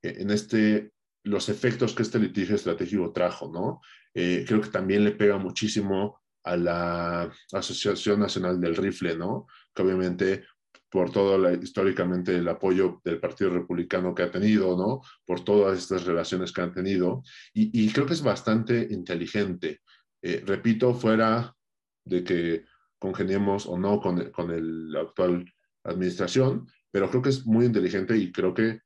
en 0.00 0.30
este, 0.30 0.92
los 1.22 1.50
efectos 1.50 1.92
que 1.94 2.02
este 2.02 2.18
litigio 2.18 2.56
estratégico 2.56 3.12
trajo, 3.12 3.50
¿no? 3.52 3.82
Eh, 4.14 4.42
creo 4.48 4.62
que 4.62 4.70
también 4.70 5.04
le 5.04 5.10
pega 5.12 5.36
muchísimo 5.36 6.22
a 6.44 6.56
la 6.56 7.30
Asociación 7.52 8.20
Nacional 8.20 8.58
del 8.58 8.74
Rifle, 8.74 9.18
¿no? 9.18 9.46
Que 9.74 9.82
obviamente 9.82 10.44
por 10.88 11.12
todo 11.12 11.36
la, 11.36 11.52
históricamente 11.52 12.34
el 12.34 12.48
apoyo 12.48 13.02
del 13.04 13.20
Partido 13.20 13.50
Republicano 13.50 14.14
que 14.14 14.22
ha 14.22 14.30
tenido, 14.30 14.78
¿no? 14.78 15.02
Por 15.26 15.44
todas 15.44 15.78
estas 15.78 16.06
relaciones 16.06 16.52
que 16.52 16.62
han 16.62 16.72
tenido. 16.72 17.22
Y, 17.52 17.92
creo 17.92 18.06
que 18.06 18.14
es 18.14 18.22
bastante 18.22 18.88
inteligente. 18.90 19.82
Eh, 20.22 20.42
repito, 20.46 20.94
fuera 20.94 21.54
de 22.02 22.24
que 22.24 22.64
congeniemos 23.00 23.66
o 23.66 23.76
no 23.76 24.00
con, 24.00 24.30
con 24.30 24.92
la 24.92 25.00
actual 25.00 25.44
administración, 25.82 26.68
pero 26.92 27.10
creo 27.10 27.22
que 27.22 27.30
es 27.30 27.44
muy 27.46 27.66
inteligente 27.66 28.16
y 28.16 28.30
creo 28.30 28.54
que 28.54 28.80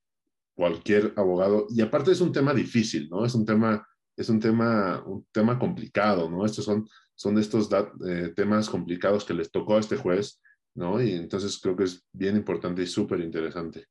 cualquier 0.56 1.12
abogado, 1.16 1.66
y 1.68 1.82
aparte 1.82 2.12
es 2.12 2.22
un 2.22 2.32
tema 2.32 2.54
difícil, 2.54 3.10
¿no? 3.10 3.26
Es 3.26 3.34
un 3.34 3.44
tema, 3.44 3.86
es 4.16 4.30
un 4.30 4.40
tema, 4.40 5.02
un 5.04 5.26
tema 5.30 5.58
complicado, 5.58 6.30
¿no? 6.30 6.46
Estos 6.46 6.64
son 6.64 6.88
son 7.14 7.38
estos 7.38 7.68
eh, 8.06 8.32
temas 8.34 8.68
complicados 8.68 9.24
que 9.24 9.34
les 9.34 9.50
tocó 9.50 9.76
a 9.76 9.80
este 9.80 9.96
juez, 9.96 10.40
¿no? 10.74 11.00
Y 11.00 11.12
entonces 11.12 11.58
creo 11.60 11.76
que 11.76 11.84
es 11.84 12.06
bien 12.12 12.36
importante 12.36 12.82
y 12.82 12.86
súper 12.86 13.20
interesante. 13.20 13.86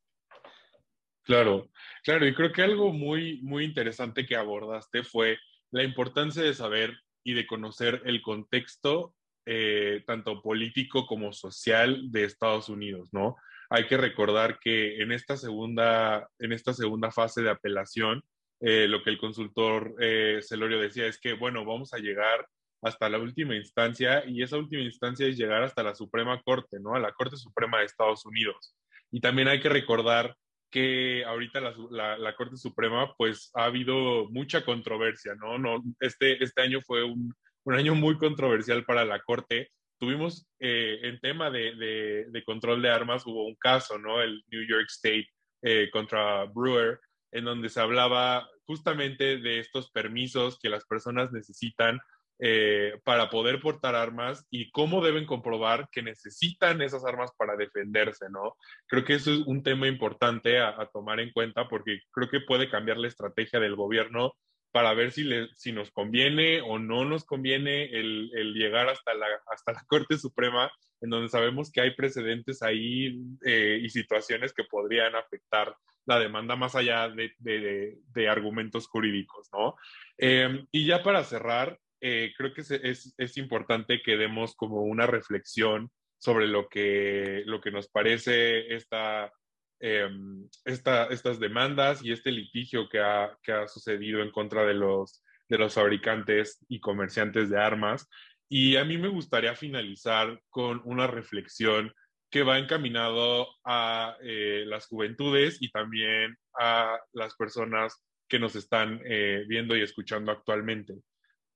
Claro, 1.24 1.69
claro, 2.03 2.28
y 2.28 2.34
creo 2.34 2.51
que 2.51 2.61
algo 2.61 2.91
muy, 2.91 3.41
muy 3.41 3.63
interesante 3.63 4.26
que 4.26 4.36
abordaste 4.36 5.03
fue 5.03 5.38
la 5.71 5.84
importancia 5.84 6.43
de 6.43 6.53
saber 6.53 6.97
y 7.24 7.34
de 7.34 7.47
conocer 7.47 8.01
el 8.05 8.21
contexto, 8.21 9.15
eh, 9.45 10.03
tanto 10.05 10.41
político 10.41 11.05
como 11.05 11.33
social 11.33 12.11
de 12.11 12.23
Estados 12.23 12.69
Unidos, 12.69 13.09
¿no? 13.11 13.35
hay 13.73 13.87
que 13.87 13.97
recordar 13.97 14.59
que 14.59 15.01
en 15.01 15.11
esta 15.11 15.35
segunda, 15.35 16.29
en 16.37 16.51
esta 16.51 16.73
segunda 16.73 17.09
fase 17.09 17.41
de 17.41 17.49
apelación, 17.49 18.23
eh, 18.59 18.87
lo 18.87 19.01
que 19.01 19.09
el 19.09 19.17
consultor 19.17 19.95
eh, 19.99 20.41
Celorio 20.43 20.79
decía 20.79 21.07
es 21.07 21.19
que, 21.19 21.33
bueno, 21.33 21.65
vamos 21.65 21.91
a 21.91 21.97
llegar 21.97 22.47
hasta 22.83 23.09
la 23.09 23.17
última 23.17 23.55
instancia 23.55 24.23
y 24.27 24.43
esa 24.43 24.57
última 24.57 24.83
instancia 24.83 25.25
es 25.25 25.37
llegar 25.37 25.63
hasta 25.63 25.81
la 25.81 25.95
Suprema 25.95 26.39
Corte, 26.43 26.79
¿no? 26.79 26.93
A 26.93 26.99
la 26.99 27.13
Corte 27.13 27.35
Suprema 27.35 27.79
de 27.79 27.85
Estados 27.85 28.27
Unidos. 28.27 28.75
Y 29.09 29.21
también 29.21 29.47
hay 29.47 29.59
que 29.59 29.69
recordar 29.69 30.35
que 30.69 31.25
ahorita 31.25 31.59
la, 31.89 32.17
la, 32.19 32.35
Corte 32.35 32.57
Suprema, 32.57 33.11
pues 33.17 33.49
ha 33.55 33.65
habido 33.65 34.29
mucha 34.29 34.63
controversia, 34.63 35.33
¿no? 35.33 35.57
no 35.57 35.83
este, 35.99 36.43
este 36.43 36.61
año 36.61 36.79
fue 36.81 37.03
un, 37.03 37.33
un 37.66 37.76
año 37.76 37.95
muy 37.95 38.18
controversial 38.18 38.84
para 38.86 39.05
la 39.05 39.22
Corte. 39.22 39.72
Tuvimos 39.99 40.47
eh, 40.59 40.99
en 41.03 41.20
tema 41.20 41.49
de, 41.49 42.43
control 42.45 42.82
de 42.82 42.89
armas, 42.89 43.26
hubo 43.26 43.45
un 43.45 43.55
caso, 43.55 43.97
¿no? 43.97 44.22
El 44.22 44.43
New 44.47 44.68
York 44.68 44.88
State 44.89 45.30
eh, 45.61 45.89
contra 45.91 46.45
Brewer, 46.45 46.99
en 47.32 47.45
donde 47.45 47.70
se 47.70 47.80
hablaba 47.80 48.49
justamente 48.66 49.38
de 49.38 49.59
estos 49.59 49.91
permisos 49.91 50.59
que 50.59 50.70
las 50.70 50.86
personas 50.86 51.32
necesitan 51.32 51.99
eh, 52.39 52.99
para 53.05 53.30
poder 53.30 53.61
portar 53.61 53.95
armas 53.95 54.45
y 54.49 54.72
cómo 54.72 55.01
deben 55.01 55.26
comprobar 55.26 55.88
que 55.91 56.01
necesitan 56.01 56.82
esas 56.82 57.05
armas 57.05 57.32
para 57.38 57.55
defenderse, 57.55 58.30
¿no? 58.30 58.57
Creo 58.88 59.05
que 59.05 59.14
eso 59.14 59.32
es 59.32 59.39
un 59.45 59.64
tema 59.64 59.88
importante 59.88 60.59
a, 60.59 60.89
tomar 60.91 61.20
en 61.20 61.32
cuenta 61.32 61.70
porque 61.70 61.99
creo 62.11 62.30
que 62.30 62.41
puede 62.41 62.70
cambiar 62.70 62.97
la 62.97 63.07
estrategia 63.07 63.59
del 63.59 63.76
gobierno 63.76 64.34
para 64.74 64.93
ver 64.95 65.11
si, 65.11 65.24
le, 65.24 65.49
si 65.55 65.71
nos 65.71 65.91
conviene 65.91 66.59
o 66.61 66.80
no 66.80 67.05
nos 67.05 67.26
conviene 67.26 67.86
el, 67.86 68.32
el, 68.34 68.53
llegar 68.55 68.89
hasta 68.89 69.13
la, 69.13 69.28
hasta 69.45 69.71
la 69.71 69.84
Corte 69.88 70.17
Suprema, 70.17 70.71
en 70.99 71.11
donde 71.11 71.30
sabemos 71.30 71.71
que 71.71 71.80
hay 71.80 71.91
precedentes 71.91 72.63
ahí 72.63 73.21
eh, 73.45 73.80
y 73.82 73.89
situaciones 73.89 74.51
que 74.51 74.63
podrían 74.63 75.15
afectar 75.15 75.78
la 76.05 76.17
demanda 76.17 76.55
más 76.55 76.74
allá 76.74 77.07
de, 77.07 77.34
de, 77.38 77.99
de 78.07 78.30
argumentos 78.30 78.88
jurídicos, 78.88 79.47
¿no? 79.53 79.76
Eh, 80.17 80.65
y 80.71 80.88
ya 80.88 81.03
para 81.03 81.24
cerrar, 81.24 81.80
eh, 82.01 82.34
creo 82.36 82.51
que 82.51 82.61
es, 82.61 83.13
es, 83.15 83.38
importante 83.38 84.01
que 84.01 84.17
demos 84.17 84.55
como 84.55 84.82
una 84.82 85.05
reflexión 85.05 85.91
sobre 86.17 86.47
lo 86.47 86.67
que, 86.67 87.43
lo 87.45 87.61
que 87.61 87.69
nos 87.69 87.89
parece 87.89 88.74
esta, 88.74 89.32
em, 89.80 90.47
esta, 90.65 91.05
estas 91.05 91.39
demandas 91.39 92.03
y 92.03 92.11
este 92.11 92.32
litigio 92.32 92.88
que 92.89 92.99
ha, 92.99 93.38
que 93.43 93.51
ha 93.51 93.67
sucedido 93.67 94.21
en 94.21 94.32
contra 94.32 94.65
de 94.65 94.74
los, 94.74 95.24
de 95.49 95.57
los 95.57 95.74
fabricantes 95.74 96.63
y 96.67 96.80
comerciantes 96.80 97.49
de 97.49 97.59
armas. 97.59 98.07
Y 98.49 98.76
a 98.76 98.86
mí 98.86 98.97
me 98.97 99.07
gustaría 99.07 99.55
finalizar 99.55 100.39
con 100.49 100.82
una 100.86 101.07
reflexión 101.07 101.93
que 102.30 102.43
va 102.43 102.59
encaminado 102.59 103.47
a 103.63 104.17
eh, 104.24 104.63
las 104.65 104.88
juventudes 104.88 105.61
y 105.61 105.69
también 105.69 106.36
a 106.59 106.99
las 107.13 107.36
personas 107.36 108.03
que 108.28 108.39
nos 108.39 108.55
están 108.55 109.01
eh, 109.05 109.43
viendo 109.47 109.76
y 109.76 109.82
escuchando 109.82 110.32
actualmente 110.32 110.95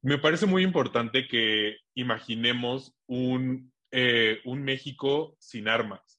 me 0.01 0.18
parece 0.18 0.45
muy 0.45 0.63
importante 0.63 1.28
que 1.28 1.78
imaginemos 1.95 2.95
un, 3.07 3.74
eh, 3.91 4.39
un 4.45 4.63
México 4.63 5.36
sin 5.39 5.68
armas. 5.68 6.16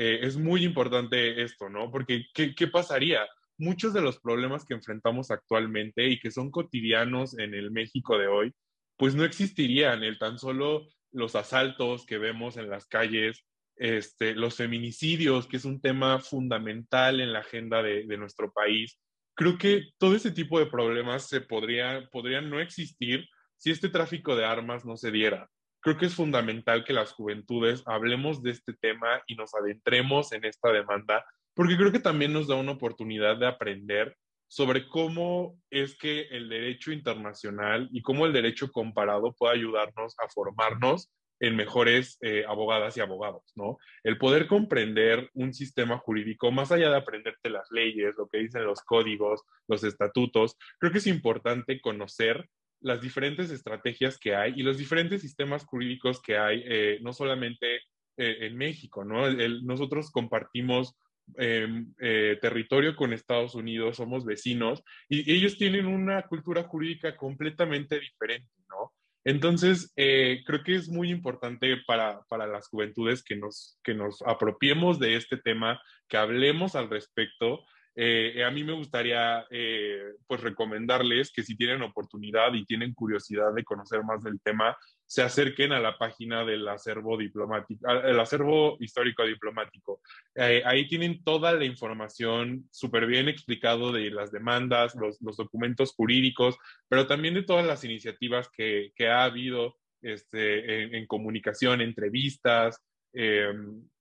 Eh, 0.00 0.20
es 0.22 0.36
muy 0.36 0.64
importante 0.64 1.42
esto, 1.42 1.68
¿no? 1.68 1.90
Porque 1.90 2.26
¿qué, 2.32 2.54
¿qué, 2.54 2.68
pasaría? 2.68 3.26
Muchos 3.56 3.92
de 3.92 4.00
los 4.00 4.20
problemas 4.20 4.64
que 4.64 4.74
enfrentamos 4.74 5.32
actualmente 5.32 6.06
y 6.06 6.20
que 6.20 6.30
son 6.30 6.52
cotidianos 6.52 7.36
en 7.36 7.52
el 7.52 7.72
México 7.72 8.16
de 8.16 8.28
hoy, 8.28 8.54
pues 8.96 9.16
no 9.16 9.24
existirían. 9.24 10.04
El 10.04 10.16
tan 10.20 10.38
solo 10.38 10.86
los 11.10 11.34
asaltos 11.34 12.06
que 12.06 12.18
vemos 12.18 12.56
en 12.56 12.70
las 12.70 12.86
calles, 12.86 13.44
este, 13.74 14.36
los 14.36 14.54
feminicidios, 14.54 15.48
que 15.48 15.56
es 15.56 15.64
un 15.64 15.80
tema 15.80 16.20
fundamental 16.20 17.18
en 17.18 17.32
la 17.32 17.40
agenda 17.40 17.82
de, 17.82 18.06
de 18.06 18.18
nuestro 18.18 18.52
país, 18.52 19.00
creo 19.34 19.58
que 19.58 19.88
todo 19.98 20.14
ese 20.14 20.30
tipo 20.30 20.60
de 20.60 20.66
problemas 20.66 21.26
se 21.26 21.40
podría, 21.40 22.08
podrían 22.12 22.48
no 22.50 22.60
existir 22.60 23.26
si 23.56 23.72
este 23.72 23.88
tráfico 23.88 24.36
de 24.36 24.44
armas 24.44 24.84
no 24.84 24.96
se 24.96 25.10
diera. 25.10 25.50
Creo 25.80 25.96
que 25.96 26.06
es 26.06 26.14
fundamental 26.14 26.84
que 26.84 26.92
las 26.92 27.12
juventudes 27.12 27.82
hablemos 27.86 28.42
de 28.42 28.50
este 28.50 28.72
tema 28.74 29.22
y 29.26 29.36
nos 29.36 29.54
adentremos 29.54 30.32
en 30.32 30.44
esta 30.44 30.72
demanda, 30.72 31.24
porque 31.54 31.76
creo 31.76 31.92
que 31.92 32.00
también 32.00 32.32
nos 32.32 32.48
da 32.48 32.56
una 32.56 32.72
oportunidad 32.72 33.36
de 33.36 33.46
aprender 33.46 34.16
sobre 34.48 34.88
cómo 34.88 35.60
es 35.70 35.96
que 35.96 36.22
el 36.30 36.48
derecho 36.48 36.90
internacional 36.90 37.88
y 37.92 38.02
cómo 38.02 38.26
el 38.26 38.32
derecho 38.32 38.72
comparado 38.72 39.34
puede 39.34 39.54
ayudarnos 39.56 40.14
a 40.18 40.28
formarnos 40.28 41.10
en 41.40 41.54
mejores 41.54 42.18
eh, 42.20 42.44
abogadas 42.48 42.96
y 42.96 43.00
abogados, 43.00 43.44
¿no? 43.54 43.78
El 44.02 44.18
poder 44.18 44.48
comprender 44.48 45.30
un 45.34 45.54
sistema 45.54 45.98
jurídico, 45.98 46.50
más 46.50 46.72
allá 46.72 46.90
de 46.90 46.96
aprenderte 46.96 47.50
las 47.50 47.70
leyes, 47.70 48.14
lo 48.16 48.26
que 48.26 48.38
dicen 48.38 48.64
los 48.64 48.80
códigos, 48.80 49.42
los 49.68 49.84
estatutos, 49.84 50.56
creo 50.78 50.90
que 50.90 50.98
es 50.98 51.06
importante 51.06 51.80
conocer 51.80 52.48
las 52.80 53.00
diferentes 53.00 53.50
estrategias 53.50 54.18
que 54.18 54.34
hay 54.34 54.54
y 54.56 54.62
los 54.62 54.78
diferentes 54.78 55.22
sistemas 55.22 55.64
jurídicos 55.64 56.20
que 56.20 56.36
hay, 56.36 56.62
eh, 56.64 56.98
no 57.02 57.12
solamente 57.12 57.76
eh, 58.16 58.46
en 58.46 58.56
México, 58.56 59.04
¿no? 59.04 59.30
nosotros 59.62 60.10
compartimos 60.10 60.96
em, 61.36 61.92
territorio 61.94 62.96
con 62.96 63.12
Estados 63.12 63.54
Unidos, 63.54 63.96
somos 63.96 64.24
vecinos 64.24 64.82
y 65.08 65.30
ellos 65.32 65.58
tienen 65.58 65.86
una 65.86 66.22
cultura 66.22 66.62
jurídica 66.62 67.16
completamente 67.16 68.00
diferente, 68.00 68.50
¿no? 68.68 68.92
Entonces, 69.28 69.92
eh, 69.96 70.42
creo 70.46 70.62
que 70.62 70.74
es 70.74 70.88
muy 70.88 71.10
importante 71.10 71.76
para, 71.86 72.22
para, 72.30 72.46
las 72.46 72.68
juventudes 72.68 73.22
que 73.22 73.36
nos, 73.36 73.78
que 73.82 73.92
nos 73.92 74.22
apropiemos 74.22 74.98
de 74.98 75.16
este 75.16 75.36
tema, 75.36 75.82
que 76.08 76.16
hablemos 76.16 76.74
al 76.74 76.88
respecto. 76.88 77.62
Eh, 78.00 78.44
a 78.44 78.50
mí 78.52 78.62
me 78.62 78.74
gustaría 78.74 79.44
eh, 79.50 80.12
pues 80.28 80.40
recomendarles 80.40 81.32
que 81.32 81.42
si 81.42 81.56
tienen 81.56 81.82
oportunidad 81.82 82.54
y 82.54 82.64
tienen 82.64 82.94
curiosidad 82.94 83.52
de 83.52 83.64
conocer 83.64 84.04
más 84.04 84.22
del 84.22 84.40
tema, 84.40 84.76
se 85.04 85.22
acerquen 85.22 85.72
a 85.72 85.80
la 85.80 85.98
página 85.98 86.44
del 86.44 86.68
acervo 86.68 87.18
diplomático, 87.18 87.90
el 87.90 88.20
acervo 88.20 88.76
histórico 88.78 89.24
diplomático. 89.24 90.00
Eh, 90.36 90.62
ahí 90.64 90.86
tienen 90.86 91.24
toda 91.24 91.52
la 91.54 91.64
información 91.64 92.68
súper 92.70 93.04
bien 93.06 93.28
explicado 93.28 93.90
de 93.90 94.12
las 94.12 94.30
demandas, 94.30 94.94
los, 94.94 95.18
documentos 95.18 95.92
jurídicos, 95.92 96.56
pero 96.88 97.08
también 97.08 97.34
de 97.34 97.42
todas 97.42 97.66
las 97.66 97.82
iniciativas 97.82 98.48
que, 98.48 98.92
ha 99.08 99.24
habido 99.24 99.76
este, 100.02 100.96
en 100.96 101.04
comunicación, 101.08 101.80
entrevistas, 101.80 102.80
eh, 103.14 103.52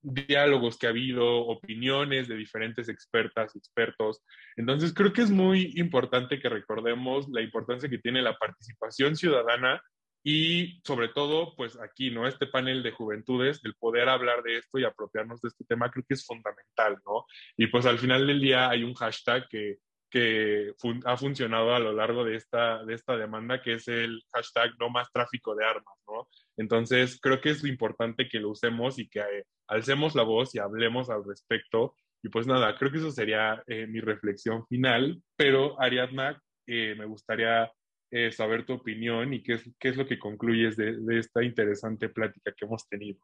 diálogos 0.01 0.77
que 0.77 0.87
ha 0.87 0.91
habido, 0.91 1.45
opiniones 1.47 2.27
de 2.27 2.35
diferentes 2.35 2.89
expertas, 2.89 3.55
expertos. 3.55 4.23
Entonces, 4.55 4.93
creo 4.93 5.13
que 5.13 5.21
es 5.21 5.31
muy 5.31 5.73
importante 5.75 6.39
que 6.39 6.49
recordemos 6.49 7.27
la 7.29 7.41
importancia 7.41 7.89
que 7.89 7.99
tiene 7.99 8.21
la 8.21 8.37
participación 8.37 9.15
ciudadana 9.15 9.81
y 10.23 10.81
sobre 10.83 11.09
todo, 11.09 11.55
pues 11.55 11.79
aquí, 11.79 12.11
¿no? 12.11 12.27
Este 12.27 12.47
panel 12.47 12.83
de 12.83 12.91
juventudes, 12.91 13.61
el 13.63 13.75
poder 13.75 14.09
hablar 14.09 14.43
de 14.43 14.57
esto 14.57 14.77
y 14.77 14.83
apropiarnos 14.83 15.39
de 15.41 15.49
este 15.49 15.63
tema, 15.63 15.89
creo 15.89 16.03
que 16.07 16.15
es 16.15 16.25
fundamental, 16.25 16.97
¿no? 17.05 17.25
Y 17.55 17.67
pues 17.67 17.85
al 17.85 17.97
final 17.97 18.27
del 18.27 18.41
día 18.41 18.69
hay 18.69 18.83
un 18.83 18.93
hashtag 18.93 19.47
que, 19.47 19.77
que 20.09 20.73
fun 20.77 21.01
ha 21.05 21.17
funcionado 21.17 21.73
a 21.73 21.79
lo 21.79 21.91
largo 21.91 22.23
de 22.23 22.35
esta, 22.35 22.83
de 22.85 22.93
esta 22.93 23.17
demanda, 23.17 23.61
que 23.61 23.73
es 23.73 23.87
el 23.87 24.21
hashtag 24.33 24.71
no 24.79 24.89
más 24.89 25.11
tráfico 25.11 25.55
de 25.55 25.65
armas, 25.65 25.95
¿no? 26.07 26.27
Entonces, 26.57 27.19
creo 27.21 27.41
que 27.41 27.49
es 27.49 27.63
importante 27.63 28.27
que 28.27 28.39
lo 28.39 28.49
usemos 28.49 28.99
y 28.99 29.09
que 29.09 29.19
eh, 29.19 29.45
alcemos 29.67 30.15
la 30.15 30.23
voz 30.23 30.55
y 30.55 30.59
hablemos 30.59 31.09
al 31.09 31.23
respecto. 31.25 31.95
Y 32.23 32.29
pues 32.29 32.47
nada, 32.47 32.75
creo 32.77 32.91
que 32.91 32.97
eso 32.97 33.11
sería 33.11 33.63
eh, 33.67 33.85
mi 33.87 33.99
reflexión 33.99 34.65
final, 34.67 35.21
pero 35.35 35.79
Ariadna, 35.81 36.41
eh, 36.65 36.95
me 36.97 37.05
gustaría 37.05 37.71
eh, 38.09 38.31
saber 38.31 38.65
tu 38.65 38.73
opinión 38.73 39.33
y 39.33 39.43
qué 39.43 39.53
es, 39.53 39.69
qué 39.79 39.89
es 39.89 39.97
lo 39.97 40.07
que 40.07 40.17
concluyes 40.17 40.75
de, 40.77 40.97
de 40.97 41.19
esta 41.19 41.43
interesante 41.43 42.09
plática 42.09 42.53
que 42.53 42.65
hemos 42.65 42.87
tenido. 42.87 43.19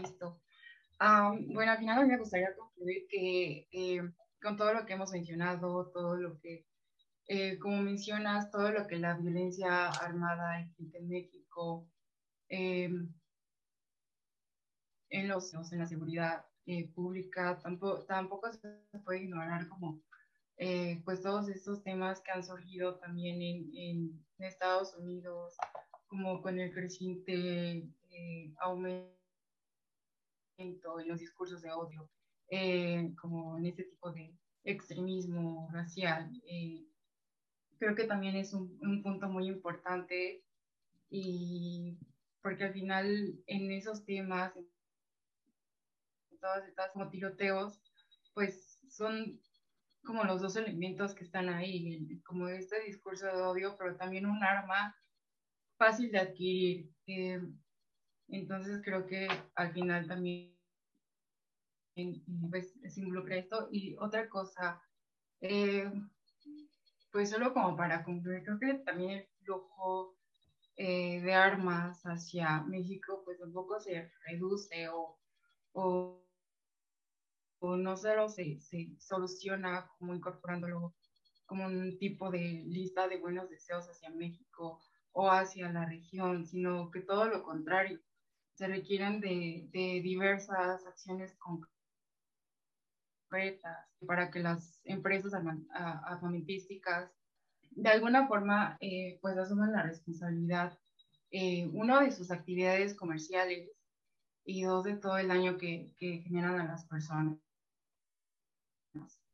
Listo. 0.00 0.40
Um, 1.00 1.54
bueno, 1.54 1.72
al 1.72 1.78
final 1.78 2.06
me 2.06 2.18
gustaría 2.18 2.54
concluir 2.54 3.06
que 3.08 3.68
eh, 3.72 4.02
con 4.42 4.56
todo 4.56 4.72
lo 4.74 4.86
que 4.86 4.94
hemos 4.94 5.12
mencionado, 5.12 5.90
todo 5.90 6.16
lo 6.16 6.38
que, 6.40 6.66
eh, 7.26 7.58
como 7.58 7.82
mencionas, 7.82 8.50
todo 8.50 8.70
lo 8.72 8.86
que 8.86 8.96
la 8.96 9.16
violencia 9.16 9.88
armada 9.88 10.60
en 10.60 11.08
México, 11.08 11.88
eh, 12.48 12.90
en, 15.10 15.28
los, 15.28 15.54
en 15.54 15.78
la 15.78 15.86
seguridad 15.86 16.44
eh, 16.66 16.88
pública, 16.92 17.58
tampoco, 17.62 18.04
tampoco 18.04 18.52
se 18.52 18.98
puede 19.04 19.22
ignorar 19.22 19.68
como 19.68 20.02
eh, 20.56 21.00
pues 21.04 21.22
todos 21.22 21.48
estos 21.48 21.82
temas 21.82 22.20
que 22.20 22.32
han 22.32 22.44
surgido 22.44 22.96
también 22.98 23.40
en, 23.40 23.70
en 23.74 24.24
Estados 24.38 24.94
Unidos, 24.96 25.56
como 26.06 26.42
con 26.42 26.58
el 26.58 26.72
creciente 26.72 27.88
aumento 28.58 29.16
en 30.58 31.08
los 31.08 31.20
discursos 31.20 31.62
de 31.62 31.72
odio, 31.72 32.10
eh, 32.50 33.14
como 33.20 33.58
en 33.58 33.66
este 33.66 33.84
tipo 33.84 34.12
de 34.12 34.34
extremismo 34.64 35.68
racial. 35.72 36.30
Eh, 36.44 36.84
creo 37.78 37.94
que 37.94 38.04
también 38.04 38.36
es 38.36 38.52
un, 38.52 38.78
un, 38.82 39.02
punto 39.02 39.28
muy 39.28 39.46
importante 39.46 40.44
y 41.08 41.96
porque 42.42 42.64
al 42.64 42.72
final 42.72 43.34
en 43.46 43.70
esos 43.70 44.04
temas, 44.04 44.52
todas 46.40 46.66
estas 46.66 46.90
como 46.92 47.08
tiroteos, 47.08 47.80
pues 48.34 48.80
son 48.88 49.40
como 50.04 50.24
los 50.24 50.40
dos 50.40 50.56
elementos 50.56 51.14
que 51.14 51.24
están 51.24 51.48
ahí, 51.48 52.20
como 52.24 52.48
este 52.48 52.82
discurso 52.84 53.26
de 53.26 53.42
odio, 53.42 53.76
pero 53.78 53.96
también 53.96 54.26
un 54.26 54.42
arma 54.42 54.96
fácil 55.76 56.10
de 56.10 56.18
adquirir. 56.18 56.90
Eh, 57.06 57.40
entonces 58.28 58.80
creo 58.84 59.06
que 59.06 59.28
al 59.54 59.72
final 59.72 60.06
también 60.06 60.59
pues, 62.50 62.74
se 62.88 63.00
involucra 63.00 63.36
esto. 63.36 63.68
Y 63.70 63.96
otra 63.98 64.28
cosa, 64.28 64.82
eh, 65.40 65.90
pues 67.12 67.30
solo 67.30 67.52
como 67.52 67.76
para 67.76 68.04
concluir, 68.04 68.44
creo 68.44 68.58
que 68.58 68.74
también 68.84 69.10
el 69.10 69.28
flujo 69.44 70.16
eh, 70.76 71.20
de 71.20 71.34
armas 71.34 72.02
hacia 72.04 72.62
México 72.62 73.22
pues 73.24 73.40
un 73.40 73.52
poco 73.52 73.80
se 73.80 74.10
reduce 74.26 74.88
o, 74.88 75.18
o, 75.72 76.24
no 77.60 77.96
solo 77.96 78.28
se, 78.28 78.58
se 78.60 78.96
soluciona 78.98 79.90
como 79.98 80.14
incorporándolo 80.14 80.94
como 81.44 81.66
un 81.66 81.98
tipo 81.98 82.30
de 82.30 82.64
lista 82.66 83.08
de 83.08 83.18
buenos 83.18 83.50
deseos 83.50 83.88
hacia 83.88 84.08
México 84.10 84.80
o 85.12 85.28
hacia 85.28 85.70
la 85.72 85.84
región, 85.84 86.46
sino 86.46 86.90
que 86.90 87.00
todo 87.00 87.26
lo 87.26 87.42
contrario, 87.42 88.00
se 88.54 88.68
requieren 88.68 89.20
de, 89.20 89.68
de 89.72 90.00
diversas 90.02 90.86
acciones 90.86 91.34
concretas 91.38 91.79
para 94.06 94.30
que 94.30 94.40
las 94.40 94.80
empresas 94.84 95.32
armamentísticas 95.72 97.10
de 97.70 97.88
alguna 97.88 98.26
forma 98.26 98.76
eh, 98.80 99.18
pues 99.22 99.36
asuman 99.38 99.72
la 99.72 99.82
responsabilidad, 99.82 100.78
eh, 101.30 101.68
uno 101.72 102.00
de 102.00 102.10
sus 102.10 102.30
actividades 102.30 102.94
comerciales 102.94 103.70
y 104.44 104.64
dos 104.64 104.84
de 104.84 104.96
todo 104.96 105.18
el 105.18 105.28
daño 105.28 105.56
que, 105.56 105.92
que 105.96 106.18
generan 106.22 106.60
a 106.60 106.64
las 106.64 106.84
personas. 106.86 107.38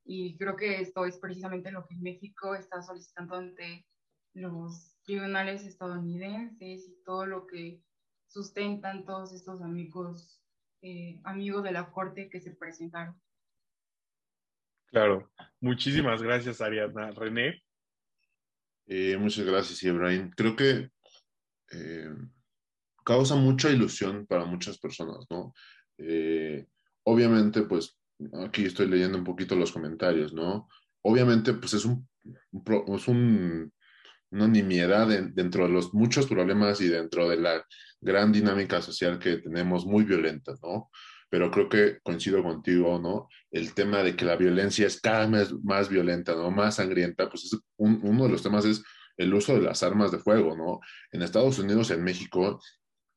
Y 0.04 0.36
creo 0.36 0.56
que 0.56 0.80
esto 0.80 1.04
es 1.04 1.18
precisamente 1.18 1.72
lo 1.72 1.86
que 1.86 1.96
México 1.96 2.54
está 2.54 2.82
solicitando 2.82 3.36
ante 3.36 3.86
los 4.34 4.94
tribunales 5.04 5.64
estadounidenses 5.64 6.88
y 6.88 7.02
todo 7.04 7.26
lo 7.26 7.46
que 7.46 7.82
sustentan 8.26 9.04
todos 9.04 9.32
estos 9.32 9.62
amigos, 9.62 10.42
eh, 10.82 11.20
amigos 11.24 11.64
de 11.64 11.72
la 11.72 11.90
corte 11.90 12.28
que 12.28 12.40
se 12.40 12.50
presentaron. 12.50 13.20
Claro, 14.90 15.30
muchísimas 15.60 16.22
gracias 16.22 16.60
Ariadna. 16.60 17.10
René. 17.10 17.62
Eh, 18.86 19.16
muchas 19.16 19.44
gracias, 19.44 19.82
Ibrahim. 19.82 20.30
Creo 20.30 20.54
que 20.54 20.90
eh, 21.72 22.14
causa 23.04 23.34
mucha 23.34 23.70
ilusión 23.70 24.26
para 24.26 24.44
muchas 24.44 24.78
personas, 24.78 25.26
¿no? 25.28 25.52
Eh, 25.98 26.66
obviamente, 27.04 27.62
pues 27.62 27.98
aquí 28.44 28.64
estoy 28.64 28.88
leyendo 28.88 29.18
un 29.18 29.24
poquito 29.24 29.56
los 29.56 29.72
comentarios, 29.72 30.32
¿no? 30.32 30.68
Obviamente, 31.02 31.52
pues 31.54 31.74
es 31.74 31.84
un, 31.84 32.08
es 32.88 33.08
un 33.08 33.72
una 34.30 34.48
nimiedad 34.48 35.06
dentro 35.32 35.66
de 35.66 35.72
los 35.72 35.94
muchos 35.94 36.26
problemas 36.26 36.80
y 36.80 36.88
dentro 36.88 37.28
de 37.28 37.36
la 37.36 37.64
gran 38.00 38.32
dinámica 38.32 38.82
social 38.82 39.18
que 39.18 39.38
tenemos 39.38 39.86
muy 39.86 40.04
violenta, 40.04 40.54
¿no? 40.62 40.90
Pero 41.28 41.50
creo 41.50 41.68
que 41.68 41.98
coincido 42.02 42.42
contigo, 42.42 42.98
¿no? 42.98 43.28
El 43.50 43.74
tema 43.74 44.02
de 44.02 44.16
que 44.16 44.24
la 44.24 44.36
violencia 44.36 44.86
es 44.86 45.00
cada 45.00 45.26
vez 45.26 45.52
más 45.62 45.88
violenta, 45.88 46.34
¿no? 46.34 46.50
Más 46.50 46.76
sangrienta, 46.76 47.28
pues 47.28 47.44
es 47.44 47.58
uno 47.76 48.24
de 48.24 48.30
los 48.30 48.42
temas 48.42 48.64
es 48.64 48.82
el 49.16 49.32
uso 49.34 49.54
de 49.54 49.62
las 49.62 49.82
armas 49.82 50.12
de 50.12 50.18
fuego, 50.18 50.56
¿no? 50.56 50.80
En 51.10 51.22
Estados 51.22 51.58
Unidos, 51.58 51.90
en 51.90 52.04
México, 52.04 52.60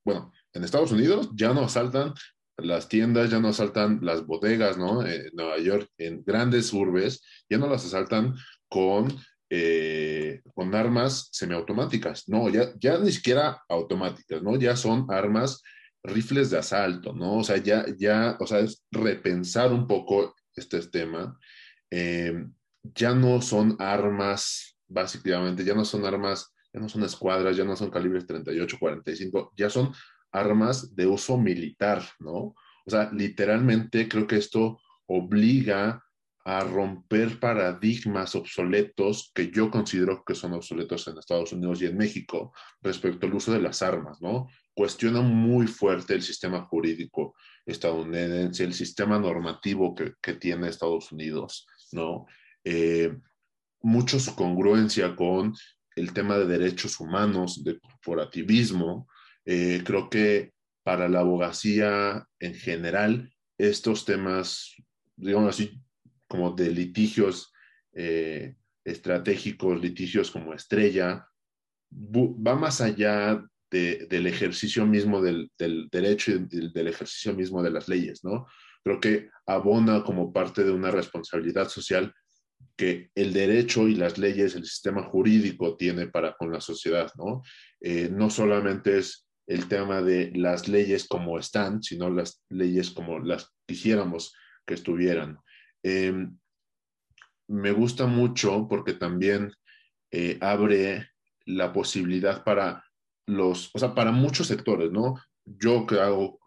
bueno, 0.05 0.31
en 0.53 0.63
Estados 0.63 0.91
Unidos 0.91 1.29
ya 1.35 1.53
no 1.53 1.61
asaltan 1.61 2.13
las 2.57 2.89
tiendas, 2.89 3.29
ya 3.29 3.39
no 3.39 3.49
asaltan 3.49 3.99
las 4.01 4.25
bodegas, 4.25 4.77
¿no? 4.77 5.05
En 5.05 5.29
Nueva 5.33 5.57
York, 5.59 5.89
en 5.97 6.23
grandes 6.23 6.73
urbes, 6.73 7.23
ya 7.49 7.57
no 7.57 7.67
las 7.67 7.85
asaltan 7.85 8.35
con, 8.67 9.15
eh, 9.49 10.41
con 10.53 10.73
armas 10.75 11.29
semiautomáticas, 11.31 12.27
no, 12.27 12.49
ya, 12.49 12.71
ya 12.79 12.97
ni 12.97 13.11
siquiera 13.11 13.61
automáticas, 13.69 14.41
¿no? 14.41 14.57
Ya 14.57 14.75
son 14.75 15.05
armas 15.09 15.61
rifles 16.03 16.49
de 16.49 16.57
asalto, 16.57 17.13
¿no? 17.13 17.37
O 17.37 17.43
sea, 17.43 17.57
ya, 17.57 17.85
ya, 17.97 18.37
o 18.39 18.47
sea, 18.47 18.59
es 18.59 18.85
repensar 18.91 19.71
un 19.73 19.87
poco 19.87 20.35
este 20.55 20.79
tema. 20.87 21.37
Eh, 21.91 22.45
ya 22.83 23.13
no 23.13 23.41
son 23.41 23.75
armas, 23.79 24.77
básicamente, 24.87 25.63
ya 25.63 25.73
no 25.73 25.85
son 25.85 26.05
armas, 26.05 26.53
ya 26.73 26.79
no 26.79 26.89
son 26.89 27.03
escuadras, 27.03 27.57
ya 27.57 27.63
no 27.63 27.75
son 27.75 27.89
calibres 27.89 28.25
38, 28.25 28.77
45, 28.79 29.53
ya 29.55 29.69
son 29.69 29.93
armas 30.31 30.95
de 30.95 31.07
uso 31.07 31.37
militar, 31.37 32.03
¿no? 32.19 32.55
O 32.85 32.89
sea, 32.91 33.11
literalmente 33.11 34.07
creo 34.07 34.27
que 34.27 34.37
esto 34.37 34.79
obliga 35.07 36.03
a 36.49 36.61
romper 36.61 37.39
paradigmas 37.39 38.33
obsoletos 38.33 39.31
que 39.35 39.51
yo 39.51 39.69
considero 39.69 40.23
que 40.25 40.33
son 40.33 40.53
obsoletos 40.53 41.07
en 41.07 41.19
Estados 41.19 41.53
Unidos 41.53 41.79
y 41.79 41.85
en 41.85 41.95
México 41.95 42.53
respecto 42.81 43.27
al 43.27 43.35
uso 43.35 43.53
de 43.53 43.61
las 43.61 43.83
armas, 43.83 44.19
¿no? 44.19 44.47
Cuestiona 44.73 45.21
muy 45.21 45.67
fuerte 45.67 46.15
el 46.15 46.23
sistema 46.23 46.61
jurídico 46.61 47.35
estadounidense, 47.67 48.63
el 48.63 48.73
sistema 48.73 49.19
normativo 49.19 49.93
que, 49.93 50.13
que 50.19 50.33
tiene 50.33 50.69
Estados 50.69 51.11
Unidos, 51.11 51.67
¿no? 51.91 52.25
Eh, 52.63 53.15
mucho 53.83 54.19
su 54.19 54.33
congruencia 54.33 55.15
con 55.15 55.53
el 55.95 56.13
tema 56.13 56.35
de 56.39 56.47
derechos 56.47 56.99
humanos, 56.99 57.63
de 57.63 57.79
corporativismo. 57.79 59.07
Eh, 59.45 59.83
creo 59.85 60.09
que 60.09 60.53
para 60.81 61.07
la 61.09 61.19
abogacía 61.19 62.25
en 62.39 62.55
general, 62.55 63.31
estos 63.59 64.03
temas, 64.03 64.73
digamos 65.15 65.49
así, 65.49 65.79
como 66.29 66.51
de 66.51 66.69
litigios 66.71 67.51
eh, 67.91 68.55
estratégicos, 68.85 69.81
litigios 69.81 70.31
como 70.31 70.53
estrella, 70.53 71.27
va 71.91 72.55
más 72.55 72.79
allá 72.79 73.43
del 73.71 74.27
ejercicio 74.27 74.85
mismo 74.85 75.21
del, 75.21 75.51
derecho 75.91 76.31
y 76.31 76.47
del, 76.47 76.87
ejercicio 76.87 77.33
mismo 77.33 77.61
de 77.61 77.71
las 77.71 77.87
leyes, 77.87 78.23
¿no? 78.23 78.47
Creo 78.83 78.99
que 78.99 79.29
abona 79.45 80.03
como 80.03 80.31
parte 80.31 80.63
de 80.63 80.71
una 80.71 80.91
responsabilidad 80.91 81.67
social 81.67 82.13
que 82.75 83.11
el 83.13 83.33
derecho 83.33 83.87
y 83.87 83.95
las 83.95 84.17
leyes, 84.17 84.55
el 84.55 84.65
sistema 84.65 85.03
jurídico 85.03 85.75
tiene 85.75 86.07
para 86.07 86.33
con 86.33 86.51
la 86.51 86.61
sociedad, 86.61 87.11
¿no? 87.15 87.43
Eh, 87.81 88.09
no 88.11 88.29
solamente 88.29 88.97
es 88.97 89.27
el 89.47 89.67
tema 89.67 90.01
de 90.01 90.31
las 90.35 90.67
leyes 90.67 91.07
como 91.07 91.39
están, 91.39 91.83
sino 91.83 92.09
las 92.09 92.43
leyes 92.49 92.91
como 92.91 93.19
las 93.19 93.51
quisiéramos 93.67 94.33
que 94.65 94.75
estuvieran. 94.75 95.39
Em, 95.83 96.37
me 97.47 97.71
gusta 97.71 98.05
mucho 98.05 98.67
porque 98.67 98.93
también 98.93 99.51
eh, 100.11 100.37
abre 100.41 101.09
la 101.45 101.73
posibilidad 101.73 102.43
para 102.43 102.83
los, 103.25 103.71
o 103.73 103.79
sea, 103.79 103.93
para 103.93 104.11
muchos 104.11 104.47
sectores, 104.47 104.91
¿no? 104.91 105.15
Yo 105.45 105.85
que 105.87 105.99
hago, 105.99 106.39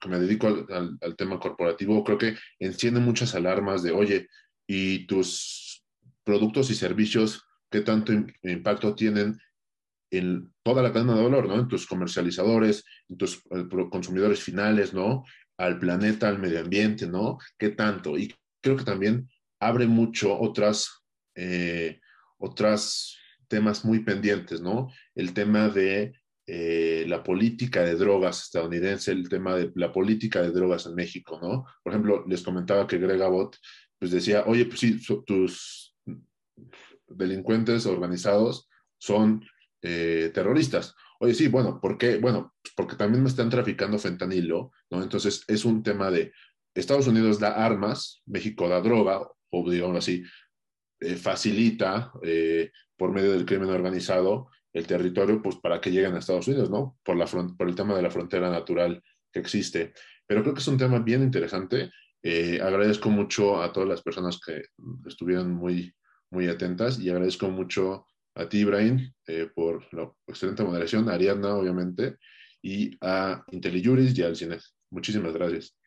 que 0.00 0.08
me 0.08 0.18
dedico 0.18 0.48
al, 0.48 1.16
tema 1.16 1.38
corporativo, 1.38 2.02
creo 2.02 2.18
que 2.18 2.36
enciende 2.58 3.00
muchas 3.00 3.34
alarmas 3.34 3.82
de, 3.82 3.92
oye, 3.92 4.28
y 4.66 5.06
tus 5.06 5.84
productos 6.24 6.70
y 6.70 6.74
servicios, 6.74 7.44
¿qué 7.70 7.80
tanto 7.80 8.12
impacto 8.42 8.94
tienen 8.94 9.38
en 10.10 10.52
toda 10.62 10.82
la 10.82 10.92
cadena 10.92 11.14
de 11.14 11.22
valor, 11.22 11.48
¿no? 11.48 11.60
En 11.60 11.68
tus 11.68 11.86
comercializadores, 11.86 12.84
en 13.08 13.16
tus 13.16 13.36
eh, 13.50 13.68
consumidores 13.90 14.42
finales, 14.42 14.92
¿no? 14.92 15.24
Al 15.56 15.78
planeta, 15.78 16.28
al 16.28 16.38
medio 16.38 16.60
ambiente, 16.60 17.06
¿no? 17.06 17.38
¿Qué 17.58 17.70
tanto? 17.70 18.16
Y 18.16 18.34
creo 18.68 18.76
que 18.76 18.84
también 18.84 19.30
abre 19.60 19.86
mucho 19.86 20.38
otras, 20.38 21.02
eh, 21.34 22.00
otras 22.36 23.16
temas 23.48 23.82
muy 23.84 24.00
pendientes, 24.00 24.60
¿no? 24.60 24.92
El 25.14 25.32
tema 25.32 25.70
de 25.70 26.12
eh, 26.46 27.06
la 27.08 27.22
política 27.22 27.82
de 27.82 27.94
drogas 27.94 28.42
estadounidense, 28.42 29.12
el 29.12 29.28
tema 29.28 29.56
de 29.56 29.72
la 29.74 29.90
política 29.90 30.42
de 30.42 30.50
drogas 30.50 30.84
en 30.84 30.94
México, 30.94 31.38
¿no? 31.40 31.64
Por 31.82 31.92
ejemplo, 31.92 32.24
les 32.28 32.42
comentaba 32.42 32.86
que 32.86 32.98
Greg 32.98 33.22
Abbott, 33.22 33.56
pues 33.98 34.10
decía, 34.10 34.44
oye, 34.46 34.66
pues 34.66 34.80
sí, 34.80 35.00
tus 35.26 35.96
delincuentes 37.06 37.86
organizados 37.86 38.68
son 38.98 39.44
eh, 39.80 40.30
terroristas. 40.34 40.94
Oye, 41.20 41.32
sí, 41.32 41.48
bueno, 41.48 41.80
¿por 41.80 41.96
qué? 41.96 42.18
Bueno, 42.18 42.54
porque 42.76 42.96
también 42.96 43.22
me 43.22 43.30
están 43.30 43.48
traficando 43.48 43.98
fentanilo, 43.98 44.72
¿no? 44.90 45.02
Entonces 45.02 45.42
es 45.48 45.64
un 45.64 45.82
tema 45.82 46.10
de 46.10 46.32
Estados 46.74 47.06
Unidos 47.06 47.38
da 47.38 47.64
armas, 47.64 48.22
México 48.26 48.68
da 48.68 48.80
droga, 48.80 49.26
o 49.50 49.70
digamos 49.70 49.96
así, 49.98 50.22
eh, 51.00 51.16
facilita 51.16 52.12
eh, 52.22 52.70
por 52.96 53.12
medio 53.12 53.32
del 53.32 53.46
crimen 53.46 53.70
organizado 53.70 54.48
el 54.72 54.86
territorio 54.86 55.40
pues, 55.40 55.56
para 55.56 55.80
que 55.80 55.90
lleguen 55.90 56.14
a 56.14 56.18
Estados 56.18 56.48
Unidos, 56.48 56.70
¿no? 56.70 56.98
Por, 57.04 57.16
la 57.16 57.26
por 57.26 57.68
el 57.68 57.74
tema 57.74 57.94
de 57.94 58.02
la 58.02 58.10
frontera 58.10 58.50
natural 58.50 59.02
que 59.32 59.40
existe. 59.40 59.92
Pero 60.26 60.42
creo 60.42 60.54
que 60.54 60.60
es 60.60 60.68
un 60.68 60.76
tema 60.76 60.98
bien 60.98 61.22
interesante. 61.22 61.90
Eh, 62.22 62.60
agradezco 62.60 63.10
mucho 63.10 63.62
a 63.62 63.72
todas 63.72 63.88
las 63.88 64.02
personas 64.02 64.40
que 64.44 64.62
estuvieron 65.06 65.52
muy, 65.52 65.94
muy 66.30 66.48
atentas 66.48 66.98
y 66.98 67.08
agradezco 67.10 67.48
mucho 67.48 68.06
a 68.34 68.48
ti, 68.48 68.58
Ibrahim, 68.58 69.12
por 69.54 69.82
la 69.92 70.12
excelente 70.28 70.62
moderación, 70.62 71.08
a 71.08 71.14
Ariadna, 71.14 71.56
obviamente, 71.56 72.18
y 72.62 72.96
a 73.00 73.42
IntelliJuris 73.50 74.16
y 74.16 74.22
al 74.22 74.36
CINES. 74.36 74.76
Muchísimas 74.90 75.32
gracias. 75.32 75.77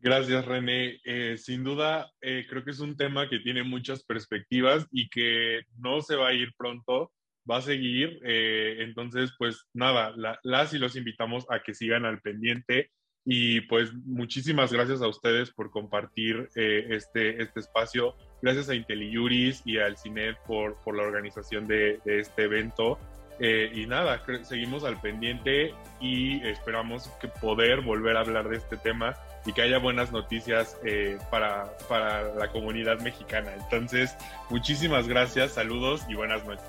Gracias, 0.00 0.44
René. 0.44 1.00
Eh, 1.04 1.36
sin 1.38 1.64
duda, 1.64 2.10
eh, 2.20 2.46
creo 2.48 2.64
que 2.64 2.70
es 2.70 2.80
un 2.80 2.96
tema 2.96 3.28
que 3.28 3.40
tiene 3.40 3.62
muchas 3.62 4.04
perspectivas 4.04 4.86
y 4.90 5.08
que 5.08 5.62
no 5.78 6.00
se 6.00 6.16
va 6.16 6.28
a 6.28 6.32
ir 6.34 6.52
pronto, 6.56 7.12
va 7.48 7.58
a 7.58 7.62
seguir. 7.62 8.18
Eh, 8.24 8.78
entonces, 8.80 9.32
pues 9.38 9.66
nada, 9.74 10.14
las 10.42 10.74
y 10.74 10.78
los 10.78 10.96
invitamos 10.96 11.46
a 11.50 11.62
que 11.62 11.74
sigan 11.74 12.04
al 12.04 12.20
pendiente. 12.20 12.90
Y 13.24 13.60
pues 13.62 13.94
muchísimas 13.94 14.72
gracias 14.72 15.00
a 15.00 15.06
ustedes 15.06 15.52
por 15.52 15.70
compartir 15.70 16.48
este, 16.56 17.40
este 17.40 17.60
espacio. 17.60 18.16
Gracias 18.42 18.68
a 18.68 18.74
IntelliJuris 18.74 19.62
y 19.64 19.78
al 19.78 19.96
CINET 19.96 20.36
por, 20.44 20.76
por 20.82 20.96
la 20.96 21.04
organización 21.04 21.68
de, 21.68 22.00
de 22.04 22.18
este 22.18 22.42
evento. 22.42 22.98
Eh, 23.38 23.72
y 23.74 23.86
nada, 23.86 24.22
seguimos 24.44 24.84
al 24.84 25.00
pendiente 25.00 25.74
y 26.00 26.40
esperamos 26.46 27.08
que 27.20 27.28
poder 27.28 27.80
volver 27.80 28.16
a 28.16 28.20
hablar 28.20 28.48
de 28.48 28.56
este 28.56 28.76
tema 28.76 29.16
y 29.44 29.52
que 29.52 29.62
haya 29.62 29.78
buenas 29.78 30.12
noticias 30.12 30.76
eh, 30.84 31.18
para, 31.30 31.76
para 31.88 32.34
la 32.34 32.48
comunidad 32.48 33.00
mexicana. 33.00 33.52
Entonces, 33.54 34.16
muchísimas 34.50 35.08
gracias, 35.08 35.52
saludos 35.52 36.02
y 36.08 36.14
buenas 36.14 36.44
noches. 36.44 36.64